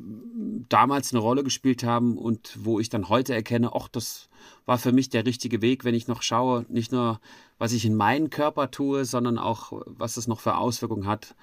damals 0.68 1.14
eine 1.14 1.22
Rolle 1.22 1.44
gespielt 1.44 1.84
haben 1.84 2.18
und 2.18 2.58
wo 2.60 2.80
ich 2.80 2.90
dann 2.90 3.10
heute 3.10 3.36
erkenne, 3.36 3.76
ach, 3.76 3.88
das 3.90 4.30
war 4.66 4.80
für 4.80 4.92
mich 4.92 5.10
der 5.10 5.26
richtige 5.28 5.62
Weg, 5.62 5.86
wenn 5.86 5.94
ich 5.94 6.08
noch 6.08 6.24
schaue, 6.24 6.66
nicht 6.68 6.92
nur, 6.92 7.20
was 7.60 7.74
ich 7.74 7.86
in 7.86 7.96
meinen 7.96 8.32
Körper 8.32 8.72
tue, 8.72 9.06
sondern 9.06 9.38
auch, 9.38 9.72
was 9.86 10.16
das 10.16 10.28
noch 10.28 10.40
für 10.40 10.58
Auswirkungen 10.58 11.06
hat, 11.06 11.36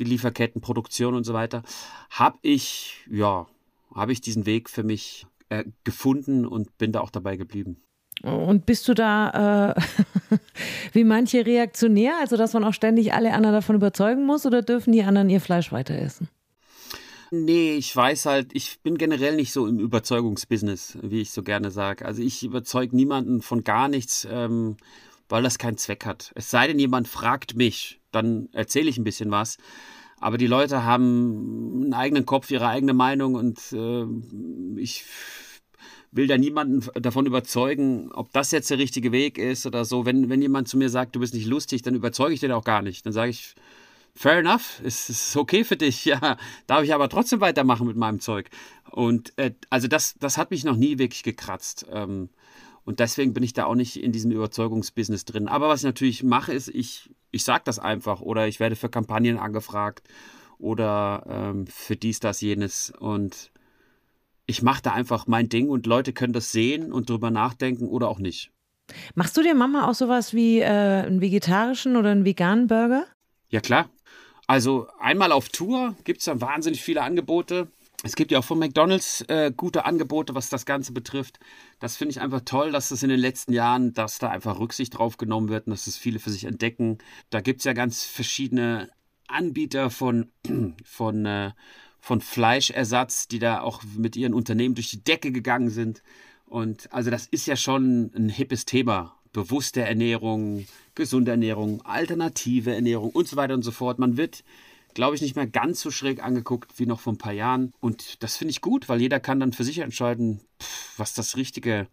die 0.00 0.04
Lieferketten, 0.04 0.60
Produktion 0.60 1.14
und 1.14 1.24
so 1.24 1.32
weiter, 1.32 1.62
habe 2.10 2.38
ich, 2.42 3.06
ja, 3.08 3.46
habe 3.94 4.12
ich 4.12 4.20
diesen 4.20 4.46
Weg 4.46 4.68
für 4.68 4.82
mich 4.82 5.26
äh, 5.48 5.64
gefunden 5.84 6.44
und 6.44 6.76
bin 6.76 6.90
da 6.90 7.00
auch 7.00 7.10
dabei 7.10 7.36
geblieben. 7.36 7.76
Und 8.22 8.66
bist 8.66 8.88
du 8.88 8.94
da 8.94 9.74
äh, 9.76 10.36
wie 10.92 11.04
manche 11.04 11.44
reaktionär, 11.44 12.14
also 12.20 12.36
dass 12.36 12.54
man 12.54 12.64
auch 12.64 12.74
ständig 12.74 13.12
alle 13.12 13.32
anderen 13.32 13.54
davon 13.54 13.76
überzeugen 13.76 14.24
muss, 14.24 14.46
oder 14.46 14.62
dürfen 14.62 14.92
die 14.92 15.02
anderen 15.02 15.28
ihr 15.30 15.40
Fleisch 15.40 15.70
weiter 15.72 15.94
essen? 15.94 16.28
Nee, 17.30 17.74
ich 17.74 17.94
weiß 17.94 18.26
halt, 18.26 18.50
ich 18.52 18.80
bin 18.82 18.96
generell 18.98 19.34
nicht 19.34 19.52
so 19.52 19.66
im 19.66 19.80
Überzeugungsbusiness, 19.80 20.98
wie 21.02 21.20
ich 21.20 21.32
so 21.32 21.42
gerne 21.42 21.70
sage. 21.70 22.04
Also 22.04 22.22
ich 22.22 22.44
überzeuge 22.44 22.94
niemanden 22.94 23.42
von 23.42 23.64
gar 23.64 23.88
nichts, 23.88 24.26
ähm, 24.30 24.76
weil 25.28 25.42
das 25.42 25.58
keinen 25.58 25.76
Zweck 25.76 26.06
hat. 26.06 26.30
Es 26.36 26.50
sei 26.50 26.68
denn, 26.68 26.78
jemand 26.78 27.08
fragt 27.08 27.56
mich, 27.56 28.00
dann 28.12 28.48
erzähle 28.52 28.88
ich 28.88 28.96
ein 28.96 29.04
bisschen 29.04 29.30
was. 29.30 29.58
Aber 30.20 30.38
die 30.38 30.46
Leute 30.46 30.84
haben 30.84 31.82
einen 31.82 31.94
eigenen 31.94 32.26
Kopf, 32.26 32.50
ihre 32.50 32.68
eigene 32.68 32.94
Meinung 32.94 33.34
und 33.34 33.60
äh, 33.72 34.06
ich 34.80 35.04
will 36.16 36.26
da 36.26 36.38
niemanden 36.38 36.84
davon 37.00 37.26
überzeugen, 37.26 38.10
ob 38.12 38.32
das 38.32 38.50
jetzt 38.50 38.70
der 38.70 38.78
richtige 38.78 39.12
Weg 39.12 39.38
ist 39.38 39.66
oder 39.66 39.84
so. 39.84 40.06
Wenn, 40.06 40.28
wenn 40.28 40.42
jemand 40.42 40.68
zu 40.68 40.76
mir 40.76 40.88
sagt, 40.88 41.14
du 41.14 41.20
bist 41.20 41.34
nicht 41.34 41.46
lustig, 41.46 41.82
dann 41.82 41.94
überzeuge 41.94 42.34
ich 42.34 42.40
den 42.40 42.52
auch 42.52 42.64
gar 42.64 42.82
nicht. 42.82 43.04
Dann 43.04 43.12
sage 43.12 43.30
ich, 43.30 43.54
fair 44.14 44.38
enough, 44.38 44.80
es 44.82 45.10
ist 45.10 45.36
okay 45.36 45.62
für 45.62 45.76
dich, 45.76 46.04
ja, 46.06 46.36
darf 46.66 46.82
ich 46.82 46.94
aber 46.94 47.08
trotzdem 47.08 47.40
weitermachen 47.40 47.86
mit 47.86 47.96
meinem 47.96 48.20
Zeug. 48.20 48.48
Und 48.90 49.36
äh, 49.38 49.52
also 49.70 49.88
das, 49.88 50.14
das 50.18 50.38
hat 50.38 50.50
mich 50.50 50.64
noch 50.64 50.76
nie 50.76 50.98
wirklich 50.98 51.22
gekratzt. 51.22 51.86
Ähm, 51.90 52.30
und 52.84 53.00
deswegen 53.00 53.34
bin 53.34 53.42
ich 53.42 53.52
da 53.52 53.66
auch 53.66 53.74
nicht 53.74 54.02
in 54.02 54.12
diesem 54.12 54.30
Überzeugungsbusiness 54.30 55.24
drin. 55.24 55.48
Aber 55.48 55.68
was 55.68 55.80
ich 55.80 55.86
natürlich 55.86 56.22
mache, 56.22 56.52
ist, 56.52 56.68
ich, 56.68 57.10
ich 57.30 57.44
sage 57.44 57.62
das 57.64 57.78
einfach 57.78 58.20
oder 58.20 58.46
ich 58.46 58.60
werde 58.60 58.76
für 58.76 58.88
Kampagnen 58.88 59.38
angefragt 59.38 60.08
oder 60.58 61.24
ähm, 61.28 61.66
für 61.66 61.96
dies, 61.96 62.20
das, 62.20 62.40
jenes. 62.40 62.92
Und 62.98 63.50
ich 64.46 64.62
mache 64.62 64.82
da 64.82 64.92
einfach 64.92 65.26
mein 65.26 65.48
Ding 65.48 65.68
und 65.68 65.86
Leute 65.86 66.12
können 66.12 66.32
das 66.32 66.52
sehen 66.52 66.92
und 66.92 67.10
drüber 67.10 67.30
nachdenken 67.30 67.88
oder 67.88 68.08
auch 68.08 68.18
nicht. 68.18 68.50
Machst 69.14 69.36
du 69.36 69.42
dir 69.42 69.54
Mama 69.54 69.88
auch 69.88 69.94
sowas 69.94 70.32
wie 70.32 70.60
äh, 70.60 70.66
einen 70.66 71.20
vegetarischen 71.20 71.96
oder 71.96 72.10
einen 72.10 72.24
veganen 72.24 72.68
Burger? 72.68 73.06
Ja, 73.48 73.60
klar. 73.60 73.90
Also 74.46 74.86
einmal 75.00 75.32
auf 75.32 75.48
Tour 75.48 75.96
gibt 76.04 76.20
es 76.20 76.26
da 76.26 76.40
wahnsinnig 76.40 76.82
viele 76.82 77.02
Angebote. 77.02 77.68
Es 78.04 78.14
gibt 78.14 78.30
ja 78.30 78.38
auch 78.38 78.44
von 78.44 78.60
McDonalds 78.60 79.22
äh, 79.22 79.50
gute 79.56 79.84
Angebote, 79.84 80.36
was 80.36 80.48
das 80.48 80.66
Ganze 80.66 80.92
betrifft. 80.92 81.40
Das 81.80 81.96
finde 81.96 82.12
ich 82.12 82.20
einfach 82.20 82.42
toll, 82.44 82.70
dass 82.70 82.90
das 82.90 83.02
in 83.02 83.08
den 83.08 83.18
letzten 83.18 83.52
Jahren, 83.52 83.92
dass 83.94 84.18
da 84.18 84.30
einfach 84.30 84.60
Rücksicht 84.60 84.96
drauf 84.96 85.16
genommen 85.16 85.48
wird 85.48 85.66
und 85.66 85.72
dass 85.72 85.86
das 85.86 85.96
viele 85.96 86.20
für 86.20 86.30
sich 86.30 86.44
entdecken. 86.44 86.98
Da 87.30 87.40
gibt 87.40 87.60
es 87.60 87.64
ja 87.64 87.72
ganz 87.72 88.04
verschiedene 88.04 88.88
Anbieter 89.26 89.90
von, 89.90 90.30
von, 90.84 91.26
äh, 91.26 91.50
von 92.06 92.20
Fleischersatz, 92.20 93.26
die 93.26 93.40
da 93.40 93.62
auch 93.62 93.82
mit 93.96 94.14
ihren 94.14 94.32
Unternehmen 94.32 94.76
durch 94.76 94.90
die 94.90 95.02
Decke 95.02 95.32
gegangen 95.32 95.70
sind. 95.70 96.04
Und 96.46 96.88
also 96.92 97.10
das 97.10 97.26
ist 97.26 97.46
ja 97.46 97.56
schon 97.56 98.12
ein 98.14 98.28
hippes 98.28 98.64
Thema. 98.64 99.16
Bewusste 99.32 99.80
Ernährung, 99.80 100.68
gesunde 100.94 101.32
Ernährung, 101.32 101.82
alternative 101.82 102.72
Ernährung 102.72 103.10
und 103.10 103.26
so 103.26 103.34
weiter 103.34 103.54
und 103.54 103.62
so 103.62 103.72
fort. 103.72 103.98
Man 103.98 104.16
wird, 104.16 104.44
glaube 104.94 105.16
ich, 105.16 105.20
nicht 105.20 105.34
mehr 105.34 105.48
ganz 105.48 105.80
so 105.80 105.90
schräg 105.90 106.22
angeguckt 106.22 106.78
wie 106.78 106.86
noch 106.86 107.00
vor 107.00 107.12
ein 107.12 107.18
paar 107.18 107.32
Jahren. 107.32 107.72
Und 107.80 108.22
das 108.22 108.36
finde 108.36 108.52
ich 108.52 108.60
gut, 108.60 108.88
weil 108.88 109.00
jeder 109.00 109.18
kann 109.18 109.40
dann 109.40 109.52
für 109.52 109.64
sich 109.64 109.78
entscheiden, 109.78 110.40
was 110.96 111.12
das 111.12 111.36
Richtige 111.36 111.88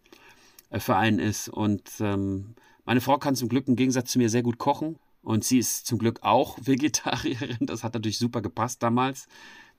äh, 0.69 0.79
für 0.79 0.95
einen 0.95 1.17
ist. 1.17 1.49
Und 1.49 1.89
ähm, 2.01 2.53
meine 2.85 3.01
Frau 3.01 3.17
kann 3.17 3.35
zum 3.35 3.49
Glück 3.49 3.67
im 3.67 3.75
Gegensatz 3.75 4.11
zu 4.11 4.19
mir 4.19 4.29
sehr 4.29 4.43
gut 4.43 4.59
kochen. 4.59 4.99
Und 5.23 5.43
sie 5.43 5.57
ist 5.57 5.87
zum 5.87 5.97
Glück 5.97 6.19
auch 6.21 6.59
Vegetarierin. 6.61 7.65
Das 7.65 7.83
hat 7.83 7.95
natürlich 7.95 8.19
super 8.19 8.43
gepasst 8.43 8.83
damals. 8.83 9.27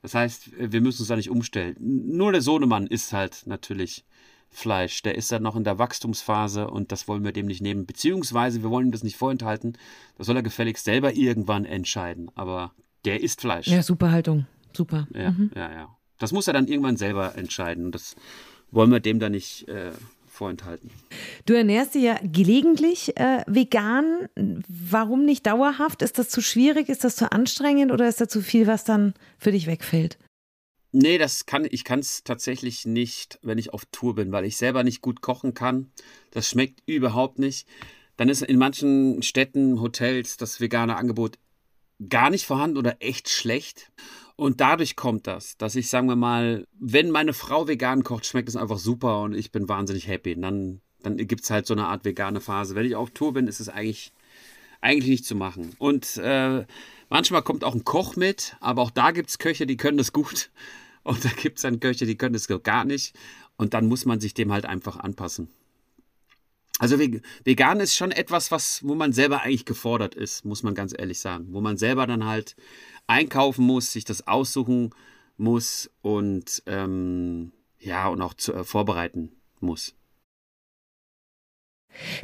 Das 0.01 0.13
heißt, 0.13 0.51
wir 0.57 0.81
müssen 0.81 1.01
uns 1.01 1.07
da 1.07 1.15
nicht 1.15 1.29
umstellen. 1.29 1.75
Nur 1.79 2.31
der 2.31 2.41
Sohnemann 2.41 2.87
ist 2.87 3.13
halt 3.13 3.43
natürlich 3.45 4.05
Fleisch. 4.49 5.01
Der 5.01 5.15
ist 5.15 5.31
dann 5.31 5.43
noch 5.43 5.55
in 5.55 5.63
der 5.63 5.79
Wachstumsphase 5.79 6.69
und 6.69 6.91
das 6.91 7.07
wollen 7.07 7.23
wir 7.23 7.31
dem 7.31 7.45
nicht 7.45 7.61
nehmen. 7.61 7.85
Beziehungsweise 7.85 8.63
wir 8.63 8.69
wollen 8.69 8.87
ihm 8.87 8.91
das 8.91 9.03
nicht 9.03 9.17
vorenthalten. 9.17 9.77
Das 10.17 10.27
soll 10.27 10.35
er 10.35 10.43
gefälligst 10.43 10.85
selber 10.85 11.13
irgendwann 11.13 11.65
entscheiden. 11.65 12.31
Aber 12.35 12.73
der 13.03 13.21
isst 13.21 13.41
Fleisch. 13.41 13.67
Ja, 13.67 13.83
super 13.83 14.11
Haltung. 14.11 14.47
Super. 14.73 15.07
Ja, 15.13 15.31
mhm. 15.31 15.51
ja, 15.55 15.71
ja. 15.71 15.97
Das 16.19 16.31
muss 16.31 16.47
er 16.47 16.53
dann 16.53 16.67
irgendwann 16.67 16.97
selber 16.97 17.35
entscheiden. 17.35 17.85
Und 17.85 17.95
das 17.95 18.15
wollen 18.71 18.91
wir 18.91 18.99
dem 18.99 19.19
dann 19.19 19.33
nicht 19.33 19.67
äh, 19.67 19.91
vorenthalten. 20.35 20.89
Du 21.45 21.53
ernährst 21.53 21.95
dich 21.95 22.03
ja 22.03 22.19
gelegentlich 22.21 23.17
äh, 23.17 23.43
vegan. 23.47 24.27
Warum 24.67 25.25
nicht 25.25 25.45
dauerhaft? 25.47 26.01
Ist 26.01 26.19
das 26.19 26.29
zu 26.29 26.41
schwierig? 26.41 26.89
Ist 26.89 27.03
das 27.03 27.15
zu 27.15 27.31
anstrengend 27.31 27.91
oder 27.91 28.07
ist 28.07 28.21
da 28.21 28.27
zu 28.27 28.41
viel, 28.41 28.67
was 28.67 28.83
dann 28.83 29.13
für 29.37 29.51
dich 29.51 29.67
wegfällt? 29.67 30.17
Nee, 30.91 31.17
das 31.17 31.45
kann 31.45 31.67
ich 31.69 31.83
kann 31.83 31.99
es 31.99 32.23
tatsächlich 32.23 32.85
nicht, 32.85 33.37
wenn 33.41 33.57
ich 33.57 33.73
auf 33.73 33.83
Tour 33.91 34.15
bin, 34.15 34.31
weil 34.31 34.45
ich 34.45 34.55
selber 34.55 34.83
nicht 34.83 35.01
gut 35.01 35.19
kochen 35.21 35.53
kann. 35.53 35.91
Das 36.31 36.49
schmeckt 36.49 36.81
überhaupt 36.85 37.37
nicht. 37.37 37.67
Dann 38.15 38.29
ist 38.29 38.41
in 38.41 38.57
manchen 38.57 39.21
Städten, 39.21 39.81
Hotels 39.81 40.37
das 40.37 40.61
vegane 40.61 40.95
Angebot 40.95 41.37
gar 42.09 42.29
nicht 42.29 42.45
vorhanden 42.45 42.77
oder 42.77 42.97
echt 42.99 43.29
schlecht. 43.29 43.91
Und 44.35 44.59
dadurch 44.59 44.95
kommt 44.95 45.27
das, 45.27 45.57
dass 45.57 45.75
ich, 45.75 45.89
sagen 45.89 46.07
wir 46.07 46.17
mal, 46.17 46.67
wenn 46.77 47.09
meine 47.09 47.33
Frau 47.33 47.67
vegan 47.67 48.03
kocht, 48.03 48.25
schmeckt 48.25 48.49
es 48.49 48.57
einfach 48.57 48.79
super 48.79 49.21
und 49.21 49.33
ich 49.33 49.51
bin 49.51 49.69
wahnsinnig 49.69 50.07
happy. 50.07 50.35
Und 50.35 50.41
dann, 50.41 50.81
dann 51.03 51.17
gibt 51.17 51.43
es 51.43 51.49
halt 51.49 51.65
so 51.65 51.73
eine 51.73 51.87
Art 51.87 52.03
vegane 52.03 52.41
Phase. 52.41 52.75
Wenn 52.75 52.85
ich 52.85 52.95
auf 52.95 53.11
Tour 53.11 53.33
bin, 53.33 53.47
ist 53.47 53.61
es 53.61 53.69
eigentlich, 53.69 54.11
eigentlich 54.81 55.09
nicht 55.09 55.25
zu 55.25 55.35
machen. 55.35 55.73
Und 55.77 56.17
äh, 56.17 56.65
manchmal 57.09 57.43
kommt 57.43 57.63
auch 57.63 57.75
ein 57.75 57.85
Koch 57.85 58.17
mit, 58.17 58.57
aber 58.59 58.81
auch 58.81 58.91
da 58.91 59.11
gibt 59.11 59.29
es 59.29 59.39
Köche, 59.39 59.65
die 59.65 59.77
können 59.77 59.97
das 59.97 60.11
gut. 60.11 60.51
Und 61.03 61.23
da 61.23 61.29
gibt 61.29 61.57
es 61.57 61.61
dann 61.61 61.79
Köche, 61.79 62.07
die 62.07 62.17
können 62.17 62.33
das 62.33 62.47
gar 62.63 62.83
nicht. 62.83 63.15
Und 63.57 63.73
dann 63.73 63.85
muss 63.85 64.05
man 64.05 64.19
sich 64.19 64.33
dem 64.33 64.51
halt 64.51 64.65
einfach 64.65 64.97
anpassen. 64.97 65.49
Also 66.79 66.99
vegan 66.99 67.79
ist 67.79 67.95
schon 67.95 68.11
etwas, 68.11 68.51
was, 68.51 68.81
wo 68.83 68.95
man 68.95 69.13
selber 69.13 69.41
eigentlich 69.41 69.65
gefordert 69.65 70.13
ist, 70.13 70.43
muss 70.43 70.61
man 70.61 70.75
ganz 70.75 70.93
ehrlich 70.97 71.19
sagen. 71.19 71.47
Wo 71.51 71.61
man 71.61 71.77
selber 71.77 72.05
dann 72.05 72.25
halt 72.25 72.55
einkaufen 73.07 73.65
muss, 73.65 73.91
sich 73.91 74.03
das 74.03 74.27
aussuchen 74.27 74.93
muss 75.37 75.89
und 76.01 76.63
ähm, 76.65 77.53
ja, 77.79 78.07
und 78.07 78.21
auch 78.21 78.33
zu, 78.33 78.53
äh, 78.53 78.63
vorbereiten 78.63 79.31
muss. 79.59 79.95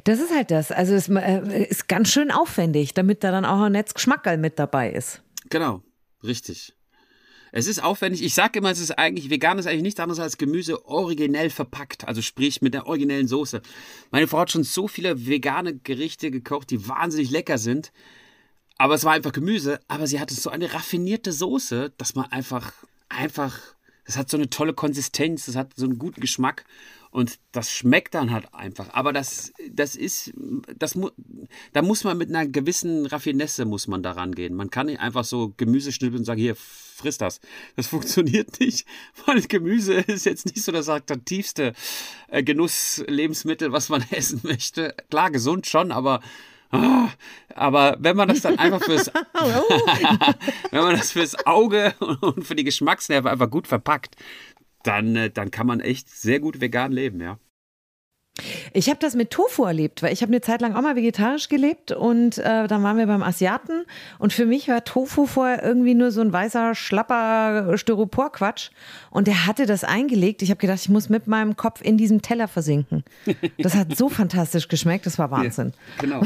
Das 0.03 0.19
ist 0.19 0.33
halt 0.33 0.51
das. 0.51 0.71
Also 0.71 0.95
es 0.95 1.07
äh, 1.07 1.63
ist 1.63 1.87
ganz 1.87 2.09
schön 2.09 2.31
aufwendig, 2.31 2.93
damit 2.93 3.23
da 3.23 3.31
dann 3.31 3.45
auch 3.45 3.61
ein 3.61 3.71
Netzgeschmackerl 3.71 4.37
mit 4.37 4.59
dabei 4.59 4.91
ist. 4.91 5.21
Genau, 5.49 5.81
richtig. 6.23 6.75
Es 7.51 7.67
ist 7.67 7.83
aufwendig. 7.83 8.23
Ich 8.23 8.33
sage 8.33 8.59
immer, 8.59 8.71
es 8.71 8.79
ist 8.79 8.97
eigentlich, 8.97 9.29
vegan 9.29 9.59
ist 9.59 9.67
eigentlich 9.67 9.81
nichts 9.81 9.99
anderes 9.99 10.19
als 10.19 10.37
Gemüse 10.37 10.85
originell 10.85 11.49
verpackt. 11.49 12.07
Also 12.07 12.21
sprich 12.21 12.61
mit 12.61 12.73
der 12.73 12.87
originellen 12.87 13.27
Soße. 13.27 13.61
Meine 14.09 14.27
Frau 14.27 14.39
hat 14.39 14.51
schon 14.51 14.63
so 14.63 14.87
viele 14.87 15.27
vegane 15.27 15.77
Gerichte 15.77 16.31
gekocht, 16.31 16.69
die 16.71 16.87
wahnsinnig 16.87 17.29
lecker 17.29 17.57
sind. 17.57 17.91
Aber 18.77 18.95
es 18.95 19.03
war 19.03 19.13
einfach 19.13 19.33
Gemüse. 19.33 19.79
Aber 19.87 20.07
sie 20.07 20.19
hatte 20.19 20.33
so 20.33 20.49
eine 20.49 20.73
raffinierte 20.73 21.33
Soße, 21.33 21.93
dass 21.97 22.15
man 22.15 22.31
einfach, 22.31 22.71
einfach, 23.09 23.59
das 24.11 24.17
hat 24.17 24.29
so 24.29 24.35
eine 24.35 24.49
tolle 24.49 24.73
Konsistenz, 24.73 25.45
das 25.45 25.55
hat 25.55 25.71
so 25.77 25.85
einen 25.85 25.97
guten 25.97 26.19
Geschmack. 26.19 26.65
Und 27.11 27.39
das 27.53 27.71
schmeckt 27.71 28.13
dann 28.13 28.31
halt 28.31 28.53
einfach. 28.53 28.89
Aber 28.93 29.13
das, 29.13 29.53
das 29.69 29.95
ist, 29.95 30.33
das 30.77 30.95
muss, 30.95 31.11
da 31.71 31.81
muss 31.81 32.03
man 32.03 32.17
mit 32.17 32.29
einer 32.29 32.45
gewissen 32.45 33.05
Raffinesse 33.05 33.63
muss 33.63 33.87
man 33.87 34.03
da 34.03 34.11
rangehen. 34.11 34.53
Man 34.53 34.69
kann 34.69 34.87
nicht 34.87 34.99
einfach 34.99 35.23
so 35.23 35.53
Gemüse 35.55 35.93
schnippeln 35.93 36.19
und 36.19 36.25
sagen, 36.25 36.41
hier, 36.41 36.55
friss 36.55 37.17
das. 37.17 37.39
Das 37.77 37.87
funktioniert 37.87 38.59
nicht, 38.59 38.85
weil 39.25 39.41
Gemüse 39.41 39.93
ist 39.93 40.25
jetzt 40.25 40.45
nicht 40.45 40.61
so 40.61 40.73
das 40.73 40.89
attraktivste 40.89 41.73
äh, 42.27 42.43
Genusslebensmittel, 42.43 43.71
was 43.71 43.87
man 43.87 44.03
essen 44.11 44.41
möchte. 44.43 44.93
Klar, 45.09 45.31
gesund 45.31 45.67
schon, 45.67 45.91
aber 45.93 46.21
ah, 46.71 47.09
aber 47.55 47.97
wenn 47.99 48.15
man 48.15 48.27
das 48.27 48.41
dann 48.41 48.59
einfach 48.59 48.83
fürs, 48.83 49.07
wenn 50.71 50.83
man 50.83 50.95
das 50.95 51.11
fürs 51.11 51.45
Auge 51.45 51.93
und 52.21 52.45
für 52.45 52.55
die 52.55 52.63
Geschmacksnerven 52.63 53.29
einfach 53.29 53.49
gut 53.49 53.67
verpackt, 53.67 54.15
dann, 54.83 55.15
äh, 55.15 55.29
dann 55.29 55.51
kann 55.51 55.67
man 55.67 55.79
echt 55.79 56.09
sehr 56.09 56.39
gut 56.39 56.61
vegan 56.61 56.91
leben, 56.91 57.21
ja. 57.21 57.37
Ich 58.73 58.89
habe 58.89 58.99
das 58.99 59.15
mit 59.15 59.31
Tofu 59.31 59.65
erlebt, 59.65 60.03
weil 60.03 60.13
ich 60.13 60.21
habe 60.21 60.31
eine 60.31 60.41
Zeit 60.41 60.61
lang 60.61 60.75
auch 60.75 60.81
mal 60.81 60.95
vegetarisch 60.95 61.49
gelebt 61.49 61.91
und 61.91 62.37
äh, 62.37 62.67
dann 62.67 62.83
waren 62.83 62.97
wir 62.97 63.07
beim 63.07 63.23
Asiaten 63.23 63.85
und 64.19 64.33
für 64.33 64.45
mich 64.45 64.67
war 64.67 64.83
Tofu 64.83 65.25
vorher 65.25 65.63
irgendwie 65.63 65.93
nur 65.93 66.11
so 66.11 66.21
ein 66.21 66.31
weißer, 66.31 66.75
schlapper 66.75 67.77
Styroporquatsch 67.77 68.71
und 69.09 69.27
der 69.27 69.45
hatte 69.45 69.65
das 69.65 69.83
eingelegt. 69.83 70.41
Ich 70.41 70.49
habe 70.49 70.59
gedacht, 70.59 70.79
ich 70.81 70.89
muss 70.89 71.09
mit 71.09 71.27
meinem 71.27 71.55
Kopf 71.55 71.81
in 71.81 71.97
diesem 71.97 72.21
Teller 72.21 72.47
versinken. 72.47 73.03
Das 73.57 73.75
hat 73.75 73.95
so 73.95 74.09
fantastisch 74.09 74.67
geschmeckt, 74.67 75.05
das 75.05 75.17
war 75.19 75.31
Wahnsinn. 75.31 75.73
Ja, 75.97 76.01
genau. 76.01 76.21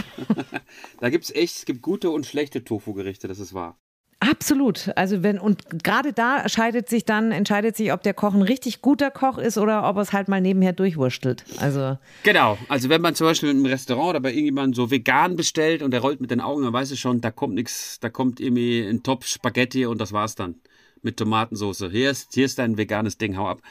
da 0.99 1.09
gibt 1.09 1.26
es 1.26 1.36
echt, 1.36 1.57
es 1.57 1.66
gibt 1.66 1.82
gute 1.82 2.09
und 2.09 2.26
schlechte 2.26 2.63
Tofu-Gerichte, 2.63 3.28
das 3.28 3.39
ist 3.39 3.53
wahr. 3.53 3.78
Absolut. 4.20 4.91
Also 4.95 5.24
wenn, 5.24 5.39
und 5.39 5.84
gerade 5.84 6.13
da 6.13 6.47
scheidet 6.47 6.89
sich 6.89 7.05
dann, 7.05 7.32
entscheidet 7.32 7.76
sich, 7.76 7.91
ob 7.91 8.01
der 8.01 8.13
Koch 8.13 8.34
ein 8.34 8.41
richtig 8.41 8.82
guter 8.82 9.11
Koch 9.11 9.38
ist 9.38 9.57
oder 9.57 9.88
ob 9.88 9.97
er 9.97 10.01
es 10.01 10.13
halt 10.13 10.28
mal 10.30 10.41
nebenher 10.41 10.74
durchwurstelt. 10.74 11.43
Also. 11.59 11.97
Genau. 12.24 12.57
Also 12.70 12.89
wenn 12.89 13.01
man 13.01 13.13
zum 13.13 13.28
Beispiel 13.28 13.49
im 13.49 13.66
Restaurant 13.66 14.11
oder 14.11 14.20
bei 14.22 14.30
irgendjemandem 14.30 14.74
so 14.74 14.89
vegan 14.89 15.36
bestellt 15.36 15.82
und 15.82 15.91
der 15.91 15.99
rollt 15.99 16.22
mit 16.22 16.32
den 16.32 16.41
Augen, 16.41 16.63
dann 16.63 16.74
weiß 16.74 16.91
ich 16.91 16.99
schon, 16.99 17.22
da 17.22 17.30
kommt 17.30 17.55
nichts, 17.55 17.99
da 17.99 18.09
kommt 18.09 18.39
irgendwie 18.39 18.82
ein 18.82 19.03
Topf 19.03 19.28
Spaghetti 19.28 19.86
und 19.86 19.99
das 19.99 20.13
war's 20.13 20.36
dann. 20.36 20.55
Mit 21.01 21.18
Tomatensauce. 21.18 21.86
Hier 21.91 22.09
ist, 22.09 22.34
hier 22.34 22.45
ist 22.45 22.57
dein 22.57 22.78
veganes 22.78 23.18
Ding, 23.18 23.38
hau 23.38 23.47
ab. 23.47 23.61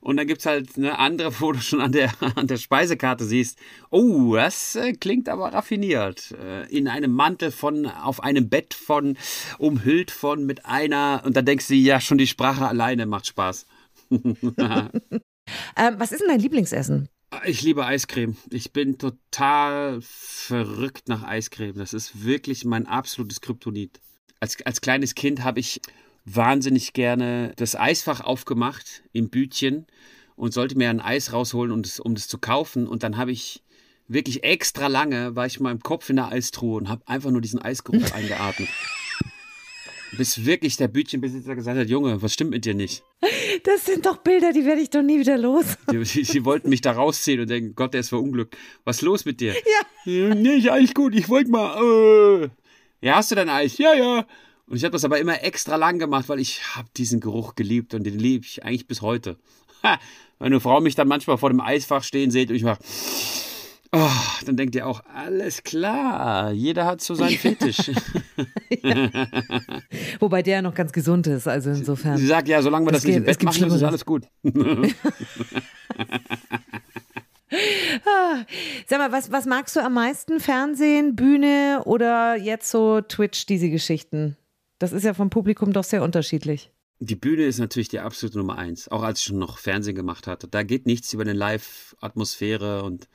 Und 0.00 0.16
dann 0.16 0.26
gibt 0.26 0.40
es 0.40 0.46
halt 0.46 0.76
eine 0.76 0.98
andere, 0.98 1.40
wo 1.40 1.52
du 1.52 1.60
schon 1.60 1.80
an 1.80 1.92
der, 1.92 2.10
an 2.36 2.46
der 2.46 2.56
Speisekarte 2.56 3.24
siehst, 3.24 3.58
oh, 3.90 4.34
das 4.34 4.76
äh, 4.76 4.94
klingt 4.94 5.28
aber 5.28 5.52
raffiniert. 5.52 6.32
Äh, 6.32 6.66
in 6.74 6.88
einem 6.88 7.12
Mantel 7.12 7.50
von, 7.50 7.86
auf 7.86 8.22
einem 8.22 8.48
Bett 8.48 8.74
von, 8.74 9.16
umhüllt 9.58 10.10
von, 10.10 10.46
mit 10.46 10.64
einer, 10.64 11.22
und 11.24 11.36
da 11.36 11.42
denkst 11.42 11.68
du, 11.68 11.74
ja, 11.74 12.00
schon 12.00 12.18
die 12.18 12.26
Sprache 12.26 12.66
alleine 12.66 13.06
macht 13.06 13.26
Spaß. 13.26 13.66
ähm, 14.10 14.90
was 15.96 16.12
ist 16.12 16.20
denn 16.20 16.28
dein 16.28 16.40
Lieblingsessen? 16.40 17.08
Ich 17.44 17.62
liebe 17.62 17.86
Eiscreme. 17.86 18.36
Ich 18.50 18.72
bin 18.72 18.98
total 18.98 20.00
verrückt 20.02 21.08
nach 21.08 21.22
Eiscreme. 21.22 21.78
Das 21.78 21.94
ist 21.94 22.24
wirklich 22.24 22.64
mein 22.64 22.86
absolutes 22.86 23.40
Kryptonit. 23.40 24.00
Als, 24.40 24.60
als 24.66 24.80
kleines 24.80 25.14
Kind 25.14 25.44
habe 25.44 25.60
ich 25.60 25.80
wahnsinnig 26.24 26.92
gerne 26.92 27.52
das 27.56 27.76
Eisfach 27.76 28.20
aufgemacht 28.20 29.02
im 29.12 29.30
Bütchen 29.30 29.86
und 30.36 30.54
sollte 30.54 30.76
mir 30.76 30.90
ein 30.90 31.00
Eis 31.00 31.32
rausholen, 31.32 31.72
um 31.72 31.82
das, 31.82 32.00
um 32.00 32.14
das 32.14 32.28
zu 32.28 32.38
kaufen. 32.38 32.86
Und 32.86 33.02
dann 33.02 33.16
habe 33.16 33.32
ich 33.32 33.62
wirklich 34.08 34.42
extra 34.44 34.88
lange, 34.88 35.36
war 35.36 35.46
ich 35.46 35.58
in 35.58 35.62
meinem 35.62 35.80
Kopf 35.80 36.10
in 36.10 36.16
der 36.16 36.28
Eistruhe 36.28 36.78
und 36.78 36.88
habe 36.88 37.06
einfach 37.06 37.30
nur 37.30 37.40
diesen 37.40 37.60
Eisgeruch 37.60 38.10
eingeatmet. 38.14 38.68
Bis 40.12 40.44
wirklich 40.44 40.76
der 40.76 40.88
Bütchenbesitzer 40.88 41.54
gesagt 41.54 41.78
hat, 41.78 41.88
Junge, 41.88 42.20
was 42.20 42.34
stimmt 42.34 42.50
mit 42.50 42.64
dir 42.64 42.74
nicht? 42.74 43.04
Das 43.62 43.86
sind 43.86 44.06
doch 44.06 44.16
Bilder, 44.16 44.52
die 44.52 44.64
werde 44.64 44.80
ich 44.80 44.90
doch 44.90 45.02
nie 45.02 45.20
wieder 45.20 45.38
los. 45.38 45.64
Die, 45.90 46.02
die, 46.02 46.22
die, 46.22 46.44
wollten 46.44 46.68
mich 46.68 46.80
da 46.80 46.92
rausziehen 46.92 47.40
und 47.40 47.50
denken, 47.50 47.74
Gott, 47.76 47.94
der 47.94 48.00
ist 48.00 48.08
verunglückt. 48.08 48.56
Was 48.84 48.96
ist 48.96 49.02
los 49.02 49.24
mit 49.24 49.40
dir? 49.40 49.54
Ja. 49.54 50.34
Nee, 50.34 50.54
ich 50.54 50.72
eigentlich 50.72 50.94
gut, 50.94 51.14
ich 51.14 51.28
wollte 51.28 51.50
mal. 51.50 52.44
Äh. 52.44 52.48
Ja, 53.02 53.16
hast 53.16 53.30
du 53.30 53.34
dein 53.36 53.48
Eis? 53.48 53.78
Ja, 53.78 53.94
ja. 53.94 54.26
Und 54.70 54.76
ich 54.76 54.84
habe 54.84 54.92
das 54.92 55.04
aber 55.04 55.18
immer 55.18 55.42
extra 55.42 55.74
lang 55.74 55.98
gemacht, 55.98 56.28
weil 56.28 56.38
ich 56.38 56.76
habe 56.76 56.88
diesen 56.96 57.18
Geruch 57.18 57.56
geliebt 57.56 57.92
und 57.92 58.04
den 58.04 58.16
liebe 58.16 58.46
ich 58.46 58.64
eigentlich 58.64 58.86
bis 58.86 59.02
heute. 59.02 59.36
Ha, 59.82 59.98
wenn 60.38 60.48
eine 60.48 60.60
Frau 60.60 60.78
mich 60.82 60.94
dann 60.94 61.08
manchmal 61.08 61.38
vor 61.38 61.48
dem 61.48 61.62
Eisfach 61.62 62.04
stehen 62.04 62.30
sieht 62.30 62.50
und 62.50 62.56
ich 62.56 62.64
mache, 62.64 62.80
oh, 63.92 64.10
dann 64.44 64.58
denkt 64.58 64.74
ihr 64.74 64.86
auch, 64.86 65.02
alles 65.06 65.62
klar, 65.62 66.52
jeder 66.52 66.84
hat 66.84 67.00
so 67.00 67.14
seinen 67.14 67.38
Fetisch. 67.38 67.78
Wobei 70.20 70.42
der 70.42 70.60
noch 70.60 70.74
ganz 70.74 70.92
gesund 70.92 71.26
ist, 71.28 71.48
also 71.48 71.70
insofern. 71.70 72.18
Sie 72.18 72.26
sagt, 72.26 72.46
ja, 72.46 72.60
solange 72.60 72.88
wir 72.88 72.92
das, 72.92 73.00
das 73.00 73.06
nicht 73.08 73.16
im 73.16 73.24
Bett 73.24 73.42
machen, 73.42 73.70
ist 73.70 73.82
alles 73.82 74.04
gut. 74.04 74.26
Ah, 78.04 78.44
sag 78.86 78.98
mal, 78.98 79.12
was, 79.12 79.32
was 79.32 79.46
magst 79.46 79.76
du 79.76 79.80
am 79.80 79.94
meisten? 79.94 80.40
Fernsehen, 80.40 81.16
Bühne 81.16 81.80
oder 81.86 82.36
jetzt 82.36 82.70
so 82.70 83.00
Twitch, 83.00 83.46
diese 83.46 83.70
Geschichten? 83.70 84.36
Das 84.80 84.92
ist 84.92 85.04
ja 85.04 85.12
vom 85.12 85.28
Publikum 85.28 85.74
doch 85.74 85.84
sehr 85.84 86.02
unterschiedlich. 86.02 86.72
Die 87.00 87.14
Bühne 87.14 87.44
ist 87.44 87.58
natürlich 87.58 87.88
die 87.88 88.00
absolute 88.00 88.38
Nummer 88.38 88.56
eins, 88.56 88.88
auch 88.88 89.02
als 89.02 89.20
ich 89.20 89.26
schon 89.26 89.38
noch 89.38 89.58
Fernsehen 89.58 89.94
gemacht 89.94 90.26
hatte. 90.26 90.48
Da 90.48 90.62
geht 90.62 90.86
nichts 90.86 91.12
über 91.12 91.22
eine 91.22 91.34
Live-Atmosphäre 91.34 92.82
und 92.82 93.08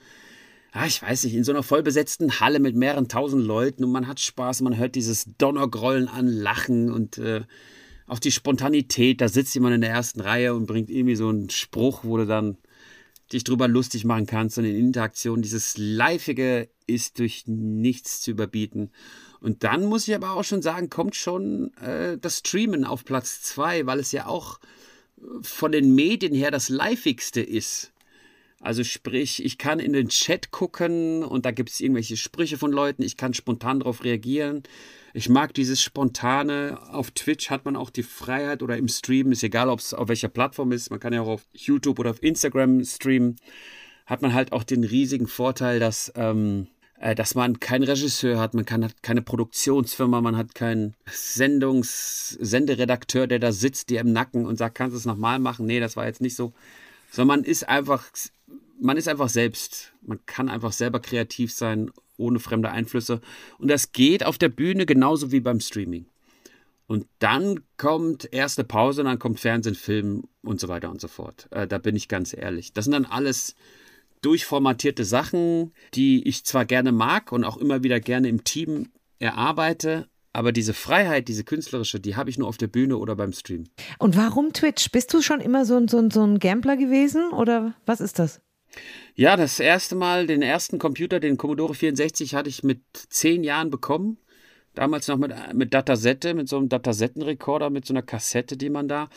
ah, 0.71 0.85
ich 0.85 1.01
weiß 1.01 1.23
nicht, 1.23 1.33
in 1.33 1.43
so 1.43 1.51
einer 1.51 1.63
vollbesetzten 1.63 2.39
Halle 2.39 2.59
mit 2.59 2.75
mehreren 2.75 3.07
tausend 3.07 3.43
Leuten 3.43 3.83
und 3.83 3.91
man 3.91 4.07
hat 4.07 4.19
Spaß, 4.19 4.61
man 4.61 4.77
hört 4.77 4.93
dieses 4.93 5.25
Donnergrollen 5.39 6.07
an 6.07 6.27
Lachen 6.27 6.91
und 6.91 7.17
äh, 7.17 7.41
auch 8.05 8.19
die 8.19 8.31
Spontanität. 8.31 9.19
Da 9.19 9.27
sitzt 9.27 9.55
jemand 9.55 9.73
in 9.73 9.81
der 9.81 9.89
ersten 9.89 10.21
Reihe 10.21 10.53
und 10.53 10.67
bringt 10.67 10.91
irgendwie 10.91 11.15
so 11.15 11.29
einen 11.29 11.49
Spruch, 11.49 12.03
wo 12.03 12.17
du 12.17 12.27
dann 12.27 12.57
dich 13.33 13.43
drüber 13.43 13.67
lustig 13.67 14.05
machen 14.05 14.27
kannst 14.27 14.59
und 14.59 14.65
in 14.65 14.75
Interaktion. 14.75 15.41
Dieses 15.41 15.77
Liveige 15.77 16.69
ist 16.85 17.17
durch 17.17 17.45
nichts 17.47 18.21
zu 18.21 18.31
überbieten. 18.31 18.91
Und 19.41 19.63
dann 19.63 19.85
muss 19.85 20.07
ich 20.07 20.15
aber 20.15 20.31
auch 20.31 20.43
schon 20.43 20.61
sagen, 20.61 20.89
kommt 20.89 21.15
schon 21.15 21.73
äh, 21.77 22.17
das 22.17 22.39
Streamen 22.39 22.85
auf 22.85 23.05
Platz 23.05 23.41
zwei, 23.41 23.85
weil 23.85 23.99
es 23.99 24.11
ja 24.11 24.27
auch 24.27 24.59
äh, 25.17 25.21
von 25.41 25.71
den 25.71 25.93
Medien 25.93 26.33
her 26.33 26.51
das 26.51 26.69
Liveigste 26.69 27.41
ist. 27.41 27.91
Also 28.61 28.83
sprich, 28.83 29.45
ich 29.45 29.59
kann 29.59 29.79
in 29.79 29.93
den 29.93 30.09
Chat 30.09 30.49
gucken 30.49 31.23
und 31.23 31.45
da 31.45 31.51
gibt 31.51 31.69
es 31.69 31.81
irgendwelche 31.81 32.17
Sprüche 32.17 32.57
von 32.57 32.71
Leuten, 32.71 33.03
ich 33.03 33.15
kann 33.15 33.35
spontan 33.35 33.79
darauf 33.79 34.03
reagieren. 34.03 34.63
Ich 35.13 35.29
mag 35.29 35.53
dieses 35.53 35.81
Spontane. 35.81 36.77
Auf 36.91 37.11
Twitch 37.11 37.49
hat 37.49 37.63
man 37.63 37.75
auch 37.75 37.89
die 37.89 38.03
Freiheit 38.03 38.63
oder 38.63 38.75
im 38.75 38.87
Stream, 38.87 39.31
ist 39.31 39.43
egal, 39.43 39.69
ob 39.69 39.79
es 39.79 39.93
auf 39.93 40.07
welcher 40.07 40.29
Plattform 40.29 40.71
ist, 40.71 40.89
man 40.89 40.99
kann 40.99 41.13
ja 41.13 41.21
auch 41.21 41.27
auf 41.27 41.45
YouTube 41.53 41.99
oder 41.99 42.09
auf 42.09 42.23
Instagram 42.23 42.83
streamen, 42.83 43.35
hat 44.07 44.21
man 44.21 44.33
halt 44.33 44.51
auch 44.51 44.63
den 44.63 44.83
riesigen 44.83 45.27
Vorteil, 45.27 45.79
dass 45.79 46.11
ähm, 46.15 46.67
äh, 46.99 47.15
dass 47.15 47.35
man 47.35 47.59
keinen 47.59 47.83
Regisseur 47.83 48.39
hat, 48.39 48.53
man 48.53 48.65
kann, 48.65 48.83
hat 48.83 49.03
keine 49.03 49.21
Produktionsfirma, 49.21 50.21
man 50.21 50.37
hat 50.37 50.55
keinen 50.55 50.95
Sendungs-, 51.07 52.37
Senderedakteur, 52.39 53.27
der 53.27 53.39
da 53.39 53.51
sitzt, 53.51 53.89
dir 53.89 53.99
im 53.99 54.13
Nacken 54.13 54.45
und 54.45 54.57
sagt, 54.57 54.75
kannst 54.75 54.93
du 54.93 54.97
es 54.97 55.05
nochmal 55.05 55.39
machen? 55.39 55.65
Nee, 55.65 55.79
das 55.79 55.95
war 55.95 56.05
jetzt 56.05 56.21
nicht 56.21 56.35
so. 56.35 56.53
Sondern 57.11 57.39
man 57.39 57.45
ist 57.45 57.67
einfach, 57.67 58.05
man 58.79 58.97
ist 58.97 59.07
einfach 59.07 59.29
selbst. 59.29 59.93
Man 60.01 60.19
kann 60.25 60.49
einfach 60.49 60.71
selber 60.71 60.99
kreativ 60.99 61.53
sein, 61.53 61.91
ohne 62.17 62.39
fremde 62.39 62.71
Einflüsse. 62.71 63.21
Und 63.57 63.69
das 63.69 63.91
geht 63.91 64.25
auf 64.25 64.37
der 64.37 64.49
Bühne 64.49 64.85
genauso 64.85 65.31
wie 65.31 65.39
beim 65.39 65.59
Streaming. 65.59 66.05
Und 66.87 67.07
dann 67.19 67.61
kommt 67.77 68.31
erste 68.31 68.63
Pause, 68.63 69.03
dann 69.03 69.17
kommt 69.17 69.39
Fernsehen, 69.39 69.75
Film 69.75 70.23
und 70.43 70.59
so 70.59 70.67
weiter 70.67 70.91
und 70.91 71.01
so 71.01 71.07
fort. 71.07 71.47
Äh, 71.51 71.67
da 71.67 71.77
bin 71.77 71.95
ich 71.95 72.07
ganz 72.07 72.35
ehrlich. 72.35 72.73
Das 72.73 72.85
sind 72.85 72.91
dann 72.91 73.05
alles 73.05 73.55
durchformatierte 74.25 75.05
Sachen, 75.05 75.73
die 75.93 76.27
ich 76.27 76.43
zwar 76.43 76.65
gerne 76.65 76.91
mag 76.91 77.31
und 77.31 77.43
auch 77.43 77.57
immer 77.57 77.83
wieder 77.83 77.99
gerne 77.99 78.27
im 78.27 78.43
Team 78.43 78.89
erarbeite, 79.19 80.07
aber 80.33 80.51
diese 80.51 80.73
Freiheit, 80.73 81.27
diese 81.27 81.43
künstlerische, 81.43 81.99
die 81.99 82.15
habe 82.15 82.29
ich 82.29 82.37
nur 82.37 82.47
auf 82.47 82.57
der 82.57 82.67
Bühne 82.67 82.97
oder 82.97 83.15
beim 83.15 83.31
Stream. 83.31 83.65
Und 83.99 84.17
warum 84.17 84.51
Twitch? 84.51 84.91
Bist 84.91 85.13
du 85.13 85.21
schon 85.21 85.39
immer 85.39 85.63
so, 85.63 85.79
so, 85.87 86.09
so 86.09 86.23
ein 86.23 86.39
Gambler 86.39 86.75
gewesen 86.75 87.31
oder 87.31 87.73
was 87.85 88.01
ist 88.01 88.19
das? 88.19 88.41
Ja, 89.13 89.37
das 89.37 89.59
erste 89.59 89.95
Mal, 89.95 90.27
den 90.27 90.41
ersten 90.41 90.79
Computer, 90.79 91.21
den 91.21 91.37
Commodore 91.37 91.73
64, 91.73 92.35
hatte 92.35 92.49
ich 92.49 92.63
mit 92.63 92.81
zehn 93.09 93.43
Jahren 93.43 93.69
bekommen. 93.69 94.17
Damals 94.73 95.07
noch 95.07 95.17
mit, 95.17 95.33
mit 95.53 95.73
Datasette, 95.73 96.33
mit 96.33 96.49
so 96.49 96.57
einem 96.57 96.67
Datasettenrekorder, 96.67 97.69
mit 97.69 97.85
so 97.85 97.93
einer 97.93 98.01
Kassette, 98.01 98.57
die 98.57 98.69
man 98.69 98.89
da. 98.89 99.07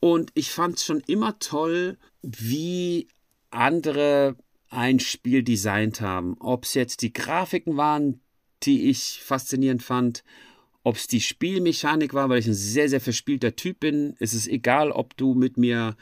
Und 0.00 0.30
ich 0.34 0.50
fand 0.50 0.76
es 0.76 0.84
schon 0.84 1.00
immer 1.06 1.38
toll, 1.38 1.96
wie 2.20 3.08
andere 3.50 4.36
ein 4.70 5.00
Spiel 5.00 5.42
designt 5.42 6.00
haben. 6.00 6.36
Ob 6.40 6.64
es 6.64 6.74
jetzt 6.74 7.02
die 7.02 7.12
Grafiken 7.12 7.76
waren, 7.76 8.20
die 8.62 8.88
ich 8.90 9.20
faszinierend 9.22 9.82
fand, 9.82 10.24
ob 10.82 10.96
es 10.96 11.06
die 11.06 11.20
Spielmechanik 11.20 12.14
war, 12.14 12.28
weil 12.28 12.38
ich 12.38 12.46
ein 12.46 12.54
sehr, 12.54 12.88
sehr 12.88 13.00
verspielter 13.00 13.56
Typ 13.56 13.80
bin. 13.80 14.16
Es 14.20 14.34
ist 14.34 14.48
egal, 14.48 14.90
ob 14.90 15.16
du 15.16 15.34
mit 15.34 15.56
mir 15.56 15.96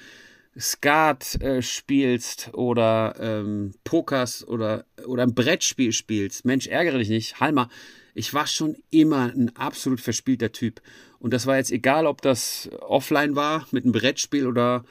Skat 0.59 1.41
äh, 1.43 1.61
spielst 1.61 2.51
oder 2.55 3.15
ähm, 3.21 3.75
Pokers 3.85 4.47
oder, 4.47 4.87
oder 5.07 5.25
ein 5.25 5.35
Brettspiel 5.35 5.93
spielst. 5.93 6.45
Mensch, 6.45 6.67
ärgere 6.67 6.99
dich 6.99 7.09
nicht. 7.09 7.41
Halma, 7.41 7.69
ich 8.15 8.33
war 8.33 8.47
schon 8.47 8.77
immer 8.91 9.33
ein 9.35 9.55
absolut 9.57 10.01
verspielter 10.01 10.53
Typ. 10.53 10.81
Und 11.19 11.35
das 11.35 11.47
war 11.47 11.57
jetzt 11.57 11.73
egal, 11.73 12.07
ob 12.07 12.23
das 12.23 12.71
offline 12.81 13.37
war 13.37 13.67
mit 13.71 13.85
einem 13.85 13.93
Brettspiel 13.93 14.47
oder 14.47 14.85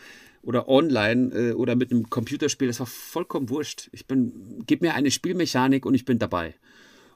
oder 0.46 0.70
online 0.70 1.34
äh, 1.34 1.54
oder 1.54 1.76
mit 1.76 1.92
einem 1.92 2.10
Computerspiel, 2.10 2.68
das 2.68 2.80
war 2.80 2.88
vollkommen 2.88 3.50
wurscht. 3.50 3.90
Ich 3.92 4.06
bin, 4.06 4.64
gib 4.66 4.82
mir 4.82 4.94
eine 4.94 5.12
Spielmechanik 5.12 5.86
und 5.86 5.96
ich 5.96 6.06
bin 6.06 6.20
dabei. 6.20 6.56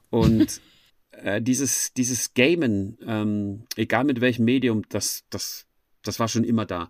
Und 0.09 0.61
äh, 1.11 1.41
dieses, 1.41 1.93
dieses 1.93 2.33
Gamen, 2.33 2.97
ähm, 3.05 3.63
egal 3.75 4.03
mit 4.03 4.19
welchem 4.19 4.45
Medium, 4.45 4.81
das, 4.89 5.23
das, 5.29 5.67
das 6.01 6.19
war 6.19 6.27
schon 6.27 6.43
immer 6.43 6.65
da. 6.65 6.89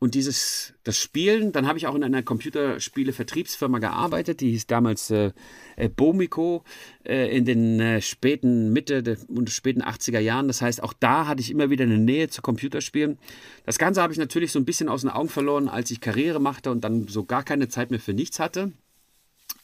Und 0.00 0.14
dieses, 0.14 0.74
das 0.84 0.96
Spielen, 0.96 1.50
dann 1.50 1.66
habe 1.66 1.76
ich 1.76 1.88
auch 1.88 1.94
in 1.96 2.04
einer 2.04 2.22
Computerspiele-Vertriebsfirma 2.22 3.80
gearbeitet, 3.80 4.40
die 4.40 4.50
hieß 4.52 4.68
damals 4.68 5.10
äh, 5.10 5.32
äh, 5.74 5.88
Bomico 5.88 6.62
äh, 7.04 7.36
in 7.36 7.44
den 7.44 7.80
äh, 7.80 8.00
späten 8.00 8.72
Mitte 8.72 9.18
und 9.26 9.50
späten 9.50 9.82
80er 9.82 10.20
Jahren. 10.20 10.46
Das 10.46 10.62
heißt, 10.62 10.84
auch 10.84 10.92
da 10.92 11.26
hatte 11.26 11.40
ich 11.40 11.50
immer 11.50 11.70
wieder 11.70 11.84
eine 11.84 11.98
Nähe 11.98 12.28
zu 12.28 12.42
Computerspielen. 12.42 13.18
Das 13.66 13.78
Ganze 13.78 14.00
habe 14.00 14.12
ich 14.12 14.20
natürlich 14.20 14.52
so 14.52 14.60
ein 14.60 14.64
bisschen 14.64 14.88
aus 14.88 15.00
den 15.00 15.10
Augen 15.10 15.28
verloren, 15.28 15.68
als 15.68 15.90
ich 15.90 16.00
Karriere 16.00 16.40
machte 16.40 16.70
und 16.70 16.82
dann 16.84 17.08
so 17.08 17.24
gar 17.24 17.42
keine 17.42 17.68
Zeit 17.68 17.90
mehr 17.90 18.00
für 18.00 18.14
nichts 18.14 18.38
hatte. 18.38 18.70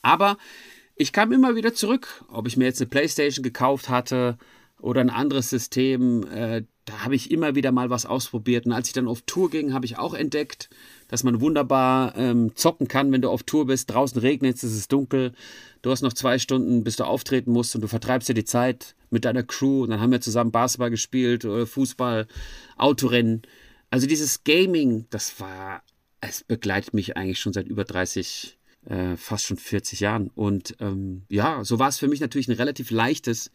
Aber 0.03 0.37
ich 0.97 1.13
kam 1.13 1.31
immer 1.31 1.55
wieder 1.55 1.75
zurück, 1.75 2.25
ob 2.29 2.49
ich 2.49 2.57
mir 2.57 2.65
jetzt 2.65 2.81
eine 2.81 2.91
Playstation 2.91 3.45
gekauft 3.45 3.89
hatte 3.89 4.37
oder 4.85 5.01
ein 5.01 5.11
anderes 5.11 5.49
System. 5.49 6.27
Äh, 6.31 6.65
da 6.85 7.05
habe 7.05 7.15
ich 7.15 7.31
immer 7.31 7.55
wieder 7.55 7.73
mal 7.73 7.89
was 7.89 8.05
ausprobiert. 8.05 8.67
Und 8.67 8.73
als 8.73 8.89
ich 8.89 8.93
dann 8.93 9.09
auf 9.09 9.23
Tour 9.23 9.49
ging, 9.49 9.73
habe 9.73 9.87
ich 9.87 9.97
auch 9.97 10.13
entdeckt, 10.13 10.69
dass 11.09 11.25
man 11.25 11.41
wunderbar 11.41 12.15
ähm, 12.17 12.55
zocken 12.55 12.87
kann, 12.87 13.11
wenn 13.11 13.23
du 13.23 13.31
auf 13.31 13.45
Tour 13.45 13.67
bist. 13.67 13.91
Draußen 13.91 14.21
regnet 14.21 14.57
es, 14.57 14.63
es 14.63 14.77
ist 14.77 14.93
dunkel. 14.93 15.33
Du 15.81 15.91
hast 15.91 16.03
noch 16.03 16.13
zwei 16.13 16.39
Stunden, 16.39 16.85
bis 16.85 16.97
du 16.97 17.05
auftreten 17.05 17.51
musst 17.51 17.75
und 17.75 17.81
du 17.81 17.89
vertreibst 17.89 18.29
dir 18.29 18.35
die 18.35 18.45
Zeit 18.45 18.95
mit 19.09 19.25
deiner 19.25 19.43
Crew. 19.43 19.85
Und 19.85 19.91
dann 19.91 20.01
haben 20.01 20.13
wir 20.13 20.21
zusammen 20.21 20.53
Basketball 20.53 20.91
gespielt 20.91 21.47
oder 21.47 21.67
Fußball, 21.67 22.27
Autorennen. 22.77 23.41
Also 23.89 24.07
dieses 24.07 24.45
Gaming, 24.45 25.07
das 25.09 25.41
war, 25.41 25.83
es 26.21 26.45
begleitet 26.45 26.93
mich 26.93 27.17
eigentlich 27.17 27.41
schon 27.41 27.55
seit 27.55 27.69
über 27.69 27.85
30, 27.85 28.59
äh, 28.85 29.17
fast 29.17 29.47
schon 29.47 29.57
40 29.57 30.01
Jahren. 30.01 30.29
Und 30.35 30.77
ähm, 30.81 31.23
ja, 31.31 31.65
so 31.65 31.79
war 31.79 31.89
es 31.89 31.99
für 31.99 32.09
mich 32.09 32.21
natürlich 32.21 32.49
ein 32.49 32.57
relativ 32.57 32.91
leichtes, 32.91 33.51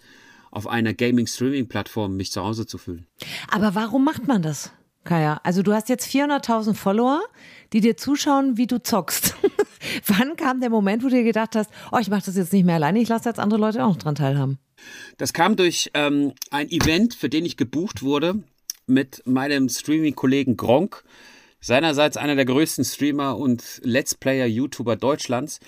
auf 0.51 0.67
einer 0.67 0.93
Gaming-Streaming-Plattform 0.93 2.15
mich 2.15 2.31
zu 2.31 2.43
Hause 2.43 2.65
zu 2.65 2.77
fühlen. 2.77 3.07
Aber 3.49 3.75
warum 3.75 4.03
macht 4.03 4.27
man 4.27 4.41
das, 4.41 4.71
Kaya? 5.03 5.39
Also 5.43 5.63
du 5.63 5.73
hast 5.73 5.89
jetzt 5.89 6.07
400.000 6.07 6.73
Follower, 6.73 7.21
die 7.73 7.81
dir 7.81 7.97
zuschauen, 7.97 8.57
wie 8.57 8.67
du 8.67 8.81
zockst. 8.81 9.35
Wann 10.07 10.35
kam 10.35 10.59
der 10.59 10.69
Moment, 10.69 11.03
wo 11.03 11.07
du 11.07 11.15
dir 11.15 11.23
gedacht 11.23 11.55
hast, 11.55 11.69
oh, 11.91 11.97
ich 11.99 12.09
mache 12.09 12.25
das 12.25 12.35
jetzt 12.35 12.53
nicht 12.53 12.65
mehr 12.65 12.75
alleine, 12.75 12.99
ich 12.99 13.09
lasse 13.09 13.29
jetzt 13.29 13.39
andere 13.39 13.59
Leute 13.59 13.83
auch 13.83 13.89
noch 13.89 13.97
dran 13.97 14.15
teilhaben? 14.15 14.59
Das 15.17 15.33
kam 15.33 15.55
durch 15.55 15.91
ähm, 15.93 16.33
ein 16.51 16.69
Event, 16.69 17.13
für 17.13 17.29
den 17.29 17.45
ich 17.45 17.57
gebucht 17.57 18.01
wurde, 18.01 18.43
mit 18.85 19.21
meinem 19.25 19.69
Streaming-Kollegen 19.69 20.57
Gronk, 20.57 21.03
seinerseits 21.61 22.17
einer 22.17 22.35
der 22.35 22.45
größten 22.45 22.85
Streamer 22.85 23.37
und 23.37 23.81
Let's 23.83 24.15
Player-YouTuber 24.15 24.95
Deutschlands. 24.95 25.59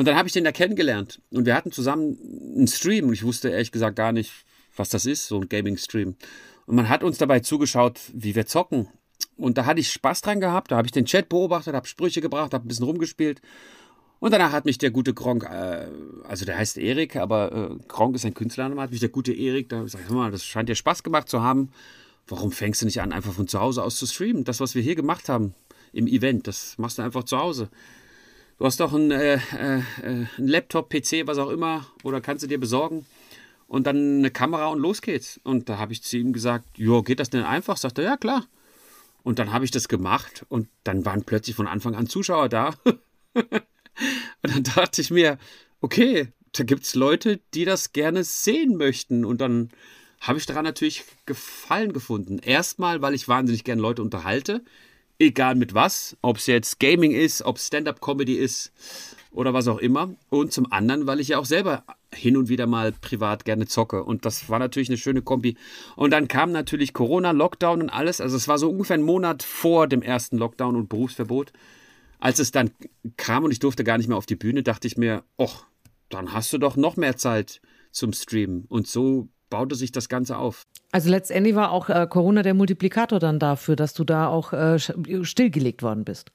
Und 0.00 0.06
dann 0.06 0.16
habe 0.16 0.28
ich 0.28 0.32
den 0.32 0.44
da 0.44 0.50
kennengelernt. 0.50 1.20
Und 1.30 1.44
wir 1.44 1.54
hatten 1.54 1.72
zusammen 1.72 2.16
einen 2.56 2.68
Stream. 2.68 3.08
Und 3.08 3.12
ich 3.12 3.22
wusste 3.22 3.50
ehrlich 3.50 3.70
gesagt 3.70 3.96
gar 3.96 4.12
nicht, 4.12 4.32
was 4.74 4.88
das 4.88 5.04
ist, 5.04 5.28
so 5.28 5.38
ein 5.38 5.50
Gaming-Stream. 5.50 6.16
Und 6.64 6.74
man 6.74 6.88
hat 6.88 7.04
uns 7.04 7.18
dabei 7.18 7.40
zugeschaut, 7.40 8.00
wie 8.14 8.34
wir 8.34 8.46
zocken. 8.46 8.88
Und 9.36 9.58
da 9.58 9.66
hatte 9.66 9.80
ich 9.80 9.92
Spaß 9.92 10.22
dran 10.22 10.40
gehabt. 10.40 10.70
Da 10.70 10.78
habe 10.78 10.86
ich 10.86 10.92
den 10.92 11.04
Chat 11.04 11.28
beobachtet, 11.28 11.74
habe 11.74 11.86
Sprüche 11.86 12.22
gebracht, 12.22 12.54
habe 12.54 12.64
ein 12.64 12.68
bisschen 12.68 12.86
rumgespielt. 12.86 13.42
Und 14.20 14.32
danach 14.32 14.52
hat 14.52 14.64
mich 14.64 14.78
der 14.78 14.90
gute 14.90 15.12
Gronk, 15.12 15.44
äh, 15.44 15.88
also 16.26 16.46
der 16.46 16.56
heißt 16.56 16.78
Erik, 16.78 17.16
aber 17.16 17.52
äh, 17.52 17.84
Gronk 17.86 18.14
ist 18.14 18.24
ein 18.24 18.32
Künstlername, 18.32 18.80
hat 18.80 18.92
mich 18.92 19.00
der 19.00 19.10
gute 19.10 19.34
Erik, 19.34 19.68
da 19.68 19.86
sag 19.86 20.00
ich 20.00 20.08
mal, 20.08 20.30
das 20.30 20.46
scheint 20.46 20.70
dir 20.70 20.76
Spaß 20.76 21.02
gemacht 21.02 21.28
zu 21.28 21.42
haben. 21.42 21.72
Warum 22.26 22.52
fängst 22.52 22.80
du 22.80 22.86
nicht 22.86 23.02
an, 23.02 23.12
einfach 23.12 23.34
von 23.34 23.48
zu 23.48 23.60
Hause 23.60 23.82
aus 23.82 23.96
zu 23.96 24.06
streamen? 24.06 24.44
Das, 24.44 24.60
was 24.60 24.74
wir 24.74 24.80
hier 24.80 24.94
gemacht 24.94 25.28
haben 25.28 25.54
im 25.92 26.06
Event, 26.06 26.46
das 26.46 26.78
machst 26.78 26.96
du 26.96 27.02
einfach 27.02 27.24
zu 27.24 27.36
Hause. 27.36 27.68
Du 28.60 28.66
hast 28.66 28.78
doch 28.78 28.92
einen, 28.92 29.10
äh, 29.10 29.36
äh, 29.36 29.82
einen 30.02 30.28
Laptop, 30.36 30.90
PC, 30.90 31.26
was 31.26 31.38
auch 31.38 31.48
immer, 31.48 31.86
oder 32.02 32.20
kannst 32.20 32.44
du 32.44 32.46
dir 32.46 32.60
besorgen. 32.60 33.06
Und 33.66 33.86
dann 33.86 34.18
eine 34.18 34.30
Kamera 34.30 34.66
und 34.66 34.80
los 34.80 35.00
geht's. 35.00 35.40
Und 35.44 35.70
da 35.70 35.78
habe 35.78 35.94
ich 35.94 36.02
zu 36.02 36.18
ihm 36.18 36.34
gesagt, 36.34 36.66
jo, 36.76 37.02
geht 37.02 37.20
das 37.20 37.30
denn 37.30 37.42
einfach? 37.42 37.78
Sagt 37.78 37.96
er, 37.96 38.04
ja 38.04 38.16
klar. 38.18 38.44
Und 39.22 39.38
dann 39.38 39.54
habe 39.54 39.64
ich 39.64 39.70
das 39.70 39.88
gemacht 39.88 40.44
und 40.50 40.68
dann 40.84 41.06
waren 41.06 41.24
plötzlich 41.24 41.56
von 41.56 41.66
Anfang 41.68 41.94
an 41.94 42.06
Zuschauer 42.06 42.50
da. 42.50 42.74
und 43.32 43.46
dann 44.42 44.62
dachte 44.62 45.00
ich 45.00 45.10
mir, 45.10 45.38
okay, 45.80 46.28
da 46.52 46.62
gibt 46.62 46.82
es 46.82 46.94
Leute, 46.94 47.40
die 47.54 47.64
das 47.64 47.94
gerne 47.94 48.24
sehen 48.24 48.76
möchten. 48.76 49.24
Und 49.24 49.40
dann 49.40 49.70
habe 50.20 50.38
ich 50.38 50.44
daran 50.44 50.64
natürlich 50.64 51.04
Gefallen 51.24 51.94
gefunden. 51.94 52.38
Erstmal, 52.40 53.00
weil 53.00 53.14
ich 53.14 53.26
wahnsinnig 53.26 53.64
gerne 53.64 53.80
Leute 53.80 54.02
unterhalte 54.02 54.62
egal 55.20 55.54
mit 55.54 55.74
was, 55.74 56.16
ob 56.22 56.38
es 56.38 56.46
jetzt 56.46 56.80
Gaming 56.80 57.12
ist, 57.12 57.42
ob 57.42 57.56
es 57.56 57.68
Stand-up-Comedy 57.68 58.34
ist 58.34 58.72
oder 59.30 59.54
was 59.54 59.68
auch 59.68 59.78
immer. 59.78 60.14
Und 60.30 60.52
zum 60.52 60.72
anderen, 60.72 61.06
weil 61.06 61.20
ich 61.20 61.28
ja 61.28 61.38
auch 61.38 61.44
selber 61.44 61.84
hin 62.12 62.36
und 62.36 62.48
wieder 62.48 62.66
mal 62.66 62.92
privat 62.92 63.44
gerne 63.44 63.66
zocke. 63.66 64.02
Und 64.02 64.24
das 64.24 64.48
war 64.48 64.58
natürlich 64.58 64.88
eine 64.88 64.98
schöne 64.98 65.22
Kombi. 65.22 65.56
Und 65.94 66.10
dann 66.10 66.26
kam 66.26 66.50
natürlich 66.50 66.94
Corona, 66.94 67.30
Lockdown 67.30 67.82
und 67.82 67.90
alles. 67.90 68.20
Also 68.20 68.36
es 68.36 68.48
war 68.48 68.58
so 68.58 68.70
ungefähr 68.70 68.96
ein 68.96 69.02
Monat 69.02 69.42
vor 69.42 69.86
dem 69.86 70.02
ersten 70.02 70.38
Lockdown 70.38 70.74
und 70.74 70.88
Berufsverbot. 70.88 71.52
Als 72.18 72.38
es 72.38 72.50
dann 72.50 72.70
kam 73.16 73.44
und 73.44 73.50
ich 73.50 73.60
durfte 73.60 73.84
gar 73.84 73.98
nicht 73.98 74.08
mehr 74.08 74.18
auf 74.18 74.26
die 74.26 74.36
Bühne, 74.36 74.62
dachte 74.62 74.88
ich 74.88 74.96
mir, 74.96 75.22
ach, 75.38 75.64
dann 76.08 76.32
hast 76.32 76.52
du 76.52 76.58
doch 76.58 76.76
noch 76.76 76.96
mehr 76.96 77.16
Zeit 77.16 77.60
zum 77.92 78.12
Streamen. 78.12 78.64
Und 78.68 78.88
so 78.88 79.28
baute 79.50 79.74
sich 79.74 79.92
das 79.92 80.08
Ganze 80.08 80.38
auf. 80.38 80.66
Also 80.92 81.10
letztendlich 81.10 81.54
war 81.54 81.72
auch 81.72 81.88
äh, 81.88 82.06
Corona 82.08 82.42
der 82.42 82.54
Multiplikator 82.54 83.18
dann 83.18 83.38
dafür, 83.38 83.76
dass 83.76 83.92
du 83.94 84.04
da 84.04 84.28
auch 84.28 84.52
äh, 84.52 84.78
stillgelegt 84.78 85.82
worden 85.82 86.04
bist. 86.04 86.30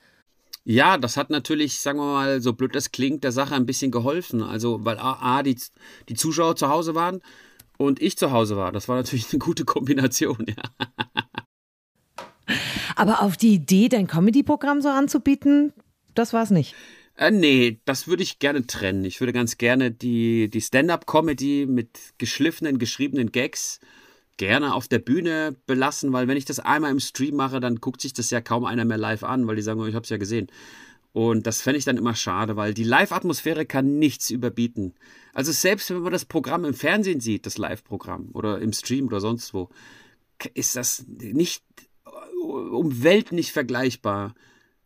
Ja, 0.63 0.97
das 0.97 1.15
hat 1.15 1.29
natürlich, 1.29 1.79
sagen 1.79 1.99
wir 1.99 2.05
mal, 2.05 2.41
so 2.41 2.53
blöd 2.53 2.73
das 2.75 2.91
klingt, 2.91 3.23
der 3.23 3.31
Sache 3.31 3.53
ein 3.53 3.67
bisschen 3.67 3.91
geholfen. 3.91 4.41
Also, 4.41 4.83
weil 4.83 4.97
A, 4.97 5.37
A 5.37 5.43
die, 5.43 5.57
die 6.09 6.15
Zuschauer 6.15 6.55
zu 6.55 6.69
Hause 6.69 6.95
waren 6.95 7.21
und 7.77 8.01
ich 8.01 8.17
zu 8.17 8.31
Hause 8.31 8.57
war. 8.57 8.71
Das 8.71 8.87
war 8.87 8.95
natürlich 8.95 9.27
eine 9.31 9.39
gute 9.39 9.65
Kombination, 9.65 10.45
ja. 10.47 10.85
Aber 12.95 13.21
auf 13.21 13.37
die 13.37 13.53
Idee, 13.53 13.89
dein 13.89 14.07
Comedy-Programm 14.07 14.81
so 14.81 14.89
anzubieten, 14.89 15.73
das 16.13 16.33
war 16.33 16.43
es 16.43 16.49
nicht. 16.49 16.75
Äh, 17.17 17.31
nee, 17.31 17.79
das 17.85 18.07
würde 18.07 18.23
ich 18.23 18.39
gerne 18.39 18.67
trennen. 18.67 19.05
Ich 19.05 19.19
würde 19.21 19.33
ganz 19.33 19.57
gerne 19.57 19.91
die, 19.91 20.49
die 20.49 20.61
Stand-up-Comedy 20.61 21.65
mit 21.67 21.89
geschliffenen, 22.17 22.77
geschriebenen 22.77 23.31
Gags 23.31 23.79
gerne 24.37 24.73
auf 24.73 24.89
der 24.89 24.99
Bühne 24.99 25.55
belassen, 25.65 26.11
weil 26.11 26.27
wenn 26.27 26.35
ich 26.37 26.43
das 26.43 26.59
einmal 26.59 26.91
im 26.91 26.99
Stream 26.99 27.35
mache, 27.35 27.61
dann 27.61 27.77
guckt 27.77 28.01
sich 28.01 28.11
das 28.11 28.31
ja 28.31 28.41
kaum 28.41 28.65
einer 28.65 28.83
mehr 28.83 28.97
live 28.97 29.23
an, 29.23 29.47
weil 29.47 29.55
die 29.55 29.61
sagen, 29.61 29.79
oh, 29.79 29.85
ich 29.85 29.95
habe 29.95 30.03
es 30.03 30.09
ja 30.09 30.17
gesehen. 30.17 30.47
Und 31.13 31.47
das 31.47 31.61
fände 31.61 31.77
ich 31.77 31.85
dann 31.85 31.95
immer 31.95 32.15
schade, 32.15 32.57
weil 32.57 32.73
die 32.73 32.83
Live-Atmosphäre 32.83 33.65
kann 33.65 33.97
nichts 33.97 34.29
überbieten. 34.29 34.93
Also 35.33 35.53
selbst 35.53 35.89
wenn 35.89 36.01
man 36.01 36.11
das 36.11 36.25
Programm 36.25 36.65
im 36.65 36.73
Fernsehen 36.73 37.21
sieht, 37.21 37.45
das 37.45 37.57
Live-Programm 37.57 38.31
oder 38.33 38.59
im 38.59 38.73
Stream 38.73 39.07
oder 39.07 39.21
sonst 39.21 39.53
wo, 39.53 39.69
ist 40.53 40.75
das 40.75 41.05
nicht 41.07 41.63
um 42.43 43.03
Welt 43.03 43.31
nicht 43.31 43.53
vergleichbar. 43.53 44.35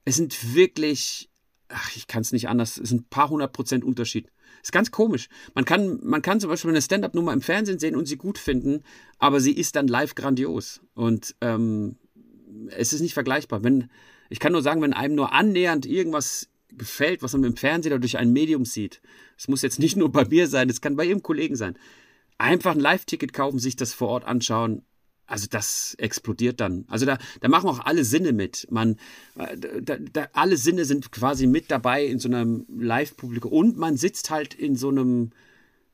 Es 0.05 0.17
sind 0.17 0.53
wirklich 0.53 1.28
ach, 1.69 1.95
ich 1.95 2.07
kann 2.07 2.21
es 2.21 2.31
nicht 2.31 2.49
anders, 2.49 2.71
es 2.71 2.85
ist 2.85 2.91
ein 2.91 3.05
paar 3.09 3.29
hundert 3.29 3.53
Prozent 3.53 3.83
Unterschied. 3.83 4.31
Ist 4.61 4.71
ganz 4.71 4.91
komisch. 4.91 5.29
Man 5.53 5.65
kann, 5.65 5.99
man 6.03 6.21
kann 6.21 6.39
zum 6.39 6.49
Beispiel 6.49 6.71
eine 6.71 6.81
Stand-up-Nummer 6.81 7.31
im 7.31 7.41
Fernsehen 7.41 7.79
sehen 7.79 7.95
und 7.95 8.07
sie 8.07 8.17
gut 8.17 8.37
finden, 8.37 8.83
aber 9.17 9.39
sie 9.39 9.53
ist 9.53 9.75
dann 9.75 9.87
live 9.87 10.15
grandios. 10.15 10.81
Und 10.95 11.35
ähm, 11.41 11.97
es 12.75 12.91
ist 12.91 13.01
nicht 13.01 13.13
vergleichbar. 13.13 13.63
Wenn, 13.63 13.89
ich 14.29 14.39
kann 14.39 14.51
nur 14.51 14.61
sagen, 14.61 14.81
wenn 14.81 14.93
einem 14.93 15.15
nur 15.15 15.31
annähernd 15.31 15.85
irgendwas 15.85 16.49
gefällt, 16.71 17.23
was 17.23 17.33
man 17.33 17.43
im 17.45 17.55
Fernsehen 17.55 17.93
oder 17.93 17.99
durch 17.99 18.17
ein 18.17 18.33
Medium 18.33 18.65
sieht, 18.65 19.01
es 19.37 19.47
muss 19.47 19.61
jetzt 19.61 19.79
nicht 19.79 19.95
nur 19.95 20.11
bei 20.11 20.25
mir 20.25 20.47
sein, 20.47 20.69
es 20.69 20.81
kann 20.81 20.95
bei 20.95 21.05
Ihrem 21.05 21.23
Kollegen 21.23 21.55
sein, 21.55 21.77
einfach 22.37 22.71
ein 22.71 22.79
Live-Ticket 22.79 23.33
kaufen, 23.33 23.59
sich 23.59 23.75
das 23.75 23.93
vor 23.93 24.09
Ort 24.09 24.25
anschauen 24.25 24.83
also 25.29 25.47
das 25.49 25.95
explodiert 25.99 26.59
dann. 26.59 26.85
Also 26.87 27.05
da, 27.05 27.17
da 27.41 27.47
machen 27.47 27.69
auch 27.69 27.79
alle 27.79 28.03
Sinne 28.03 28.33
mit. 28.33 28.67
Man, 28.69 28.97
äh, 29.35 29.57
da, 29.81 29.97
da, 29.97 30.27
alle 30.33 30.57
Sinne 30.57 30.85
sind 30.85 31.11
quasi 31.11 31.47
mit 31.47 31.71
dabei 31.71 32.05
in 32.05 32.19
so 32.19 32.29
einem 32.29 32.65
Live-Publikum 32.69 33.51
und 33.51 33.77
man 33.77 33.97
sitzt 33.97 34.29
halt 34.29 34.53
in 34.53 34.75
so 34.75 34.89
einem 34.89 35.31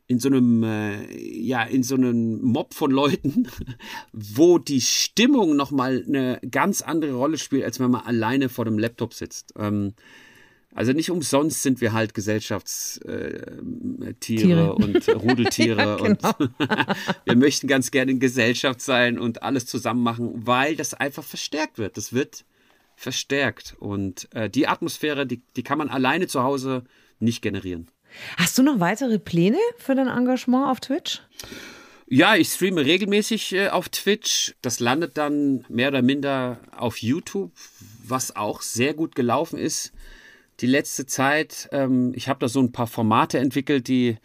in 0.08 0.20
so 0.20 0.28
einem 0.30 0.64
äh, 0.64 1.18
ja 1.18 1.64
in 1.64 1.82
so 1.84 1.96
einem 1.96 2.42
Mob 2.42 2.74
von 2.74 2.92
Leuten, 2.92 3.48
wo 4.14 4.60
die 4.60 4.82
Stimmung 4.82 5.56
noch 5.56 5.72
mal 5.72 6.04
eine 6.08 6.40
ganz 6.50 6.82
andere 6.82 7.14
Rolle 7.14 7.38
spielt, 7.38 7.64
als 7.64 7.80
wenn 7.80 7.92
man 7.92 8.06
alleine 8.06 8.50
vor 8.50 8.66
dem 8.66 8.78
Laptop 8.78 9.14
sitzt. 9.14 9.54
Ähm, 9.58 9.94
also 10.76 10.92
nicht 10.92 11.10
umsonst 11.10 11.64
sind 11.64 11.80
wir 11.80 11.94
halt 11.94 12.14
Gesellschaftstiere 12.14 13.56
äh, 14.20 14.70
und 14.70 15.08
Rudeltiere 15.24 15.82
ja, 15.82 15.96
genau. 15.96 16.30
und 16.38 16.50
wir 17.26 17.36
möchten 17.38 17.68
ganz 17.68 17.92
gerne 17.92 18.12
in 18.12 18.20
Gesellschaft 18.20 18.82
sein 18.82 19.18
und 19.18 19.42
alles 19.42 19.66
zusammen 19.68 20.04
machen, 20.04 20.46
weil 20.46 20.76
das 20.76 20.94
einfach 20.94 21.24
verstärkt 21.24 21.78
wird. 21.78 21.96
Das 21.96 22.12
wird 22.12 22.44
verstärkt 22.98 23.78
und 23.80 24.28
äh, 24.36 24.50
die 24.50 24.68
Atmosphäre, 24.68 25.26
die, 25.26 25.42
die 25.56 25.64
kann 25.64 25.78
man 25.78 25.88
alleine 25.88 26.28
zu 26.28 26.44
Hause 26.44 26.84
nicht 27.20 27.42
generieren. 27.42 27.90
Hast 28.36 28.58
du 28.58 28.64
noch 28.64 28.82
weitere 28.82 29.18
Pläne 29.18 29.60
für 29.78 29.96
dein 29.96 30.10
Engagement 30.10 30.68
auf 30.68 30.82
Twitch? 30.82 31.22
Ja, 32.08 32.36
ich 32.36 32.50
streame 32.50 32.86
regelmäßig 32.86 33.54
äh, 33.54 33.70
auf 33.70 33.88
Twitch. 33.88 34.56
Das 34.62 34.82
landet 34.82 35.18
dann 35.18 35.64
mehr 35.70 35.88
oder 35.88 36.02
minder 36.02 36.60
auf 36.76 36.98
YouTube, 36.98 37.54
was 38.04 38.36
auch 38.36 38.62
sehr 38.62 38.94
gut 38.94 39.16
gelaufen 39.16 39.58
ist 39.58 39.94
die 40.60 40.68
letzte 40.68 41.06
Zeit. 41.06 41.70
Ähm, 41.72 42.14
ich 42.16 42.28
habe 42.28 42.40
da 42.40 42.48
so 42.48 42.60
ein 42.60 42.72
paar 42.72 42.88
Formate 42.88 43.40
entwickelt, 43.40 43.88
die 43.88 44.18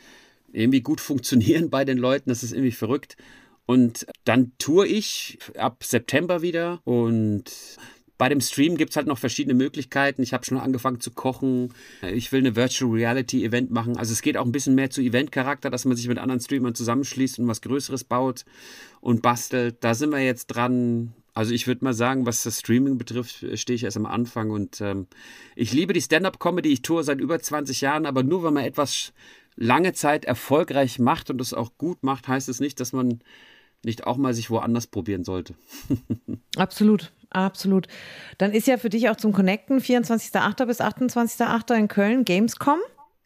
irgendwie 0.52 0.80
gut 0.80 1.00
funktionieren 1.00 1.70
bei 1.70 1.84
den 1.84 1.98
Leuten. 1.98 2.30
Das 2.30 2.42
ist 2.42 2.52
irgendwie 2.52 2.72
verrückt. 2.72 3.16
Und 3.66 4.06
dann 4.24 4.52
tour 4.58 4.84
ich 4.84 5.38
ab 5.56 5.84
September 5.84 6.42
wieder 6.42 6.80
und 6.84 7.44
bei 8.20 8.28
dem 8.28 8.42
Stream 8.42 8.76
gibt 8.76 8.90
es 8.90 8.96
halt 8.96 9.06
noch 9.06 9.16
verschiedene 9.16 9.54
Möglichkeiten. 9.54 10.22
Ich 10.22 10.34
habe 10.34 10.44
schon 10.44 10.58
angefangen 10.58 11.00
zu 11.00 11.10
kochen. 11.10 11.72
Ich 12.02 12.32
will 12.32 12.40
eine 12.40 12.54
Virtual 12.54 12.90
Reality 12.92 13.42
Event 13.46 13.70
machen. 13.70 13.96
Also 13.96 14.12
es 14.12 14.20
geht 14.20 14.36
auch 14.36 14.44
ein 14.44 14.52
bisschen 14.52 14.74
mehr 14.74 14.90
zu 14.90 15.00
Event-Charakter, 15.00 15.70
dass 15.70 15.86
man 15.86 15.96
sich 15.96 16.06
mit 16.06 16.18
anderen 16.18 16.38
Streamern 16.38 16.74
zusammenschließt 16.74 17.38
und 17.38 17.48
was 17.48 17.62
Größeres 17.62 18.04
baut 18.04 18.44
und 19.00 19.22
bastelt. 19.22 19.76
Da 19.80 19.94
sind 19.94 20.10
wir 20.10 20.18
jetzt 20.18 20.48
dran. 20.48 21.14
Also 21.34 21.52
ich 21.52 21.66
würde 21.66 21.84
mal 21.84 21.94
sagen, 21.94 22.26
was 22.26 22.42
das 22.42 22.58
Streaming 22.58 22.98
betrifft, 22.98 23.44
stehe 23.54 23.74
ich 23.74 23.84
erst 23.84 23.96
am 23.96 24.06
Anfang 24.06 24.50
und 24.50 24.80
ähm, 24.80 25.06
ich 25.54 25.72
liebe 25.72 25.92
die 25.92 26.00
Stand-up-Comedy. 26.00 26.72
Ich 26.72 26.82
tue 26.82 27.04
seit 27.04 27.20
über 27.20 27.38
20 27.38 27.80
Jahren, 27.80 28.06
aber 28.06 28.22
nur 28.22 28.42
wenn 28.42 28.54
man 28.54 28.64
etwas 28.64 29.12
lange 29.56 29.92
Zeit 29.92 30.24
erfolgreich 30.24 30.98
macht 30.98 31.30
und 31.30 31.40
es 31.40 31.54
auch 31.54 31.76
gut 31.78 32.02
macht, 32.02 32.28
heißt 32.28 32.48
es 32.48 32.60
nicht, 32.60 32.80
dass 32.80 32.92
man 32.92 33.20
nicht 33.84 34.06
auch 34.06 34.16
mal 34.16 34.34
sich 34.34 34.50
woanders 34.50 34.86
probieren 34.86 35.24
sollte. 35.24 35.54
Absolut, 36.56 37.12
absolut. 37.30 37.86
Dann 38.38 38.52
ist 38.52 38.66
ja 38.66 38.76
für 38.76 38.90
dich 38.90 39.08
auch 39.08 39.16
zum 39.16 39.32
Connecten 39.32 39.78
24.08. 39.78 40.66
bis 40.66 40.80
28.08. 40.80 41.74
in 41.74 41.88
Köln 41.88 42.24
Gamescom. 42.24 42.78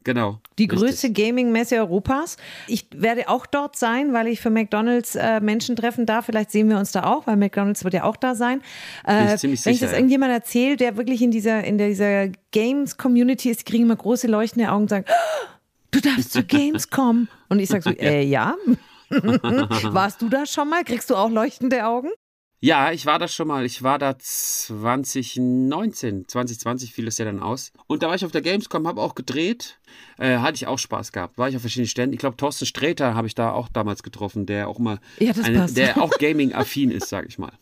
Genau. 0.04 0.38
Die 0.58 0.68
größte 0.68 1.10
Gaming-Messe 1.10 1.76
Europas. 1.76 2.36
Ich 2.68 2.86
werde 2.94 3.28
auch 3.28 3.46
dort 3.46 3.76
sein, 3.76 4.12
weil 4.12 4.26
ich 4.26 4.40
für 4.40 4.50
McDonalds 4.50 5.16
äh, 5.16 5.40
Menschen 5.40 5.76
treffen 5.76 6.04
darf. 6.04 6.26
Vielleicht 6.26 6.50
sehen 6.50 6.68
wir 6.68 6.78
uns 6.78 6.92
da 6.92 7.04
auch, 7.04 7.26
weil 7.26 7.36
McDonalds 7.36 7.84
wird 7.84 7.94
ja 7.94 8.04
auch 8.04 8.16
da 8.16 8.34
sein. 8.34 8.60
Äh, 9.06 9.30
wenn 9.30 9.38
sicher, 9.38 9.70
ich 9.70 9.80
das 9.80 9.90
ja. 9.92 9.96
irgendjemand 9.96 10.32
erzählt, 10.32 10.80
der 10.80 10.98
wirklich 10.98 11.22
in 11.22 11.30
dieser, 11.30 11.64
in 11.64 11.78
dieser 11.78 12.28
Games-Community 12.50 13.50
ist, 13.50 13.64
kriegen 13.64 13.84
immer 13.84 13.96
große 13.96 14.26
leuchtende 14.26 14.70
Augen 14.70 14.82
und 14.82 14.90
sagen, 14.90 15.06
oh, 15.08 15.46
du 15.90 16.00
darfst 16.00 16.32
zur 16.32 16.42
Gamescom. 16.42 17.28
Und 17.48 17.58
ich 17.58 17.70
sage 17.70 17.82
so, 17.82 17.90
äh, 17.98 18.22
ja. 18.22 18.54
Warst 19.10 20.20
du 20.20 20.28
da 20.28 20.44
schon 20.44 20.68
mal? 20.68 20.84
Kriegst 20.84 21.08
du 21.08 21.16
auch 21.16 21.30
leuchtende 21.30 21.86
Augen? 21.86 22.10
Ja, 22.60 22.92
ich 22.92 23.04
war 23.04 23.18
da 23.18 23.28
schon 23.28 23.48
mal. 23.48 23.66
Ich 23.66 23.82
war 23.82 23.98
da 23.98 24.18
2019. 24.18 26.26
2020 26.26 26.94
fiel 26.94 27.06
es 27.06 27.18
ja 27.18 27.26
dann 27.26 27.40
aus. 27.40 27.72
Und 27.86 28.02
da 28.02 28.08
war 28.08 28.14
ich 28.14 28.24
auf 28.24 28.32
der 28.32 28.40
Gamescom, 28.40 28.88
habe 28.88 29.02
auch 29.02 29.14
gedreht. 29.14 29.78
Äh, 30.18 30.38
hatte 30.38 30.54
ich 30.54 30.66
auch 30.66 30.78
Spaß 30.78 31.12
gehabt. 31.12 31.36
War 31.36 31.48
ich 31.48 31.56
auf 31.56 31.60
verschiedenen 31.60 31.88
Ständen. 31.88 32.14
Ich 32.14 32.20
glaube, 32.20 32.38
Thorsten 32.38 32.64
Sträter 32.64 33.14
habe 33.14 33.26
ich 33.26 33.34
da 33.34 33.52
auch 33.52 33.68
damals 33.68 34.02
getroffen, 34.02 34.46
der 34.46 34.68
auch 34.68 34.78
mal, 34.78 34.98
ja, 35.18 35.32
eine, 35.42 35.66
der 35.66 36.00
auch 36.00 36.12
Gaming-affin 36.18 36.90
ist, 36.90 37.08
sage 37.08 37.26
ich 37.28 37.38
mal. 37.38 37.52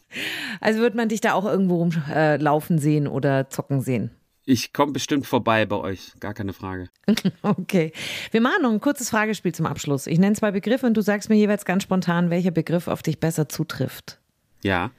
Also 0.60 0.80
wird 0.80 0.94
man 0.94 1.08
dich 1.08 1.20
da 1.20 1.32
auch 1.32 1.46
irgendwo 1.46 1.78
rumlaufen 1.78 2.78
äh, 2.78 2.80
sehen 2.80 3.08
oder 3.08 3.50
zocken 3.50 3.80
sehen? 3.80 4.12
Ich 4.44 4.72
komme 4.72 4.92
bestimmt 4.92 5.26
vorbei 5.26 5.66
bei 5.66 5.76
euch, 5.76 6.12
gar 6.18 6.34
keine 6.34 6.52
Frage. 6.52 6.88
Okay. 7.42 7.92
Wir 8.30 8.40
machen 8.40 8.62
noch 8.62 8.70
ein 8.70 8.80
kurzes 8.80 9.10
Fragespiel 9.10 9.52
zum 9.52 9.66
Abschluss. 9.66 10.06
Ich 10.06 10.18
nenne 10.18 10.36
zwei 10.36 10.50
Begriffe 10.50 10.86
und 10.86 10.96
du 10.96 11.00
sagst 11.00 11.28
mir 11.28 11.36
jeweils 11.36 11.64
ganz 11.64 11.82
spontan, 11.82 12.30
welcher 12.30 12.50
Begriff 12.50 12.88
auf 12.88 13.02
dich 13.02 13.20
besser 13.20 13.48
zutrifft. 13.48 14.20
Ja. 14.62 14.90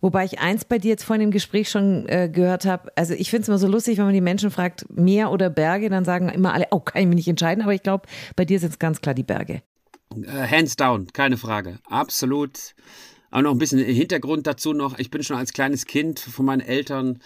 Wobei 0.00 0.26
ich 0.26 0.38
eins 0.38 0.66
bei 0.66 0.78
dir 0.78 0.90
jetzt 0.90 1.04
vorhin 1.04 1.22
im 1.22 1.30
Gespräch 1.30 1.70
schon 1.70 2.06
äh, 2.08 2.28
gehört 2.30 2.66
habe. 2.66 2.92
Also 2.94 3.14
ich 3.14 3.30
finde 3.30 3.42
es 3.42 3.48
immer 3.48 3.58
so 3.58 3.66
lustig, 3.66 3.96
wenn 3.96 4.04
man 4.04 4.12
die 4.12 4.20
Menschen 4.20 4.50
fragt, 4.50 4.84
Meer 4.90 5.30
oder 5.30 5.48
Berge, 5.48 5.88
dann 5.88 6.04
sagen 6.04 6.28
immer 6.28 6.52
alle, 6.52 6.66
oh, 6.72 6.80
kann 6.80 7.00
ich 7.00 7.08
mich 7.08 7.16
nicht 7.16 7.28
entscheiden. 7.28 7.62
Aber 7.62 7.72
ich 7.72 7.82
glaube, 7.82 8.06
bei 8.36 8.44
dir 8.44 8.60
sind 8.60 8.70
es 8.70 8.78
ganz 8.78 9.00
klar 9.00 9.14
die 9.14 9.22
Berge. 9.22 9.62
Uh, 10.14 10.26
hands 10.26 10.76
down, 10.76 11.06
keine 11.14 11.38
Frage. 11.38 11.78
Absolut. 11.88 12.74
Aber 13.30 13.42
noch 13.42 13.52
ein 13.52 13.58
bisschen 13.58 13.78
Hintergrund 13.78 14.46
dazu 14.46 14.74
noch. 14.74 14.98
Ich 14.98 15.10
bin 15.10 15.22
schon 15.22 15.38
als 15.38 15.54
kleines 15.54 15.86
Kind 15.86 16.20
von 16.20 16.44
meinen 16.44 16.60
Eltern 16.60 17.20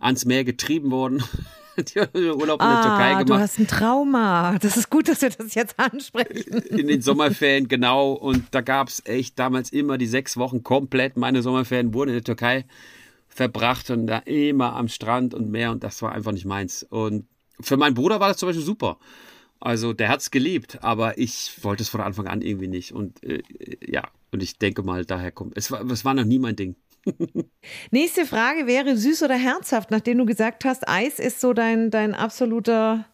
ans 0.00 0.24
Meer 0.24 0.44
getrieben 0.44 0.90
worden. 0.90 1.22
Die 1.94 2.00
haben 2.00 2.10
Urlaub 2.14 2.60
in 2.60 2.68
der 2.68 2.78
ah, 2.78 2.82
Türkei 2.82 3.10
gemacht. 3.10 3.28
Du 3.28 3.34
hast 3.34 3.58
ein 3.58 3.66
Trauma. 3.66 4.58
Das 4.58 4.76
ist 4.76 4.90
gut, 4.90 5.08
dass 5.08 5.22
wir 5.22 5.30
das 5.30 5.54
jetzt 5.54 5.78
ansprechen. 5.78 6.62
In 6.70 6.88
den 6.88 7.02
Sommerferien, 7.02 7.68
genau. 7.68 8.12
Und 8.12 8.46
da 8.52 8.60
gab 8.60 8.88
es 8.88 9.04
echt 9.06 9.38
damals 9.38 9.70
immer 9.72 9.98
die 9.98 10.06
sechs 10.06 10.36
Wochen 10.36 10.62
komplett. 10.62 11.16
Meine 11.16 11.42
Sommerferien 11.42 11.94
wurden 11.94 12.10
in 12.10 12.16
der 12.16 12.24
Türkei 12.24 12.64
verbracht 13.28 13.90
und 13.90 14.06
da 14.06 14.18
immer 14.18 14.74
am 14.74 14.88
Strand 14.88 15.34
und 15.34 15.50
Meer 15.50 15.72
und 15.72 15.82
das 15.82 16.00
war 16.02 16.12
einfach 16.12 16.32
nicht 16.32 16.44
meins. 16.44 16.84
Und 16.84 17.26
für 17.60 17.76
meinen 17.76 17.94
Bruder 17.94 18.20
war 18.20 18.28
das 18.28 18.36
zum 18.36 18.48
Beispiel 18.48 18.64
super. 18.64 18.98
Also 19.60 19.92
der 19.92 20.08
hat 20.08 20.20
es 20.20 20.30
geliebt, 20.30 20.78
aber 20.82 21.18
ich 21.18 21.52
wollte 21.62 21.82
es 21.82 21.88
von 21.88 22.00
Anfang 22.00 22.26
an 22.28 22.42
irgendwie 22.42 22.68
nicht. 22.68 22.92
Und 22.92 23.22
äh, 23.24 23.42
ja, 23.84 24.02
und 24.30 24.42
ich 24.42 24.58
denke 24.58 24.82
mal, 24.82 25.04
daher 25.04 25.32
kommt. 25.32 25.56
Es 25.56 25.70
war, 25.70 25.84
es 25.90 26.04
war 26.04 26.14
noch 26.14 26.24
nie 26.24 26.38
mein 26.38 26.56
Ding. 26.56 26.76
Nächste 27.90 28.26
Frage 28.26 28.66
wäre 28.66 28.96
süß 28.96 29.22
oder 29.22 29.34
herzhaft, 29.34 29.90
nachdem 29.90 30.18
du 30.18 30.26
gesagt 30.26 30.64
hast, 30.64 30.88
Eis 30.88 31.18
ist 31.18 31.40
so 31.40 31.52
dein, 31.52 31.90
dein 31.90 32.14
absoluter. 32.14 33.06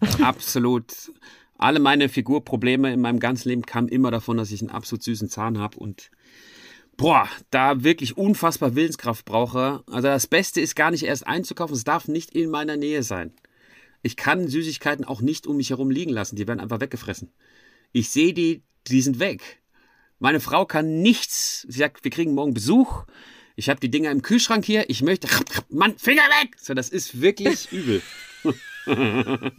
Absolut. 0.22 1.12
Alle 1.56 1.78
meine 1.78 2.08
Figurprobleme 2.08 2.92
in 2.92 3.00
meinem 3.00 3.20
ganzen 3.20 3.48
Leben 3.48 3.62
kamen 3.62 3.88
immer 3.88 4.10
davon, 4.10 4.36
dass 4.36 4.50
ich 4.50 4.60
einen 4.60 4.70
absolut 4.70 5.02
süßen 5.02 5.30
Zahn 5.30 5.58
habe 5.58 5.78
und 5.78 6.10
boah, 6.96 7.28
da 7.50 7.84
wirklich 7.84 8.16
unfassbar 8.16 8.74
Willenskraft 8.74 9.24
brauche. 9.24 9.82
Also 9.86 10.08
das 10.08 10.26
Beste 10.26 10.60
ist 10.60 10.74
gar 10.76 10.90
nicht 10.90 11.04
erst 11.04 11.26
einzukaufen, 11.26 11.74
es 11.74 11.84
darf 11.84 12.08
nicht 12.08 12.34
in 12.34 12.50
meiner 12.50 12.76
Nähe 12.76 13.02
sein. 13.02 13.32
Ich 14.02 14.16
kann 14.16 14.48
Süßigkeiten 14.48 15.04
auch 15.04 15.22
nicht 15.22 15.46
um 15.46 15.56
mich 15.56 15.70
herum 15.70 15.90
liegen 15.90 16.12
lassen, 16.12 16.36
die 16.36 16.46
werden 16.46 16.60
einfach 16.60 16.80
weggefressen. 16.80 17.32
Ich 17.92 18.10
sehe 18.10 18.34
die, 18.34 18.62
die 18.88 19.00
sind 19.00 19.18
weg. 19.18 19.62
Meine 20.18 20.40
Frau 20.40 20.66
kann 20.66 21.02
nichts. 21.02 21.66
Sie 21.68 21.78
sagt, 21.78 22.04
wir 22.04 22.10
kriegen 22.10 22.34
morgen 22.34 22.54
Besuch. 22.54 23.04
Ich 23.56 23.68
habe 23.68 23.80
die 23.80 23.90
Dinger 23.90 24.10
im 24.10 24.22
Kühlschrank 24.22 24.64
hier. 24.64 24.88
Ich 24.88 25.02
möchte. 25.02 25.28
Mann, 25.70 25.96
Finger 25.96 26.22
weg! 26.22 26.56
So, 26.60 26.74
das 26.74 26.88
ist 26.88 27.20
wirklich 27.20 27.70
übel. 27.72 28.02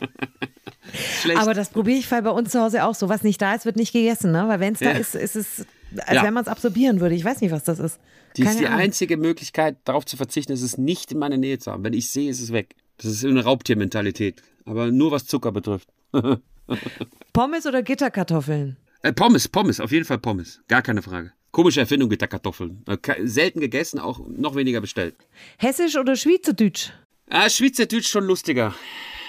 Aber 1.36 1.54
das 1.54 1.70
probiere 1.70 1.98
ich 1.98 2.10
bei 2.10 2.30
uns 2.30 2.52
zu 2.52 2.62
Hause 2.62 2.84
auch 2.84 2.94
so. 2.96 3.10
Was 3.10 3.24
nicht 3.24 3.42
da 3.42 3.56
ist, 3.56 3.66
wird 3.66 3.76
nicht 3.76 3.94
gegessen, 3.94 4.32
ne? 4.32 4.48
Weil 4.48 4.60
wenn 4.60 4.74
es 4.74 4.80
da 4.80 4.92
ja. 4.92 4.98
ist, 4.98 5.16
ist 5.16 5.36
es, 5.36 5.66
als 5.98 6.16
ja. 6.18 6.24
wenn 6.24 6.34
man 6.34 6.44
es 6.44 6.48
absorbieren 6.48 7.00
würde. 7.00 7.16
Ich 7.16 7.26
weiß 7.26 7.42
nicht, 7.42 7.52
was 7.52 7.64
das 7.64 7.80
ist. 7.80 8.00
Die 8.38 8.44
ist 8.44 8.60
die 8.60 8.68
Ahnung. 8.68 8.82
einzige 8.82 9.18
Möglichkeit, 9.18 9.78
darauf 9.86 10.06
zu 10.06 10.18
verzichten, 10.18 10.52
ist 10.52 10.62
es 10.62 10.78
nicht 10.78 11.12
in 11.12 11.20
meiner 11.20 11.38
Nähe 11.38 11.58
zu 11.58 11.72
haben. 11.72 11.84
Wenn 11.84 11.94
ich 11.94 12.10
sehe, 12.10 12.30
ist 12.30 12.42
es 12.42 12.52
weg. 12.52 12.76
Das 12.98 13.08
ist 13.08 13.26
eine 13.26 13.44
Raubtiermentalität. 13.44 14.44
Aber 14.66 14.92
nur 14.92 15.12
was 15.12 15.26
Zucker 15.26 15.52
betrifft. 15.52 15.90
Pommes 17.34 17.66
oder 17.66 17.82
Gitterkartoffeln? 17.82 18.78
Äh, 19.02 19.14
Pommes, 19.14 19.48
Pommes, 19.48 19.80
auf 19.80 19.92
jeden 19.92 20.06
Fall 20.06 20.18
Pommes. 20.18 20.62
Gar 20.68 20.82
keine 20.82 21.02
Frage. 21.02 21.32
Komische 21.56 21.80
Erfindung 21.80 22.10
mit 22.10 22.20
der 22.20 22.28
Kartoffeln. 22.28 22.84
Äh, 22.86 22.98
selten 23.24 23.62
gegessen, 23.62 23.98
auch 23.98 24.20
noch 24.28 24.56
weniger 24.56 24.82
bestellt. 24.82 25.16
Hessisch 25.58 25.96
oder 25.96 26.18
Schweizerdeutsch? 26.18 26.90
Ah, 27.30 27.50
Schweizerdeutsch 27.50 28.10
schon 28.10 28.26
lustiger. 28.26 28.76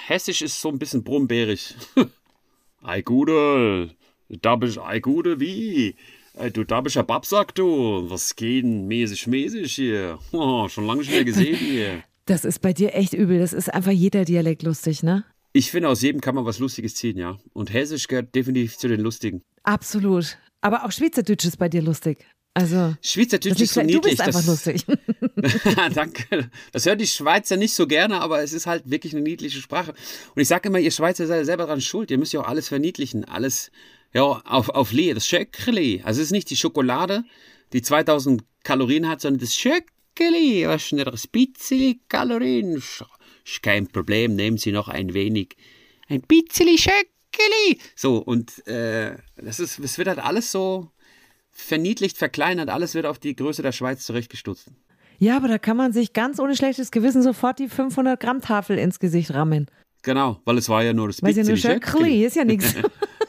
Hessisch 0.07 0.41
ist 0.41 0.59
so 0.59 0.67
ein 0.67 0.77
bisschen 0.77 1.05
brummbärig. 1.05 1.73
ei 2.83 3.01
Gude, 3.01 3.91
da 4.27 4.57
bist 4.57 4.77
ei 4.77 4.99
Gude, 4.99 5.39
wie? 5.39 5.95
Äh, 6.33 6.51
du, 6.51 6.65
da 6.65 6.81
bist 6.81 6.97
ja 6.97 7.01
Babsack, 7.01 7.55
du. 7.55 8.09
Was 8.09 8.35
geht 8.35 8.65
denn 8.65 8.87
mäßig, 8.87 9.27
mäßig 9.27 9.73
hier? 9.73 10.19
Oh, 10.33 10.67
schon 10.67 10.85
lange 10.85 10.99
nicht 10.99 11.11
mehr 11.11 11.23
gesehen 11.23 11.55
hier. 11.55 12.03
Das 12.25 12.43
ist 12.43 12.59
bei 12.59 12.73
dir 12.73 12.93
echt 12.93 13.13
übel. 13.13 13.39
Das 13.39 13.53
ist 13.53 13.73
einfach 13.73 13.93
jeder 13.93 14.25
Dialekt 14.25 14.63
lustig, 14.63 15.01
ne? 15.01 15.23
Ich 15.53 15.71
finde, 15.71 15.87
aus 15.87 16.01
jedem 16.01 16.19
kann 16.19 16.35
man 16.35 16.43
was 16.43 16.59
Lustiges 16.59 16.95
ziehen, 16.95 17.17
ja. 17.17 17.37
Und 17.53 17.71
Hessisch 17.71 18.09
gehört 18.09 18.35
definitiv 18.35 18.77
zu 18.77 18.89
den 18.89 18.99
Lustigen. 18.99 19.43
Absolut. 19.63 20.37
Aber 20.61 20.85
auch 20.85 20.91
Schweizerdeutsch 20.91 21.45
ist 21.45 21.57
bei 21.57 21.69
dir 21.69 21.81
lustig. 21.81 22.25
Also, 22.57 22.95
Schweizerdeutsch 23.03 23.61
ist 23.61 23.73
so 23.75 23.81
niedlich. 23.81 24.01
Du 24.01 24.09
bist 24.09 24.21
einfach 24.21 24.43
das, 24.43 24.65
lustig. 24.65 24.83
Danke. 25.93 26.49
Das 26.71 26.87
hören 26.87 26.97
die 26.97 27.05
Schweizer 27.05 27.55
nicht 27.55 27.75
so 27.75 27.85
gerne, 27.85 28.19
aber 28.19 28.41
es 28.41 28.51
ist 28.51 28.65
halt 28.65 28.89
wirklich 28.89 29.13
eine 29.13 29.21
niedliche 29.21 29.61
Sprache. 29.61 29.93
Und 30.33 30.41
ich 30.41 30.47
sage 30.47 30.69
immer, 30.69 30.79
ihr 30.79 30.89
Schweizer 30.89 31.27
seid 31.27 31.45
selber 31.45 31.67
dran 31.67 31.81
schuld. 31.81 32.09
Ihr 32.09 32.17
müsst 32.17 32.33
ja 32.33 32.41
auch 32.41 32.47
alles 32.47 32.67
verniedlichen. 32.67 33.25
Alles 33.25 33.69
ja, 34.11 34.23
auf, 34.23 34.69
auf 34.69 34.91
Lee, 34.91 35.13
das 35.13 35.27
Schöckli. 35.27 36.01
Also 36.03 36.19
es 36.19 36.27
ist 36.27 36.31
nicht 36.31 36.49
die 36.49 36.55
Schokolade, 36.55 37.23
die 37.73 37.83
2000 37.83 38.43
Kalorien 38.63 39.07
hat, 39.07 39.21
sondern 39.21 39.41
das 39.41 39.53
Schöckli. 39.53 40.67
Was 40.67 40.91
ein 40.91 41.29
bisschen 41.31 42.01
Kalorien. 42.09 42.77
Ist 42.77 43.61
kein 43.61 43.87
Problem, 43.87 44.35
nehmen 44.35 44.57
Sie 44.57 44.71
noch 44.71 44.87
ein 44.87 45.13
wenig. 45.13 45.55
Ein 46.07 46.21
bisschen 46.21 46.75
Schöckli. 46.75 47.16
Gilly. 47.37 47.79
So, 47.95 48.17
und 48.17 48.65
äh, 48.67 49.15
das 49.37 49.59
ist, 49.59 49.79
es 49.79 49.97
wird 49.97 50.07
halt 50.07 50.19
alles 50.19 50.51
so 50.51 50.89
verniedlicht, 51.51 52.17
verkleinert, 52.17 52.69
alles 52.69 52.93
wird 52.93 53.05
auf 53.05 53.19
die 53.19 53.35
Größe 53.35 53.61
der 53.61 53.71
Schweiz 53.71 54.05
zurechtgestutzt. 54.05 54.71
Ja, 55.19 55.37
aber 55.37 55.47
da 55.47 55.57
kann 55.57 55.77
man 55.77 55.93
sich 55.93 56.13
ganz 56.13 56.39
ohne 56.39 56.55
schlechtes 56.55 56.91
Gewissen 56.91 57.23
sofort 57.23 57.57
die 57.59 57.69
500 57.69 58.19
Gramm 58.19 58.41
Tafel 58.41 58.77
ins 58.77 58.99
Gesicht 58.99 59.33
rammen. 59.33 59.65
Genau, 60.03 60.39
weil 60.45 60.57
es 60.59 60.69
war 60.69 60.83
ja 60.83 60.93
nur 60.93 61.07
das 61.07 61.23
Weil 61.23 61.31
es 61.31 61.37
ja 61.37 61.43
nur 61.43 61.57
Schöckli, 61.57 62.23
ist 62.23 62.35
ja 62.35 62.43
nichts. 62.45 62.75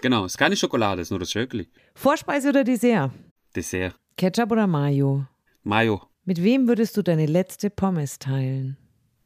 genau, 0.03 0.27
es 0.27 0.33
ist 0.33 0.39
keine 0.39 0.55
Schokolade, 0.57 1.01
es 1.01 1.07
ist 1.09 1.11
nur 1.11 1.21
das 1.21 1.31
Schöckli. 1.31 1.69
Vorspeise 1.95 2.51
oder 2.51 2.63
Dessert? 2.65 3.11
Dessert. 3.57 3.99
Ketchup 4.17 4.53
oder 4.53 4.67
Mayo? 4.67 5.27
Mayo. 5.63 6.03
Mit 6.25 6.43
wem 6.43 6.69
würdest 6.69 6.97
du 6.99 7.03
deine 7.03 7.25
letzte 7.25 7.71
Pommes 7.71 8.19
teilen? 8.19 8.77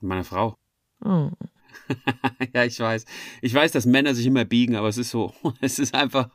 Mit 0.00 0.08
meiner 0.08 0.24
Frau. 0.24 0.56
Oh. 1.04 1.30
ja, 2.54 2.64
ich 2.64 2.78
weiß. 2.78 3.04
Ich 3.40 3.54
weiß, 3.54 3.72
dass 3.72 3.86
Männer 3.86 4.14
sich 4.14 4.26
immer 4.26 4.44
biegen, 4.44 4.76
aber 4.76 4.88
es 4.88 4.98
ist 4.98 5.10
so. 5.10 5.32
Es 5.60 5.78
ist 5.78 5.94
einfach 5.94 6.30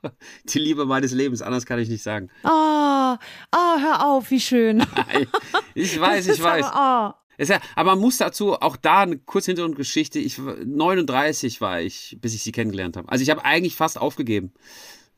die 0.48 0.60
Liebe 0.60 0.86
meines 0.86 1.12
Lebens. 1.12 1.42
Anders 1.42 1.66
kann 1.66 1.80
ich 1.80 1.90
nicht 1.90 2.04
sagen. 2.04 2.30
Ah, 2.44 3.14
oh, 3.14 3.18
oh, 3.56 3.80
hör 3.80 4.06
auf, 4.06 4.32
wie 4.32 4.40
schön. 4.40 4.86
ich 5.74 6.00
weiß, 6.00 6.28
ich 6.28 6.42
weiß. 6.42 6.66
Aber, 6.66 7.16
oh. 7.16 7.44
Ja, 7.44 7.62
aber 7.76 7.92
man 7.92 8.00
muss 8.00 8.18
dazu 8.18 8.54
auch 8.54 8.78
da 8.78 9.02
eine 9.02 9.18
kurze 9.18 9.52
Hintergrundgeschichte. 9.52 10.20
Ich 10.20 10.38
39 10.38 11.62
war 11.62 11.82
ich, 11.82 12.18
bis 12.20 12.34
ich 12.34 12.42
sie 12.42 12.52
kennengelernt 12.52 12.98
habe. 12.98 13.10
Also 13.10 13.22
ich 13.22 13.30
habe 13.30 13.46
eigentlich 13.46 13.76
fast 13.76 14.00
aufgegeben. 14.00 14.54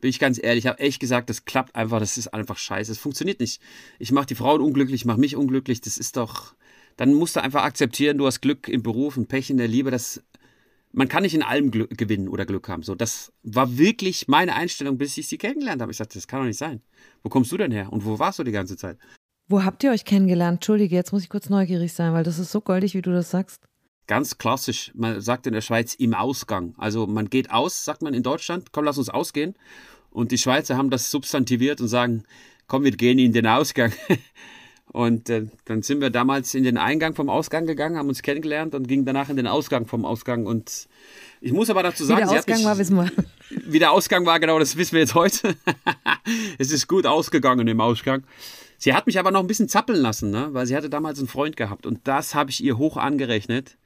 Bin 0.01 0.09
ich 0.09 0.20
ganz 0.20 0.41
ehrlich, 0.41 0.63
ich 0.63 0.67
habe 0.67 0.80
echt 0.80 0.99
gesagt, 0.99 1.30
das 1.30 1.45
klappt 1.45 1.76
einfach, 1.76 1.99
das 1.99 2.17
ist 2.17 2.34
einfach 2.34 2.57
scheiße. 2.57 2.91
Es 2.91 2.99
funktioniert 2.99 3.39
nicht. 3.39 3.61
Ich 3.99 4.11
mache 4.11 4.28
die 4.28 4.36
Frauen 4.36 4.61
unglücklich, 4.61 5.01
ich 5.01 5.05
mache 5.05 5.20
mich 5.20 5.36
unglücklich. 5.36 5.82
Das 5.82 5.97
ist 5.97 6.17
doch. 6.17 6.53
Dann 7.00 7.14
musst 7.14 7.38
du 7.38 7.41
einfach 7.41 7.64
akzeptieren, 7.64 8.18
du 8.18 8.26
hast 8.26 8.41
Glück 8.41 8.68
im 8.68 8.84
Beruf 8.84 9.16
und 9.16 9.30
Pech 9.30 9.50
in 9.50 9.56
der 9.56 9.70
Liebe. 9.70 9.89
Das, 9.89 10.22
man 10.91 11.08
kann 11.08 11.24
nicht 11.24 11.34
in 11.34 11.43
allem 11.43 11.72
Glück, 11.72 11.97
gewinnen 11.97 12.28
oder 12.28 12.45
Glück 12.45 12.68
haben. 12.68 12.84
So, 12.84 12.93
das 12.93 13.32
war 13.41 13.78
wirklich 13.78 14.28
meine 14.28 14.54
Einstellung, 14.54 14.97
bis 14.97 15.18
ich 15.18 15.30
sie 15.30 15.38
kennengelernt 15.38 15.82
habe. 15.82 15.93
Ich 15.93 15.97
sagte, 15.97 16.16
das 16.16 16.28
kann 16.28 16.41
doch 16.41 16.47
nicht 16.47 16.60
sein. 16.60 16.82
Wo 17.24 17.30
kommst 17.30 17.54
du 17.54 17.58
denn 17.58 17.72
her? 17.72 17.93
Und 17.93 18.04
wo 18.04 18.20
warst 18.20 18.39
du 18.39 18.43
die 18.43 18.52
ganze 18.52 18.76
Zeit? 18.76 18.97
Wo 19.47 19.64
habt 19.64 19.82
ihr 19.86 19.91
euch 19.91 20.04
kennengelernt? 20.04 20.58
Entschuldige, 20.58 20.93
jetzt 20.93 21.14
muss 21.14 21.24
ich 21.24 21.30
kurz 21.30 21.47
neugierig 21.47 21.93
sein, 21.93 22.12
weil 22.12 22.26
das 22.26 22.38
ist 22.38 22.52
so 22.52 22.60
goldig, 22.60 22.95
wie 22.95 23.02
du 23.02 23.14
das 23.14 23.32
sagst. 23.32 23.64
Ganz 24.06 24.38
klassisch. 24.38 24.91
Man 24.93 25.22
sagt 25.22 25.47
in 25.47 25.54
der 25.54 25.62
Schweiz 25.62 25.93
im 25.93 26.14
Ausgang. 26.14 26.76
Also 26.78 27.08
man 27.08 27.30
geht 27.30 27.50
aus, 27.50 27.86
sagt 27.86 28.02
man 28.02 28.14
in 28.14 28.24
Deutschland, 28.24 28.74
komm, 28.74 28.84
lass 28.84 28.97
uns 28.97 29.08
ausgehen. 29.08 29.56
Und 30.10 30.34
die 30.34 30.38
Schweizer 30.38 30.76
haben 30.76 30.89
das 30.89 31.12
substantiviert 31.12 31.80
und 31.80 31.88
sagen, 31.88 32.24
komm, 32.68 32.84
wir 32.84 32.91
gehen 32.91 33.20
in 33.20 33.32
den 33.32 33.47
Ausgang. 33.47 33.93
Und 34.91 35.29
äh, 35.29 35.45
dann 35.65 35.83
sind 35.83 36.01
wir 36.01 36.09
damals 36.09 36.55
in 36.55 36.63
den 36.63 36.77
Eingang 36.77 37.13
vom 37.13 37.29
Ausgang 37.29 37.67
gegangen, 37.67 37.97
haben 37.97 38.09
uns 38.09 38.23
kennengelernt 38.23 38.73
und 38.73 38.87
gingen 38.87 39.05
danach 39.05 39.29
in 39.29 39.37
den 39.37 39.45
Ausgang 39.45 39.85
vom 39.85 40.03
Ausgang. 40.03 40.47
Und 40.47 40.87
ich 41.41 41.53
muss 41.53 41.69
aber 41.69 41.83
dazu 41.83 42.03
sagen, 42.05 42.25
wie 42.25 42.29
der 42.29 42.39
Ausgang 42.39 42.57
mich, 42.57 42.65
war, 42.65 42.77
wissen 42.77 42.95
wir. 42.95 43.11
Wie 43.65 43.79
der 43.79 43.91
Ausgang 43.91 44.25
war, 44.27 44.39
genau, 44.39 44.59
das 44.59 44.77
wissen 44.77 44.93
wir 44.93 44.99
jetzt 44.99 45.15
heute. 45.15 45.55
es 46.59 46.71
ist 46.71 46.87
gut 46.87 47.07
ausgegangen 47.07 47.67
im 47.67 47.81
Ausgang. 47.81 48.23
Sie 48.77 48.93
hat 48.93 49.07
mich 49.07 49.19
aber 49.19 49.31
noch 49.31 49.41
ein 49.41 49.47
bisschen 49.47 49.67
zappeln 49.67 49.99
lassen, 49.99 50.29
ne? 50.29 50.49
weil 50.51 50.65
sie 50.65 50.75
hatte 50.75 50.89
damals 50.89 51.19
einen 51.19 51.27
Freund 51.27 51.57
gehabt 51.57 51.85
und 51.85 52.07
das 52.07 52.35
habe 52.35 52.51
ich 52.51 52.63
ihr 52.63 52.77
hoch 52.77 52.95
angerechnet. 52.97 53.77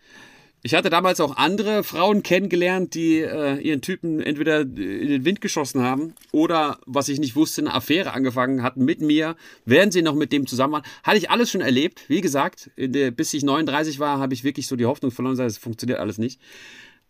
Ich 0.65 0.73
hatte 0.73 0.89
damals 0.89 1.19
auch 1.19 1.35
andere 1.35 1.83
Frauen 1.83 2.23
kennengelernt, 2.23 2.93
die 2.93 3.19
äh, 3.19 3.59
ihren 3.59 3.81
Typen 3.81 4.21
entweder 4.21 4.61
in 4.61 5.09
den 5.09 5.25
Wind 5.25 5.41
geschossen 5.41 5.81
haben 5.81 6.13
oder, 6.31 6.79
was 6.85 7.09
ich 7.09 7.19
nicht 7.19 7.35
wusste, 7.35 7.59
eine 7.61 7.73
Affäre 7.73 8.13
angefangen 8.13 8.63
hatten 8.63 8.85
mit 8.85 9.01
mir, 9.01 9.35
während 9.65 9.91
sie 9.91 10.01
noch 10.01 10.15
mit 10.15 10.31
dem 10.31 10.47
zusammen 10.47 10.75
waren. 10.75 10.83
Hatte 11.03 11.17
ich 11.17 11.29
alles 11.29 11.51
schon 11.51 11.59
erlebt. 11.59 12.05
Wie 12.07 12.21
gesagt, 12.21 12.71
der, 12.77 13.11
bis 13.11 13.33
ich 13.33 13.43
39 13.43 13.99
war, 13.99 14.19
habe 14.19 14.33
ich 14.33 14.45
wirklich 14.45 14.67
so 14.67 14.77
die 14.77 14.85
Hoffnung 14.85 15.11
verloren, 15.11 15.37
es 15.37 15.57
funktioniert 15.57 15.99
alles 15.99 16.17
nicht. 16.17 16.39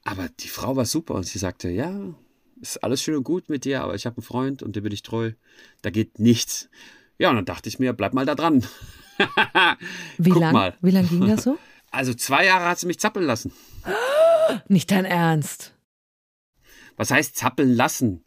Aber 0.03 0.29
die 0.39 0.47
Frau 0.47 0.75
war 0.75 0.85
super 0.85 1.13
und 1.13 1.27
sie 1.27 1.37
sagte, 1.37 1.69
ja, 1.69 1.95
ist 2.59 2.83
alles 2.83 3.03
schön 3.03 3.15
und 3.15 3.23
gut 3.23 3.49
mit 3.49 3.65
dir, 3.65 3.83
aber 3.83 3.93
ich 3.93 4.07
habe 4.07 4.17
einen 4.17 4.23
Freund 4.23 4.63
und 4.63 4.75
dem 4.75 4.81
bin 4.83 4.91
ich 4.91 5.03
treu. 5.03 5.33
Da 5.83 5.91
geht 5.91 6.17
nichts. 6.17 6.69
Ja, 7.19 7.29
und 7.29 7.35
dann 7.35 7.45
dachte 7.45 7.69
ich 7.69 7.77
mir, 7.77 7.93
bleib 7.93 8.15
mal 8.15 8.25
da 8.25 8.33
dran. 8.33 8.65
wie 10.17 10.31
lange 10.31 10.75
lang 10.89 11.07
ging 11.07 11.27
das 11.27 11.43
so? 11.43 11.59
Also 11.93 12.15
zwei 12.15 12.45
Jahre 12.45 12.65
hat 12.65 12.79
sie 12.79 12.87
mich 12.87 12.99
zappeln 12.99 13.25
lassen. 13.25 13.53
Nicht 14.67 14.89
dein 14.89 15.05
Ernst. 15.05 15.75
Was 16.97 17.11
heißt 17.11 17.35
zappeln 17.37 17.73
lassen? 17.73 18.25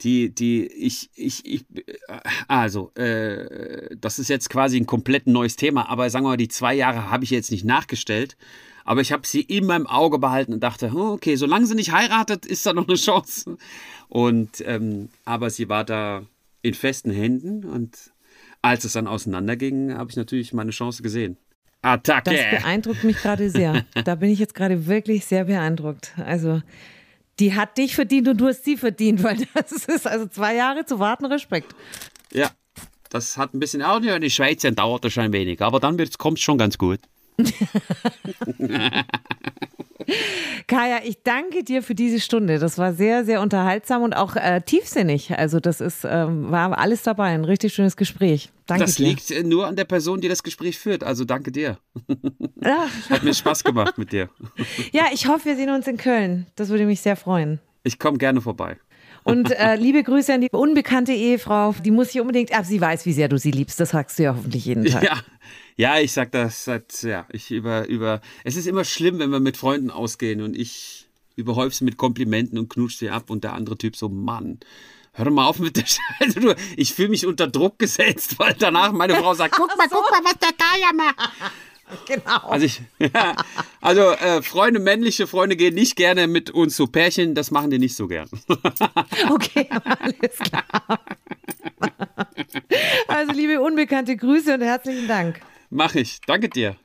Die, 0.00 0.34
die, 0.34 0.66
ich, 0.66 1.10
ich, 1.14 1.44
ich, 1.44 1.66
also, 2.48 2.90
äh, 2.94 3.94
das 3.96 4.18
ist 4.18 4.28
jetzt 4.28 4.48
quasi 4.48 4.78
ein 4.78 4.86
komplett 4.86 5.26
neues 5.26 5.56
Thema, 5.56 5.90
aber 5.90 6.08
sagen 6.08 6.24
wir 6.24 6.30
mal, 6.30 6.36
die 6.38 6.48
zwei 6.48 6.74
Jahre 6.74 7.10
habe 7.10 7.24
ich 7.24 7.30
jetzt 7.30 7.50
nicht 7.50 7.66
nachgestellt, 7.66 8.38
aber 8.86 9.02
ich 9.02 9.12
habe 9.12 9.26
sie 9.26 9.42
immer 9.42 9.76
im 9.76 9.86
Auge 9.86 10.18
behalten 10.18 10.54
und 10.54 10.60
dachte, 10.60 10.90
oh, 10.94 11.12
okay, 11.12 11.36
solange 11.36 11.66
sie 11.66 11.74
nicht 11.74 11.92
heiratet, 11.92 12.46
ist 12.46 12.64
da 12.64 12.72
noch 12.72 12.88
eine 12.88 12.96
Chance. 12.96 13.58
Und, 14.08 14.62
ähm, 14.66 15.10
aber 15.26 15.50
sie 15.50 15.68
war 15.68 15.84
da 15.84 16.22
in 16.62 16.72
festen 16.72 17.10
Händen 17.10 17.66
und 17.66 18.10
als 18.62 18.84
es 18.84 18.94
dann 18.94 19.06
auseinanderging, 19.06 19.92
habe 19.92 20.10
ich 20.10 20.16
natürlich 20.16 20.54
meine 20.54 20.70
Chance 20.70 21.02
gesehen. 21.02 21.36
Attacke! 21.82 22.30
Das 22.30 22.62
beeindruckt 22.62 23.04
mich 23.04 23.16
gerade 23.16 23.50
sehr. 23.50 23.84
Da 24.04 24.14
bin 24.14 24.30
ich 24.30 24.38
jetzt 24.38 24.54
gerade 24.54 24.86
wirklich 24.86 25.24
sehr 25.24 25.44
beeindruckt. 25.44 26.12
Also, 26.24 26.62
die 27.38 27.54
hat 27.54 27.78
dich 27.78 27.94
verdient 27.94 28.28
und 28.28 28.40
du 28.40 28.48
hast 28.48 28.64
sie 28.64 28.76
verdient, 28.76 29.22
weil 29.22 29.38
das 29.54 29.72
ist 29.72 30.06
also 30.06 30.26
zwei 30.26 30.54
Jahre 30.54 30.84
zu 30.84 30.98
warten, 30.98 31.24
Respekt. 31.26 31.74
Ja, 32.32 32.50
das 33.08 33.36
hat 33.36 33.54
ein 33.54 33.60
bisschen, 33.60 33.82
auch 33.82 34.00
in 34.00 34.20
die 34.20 34.30
Schweiz 34.30 34.62
dauert 34.62 35.04
das 35.04 35.12
schon 35.12 35.24
ein 35.24 35.32
wenig, 35.32 35.60
aber 35.62 35.80
dann 35.80 35.96
kommt 36.18 36.38
es 36.38 36.44
schon 36.44 36.58
ganz 36.58 36.78
gut. 36.78 37.00
Kaya, 40.66 41.00
ich 41.04 41.22
danke 41.22 41.64
dir 41.64 41.82
für 41.82 41.94
diese 41.94 42.20
Stunde. 42.20 42.58
Das 42.58 42.78
war 42.78 42.92
sehr, 42.92 43.24
sehr 43.24 43.40
unterhaltsam 43.40 44.02
und 44.02 44.14
auch 44.14 44.36
äh, 44.36 44.60
tiefsinnig. 44.60 45.36
Also 45.36 45.60
das 45.60 45.80
ist, 45.80 46.04
ähm, 46.04 46.50
war 46.50 46.78
alles 46.78 47.02
dabei. 47.02 47.28
Ein 47.28 47.44
richtig 47.44 47.74
schönes 47.74 47.96
Gespräch. 47.96 48.50
Danke 48.66 48.84
das 48.84 48.96
dir. 48.96 49.08
liegt 49.08 49.30
äh, 49.30 49.42
nur 49.42 49.66
an 49.66 49.76
der 49.76 49.84
Person, 49.84 50.20
die 50.20 50.28
das 50.28 50.42
Gespräch 50.42 50.78
führt. 50.78 51.02
Also 51.02 51.24
danke 51.24 51.52
dir. 51.52 51.78
Hat 53.10 53.22
mir 53.22 53.34
Spaß 53.34 53.64
gemacht 53.64 53.98
mit 53.98 54.12
dir. 54.12 54.28
Ja, 54.92 55.06
ich 55.12 55.26
hoffe, 55.26 55.46
wir 55.46 55.56
sehen 55.56 55.70
uns 55.70 55.86
in 55.86 55.96
Köln. 55.96 56.46
Das 56.56 56.68
würde 56.68 56.86
mich 56.86 57.00
sehr 57.00 57.16
freuen. 57.16 57.60
Ich 57.82 57.98
komme 57.98 58.18
gerne 58.18 58.40
vorbei. 58.40 58.76
Und 59.22 59.50
äh, 59.50 59.76
liebe 59.76 60.02
Grüße 60.02 60.32
an 60.32 60.40
die 60.40 60.48
unbekannte 60.50 61.12
Ehefrau. 61.12 61.74
Die 61.84 61.90
muss 61.90 62.10
ich 62.14 62.20
unbedingt, 62.20 62.54
aber 62.54 62.64
sie 62.64 62.80
weiß, 62.80 63.06
wie 63.06 63.12
sehr 63.12 63.28
du 63.28 63.38
sie 63.38 63.50
liebst. 63.50 63.78
Das 63.80 63.90
sagst 63.90 64.18
du 64.18 64.24
ja 64.24 64.34
hoffentlich 64.34 64.64
jeden 64.64 64.84
Tag. 64.84 65.02
Ja, 65.02 65.18
ja, 65.80 65.98
ich 65.98 66.12
sag 66.12 66.30
das 66.32 66.64
seit, 66.64 67.02
ja, 67.04 67.26
ich 67.32 67.50
über, 67.50 67.88
über, 67.88 68.20
es 68.44 68.56
ist 68.56 68.66
immer 68.66 68.84
schlimm, 68.84 69.18
wenn 69.18 69.30
wir 69.30 69.40
mit 69.40 69.56
Freunden 69.56 69.90
ausgehen 69.90 70.42
und 70.42 70.54
ich 70.54 71.08
überhäufe 71.36 71.74
sie 71.74 71.84
mit 71.84 71.96
Komplimenten 71.96 72.58
und 72.58 72.68
knutsche 72.68 72.98
sie 72.98 73.08
ab 73.08 73.30
und 73.30 73.44
der 73.44 73.54
andere 73.54 73.78
Typ 73.78 73.96
so, 73.96 74.10
Mann, 74.10 74.60
hör 75.14 75.30
mal 75.30 75.46
auf 75.46 75.58
mit 75.58 75.78
der 75.78 75.86
Scheiße. 76.20 76.54
Ich 76.76 76.92
fühle 76.92 77.08
mich 77.08 77.24
unter 77.24 77.46
Druck 77.46 77.78
gesetzt, 77.78 78.38
weil 78.38 78.54
danach 78.58 78.92
meine 78.92 79.14
Frau 79.14 79.32
sagt, 79.32 79.54
guck 79.54 79.74
mal, 79.78 79.88
guck 79.88 80.10
mal, 80.10 80.20
was 80.22 80.38
der 80.38 80.52
Kaya 80.52 80.92
macht. 80.94 81.32
Genau. 82.06 82.50
Also, 82.50 82.66
ich, 82.66 82.82
ja, 82.98 83.34
also 83.80 84.02
äh, 84.02 84.42
Freunde, 84.42 84.80
männliche 84.80 85.26
Freunde 85.26 85.56
gehen 85.56 85.74
nicht 85.74 85.96
gerne 85.96 86.26
mit 86.26 86.50
uns 86.50 86.76
zu 86.76 86.88
Pärchen, 86.88 87.34
das 87.34 87.50
machen 87.50 87.70
die 87.70 87.78
nicht 87.78 87.96
so 87.96 88.06
gern. 88.06 88.28
Okay, 89.30 89.66
alles 89.70 90.36
klar. 90.38 90.64
Also 93.08 93.32
liebe 93.32 93.62
Unbekannte, 93.62 94.14
Grüße 94.14 94.52
und 94.52 94.60
herzlichen 94.60 95.08
Dank. 95.08 95.40
Mach 95.70 95.94
ich. 95.94 96.20
Danke 96.26 96.48
dir. 96.48 96.76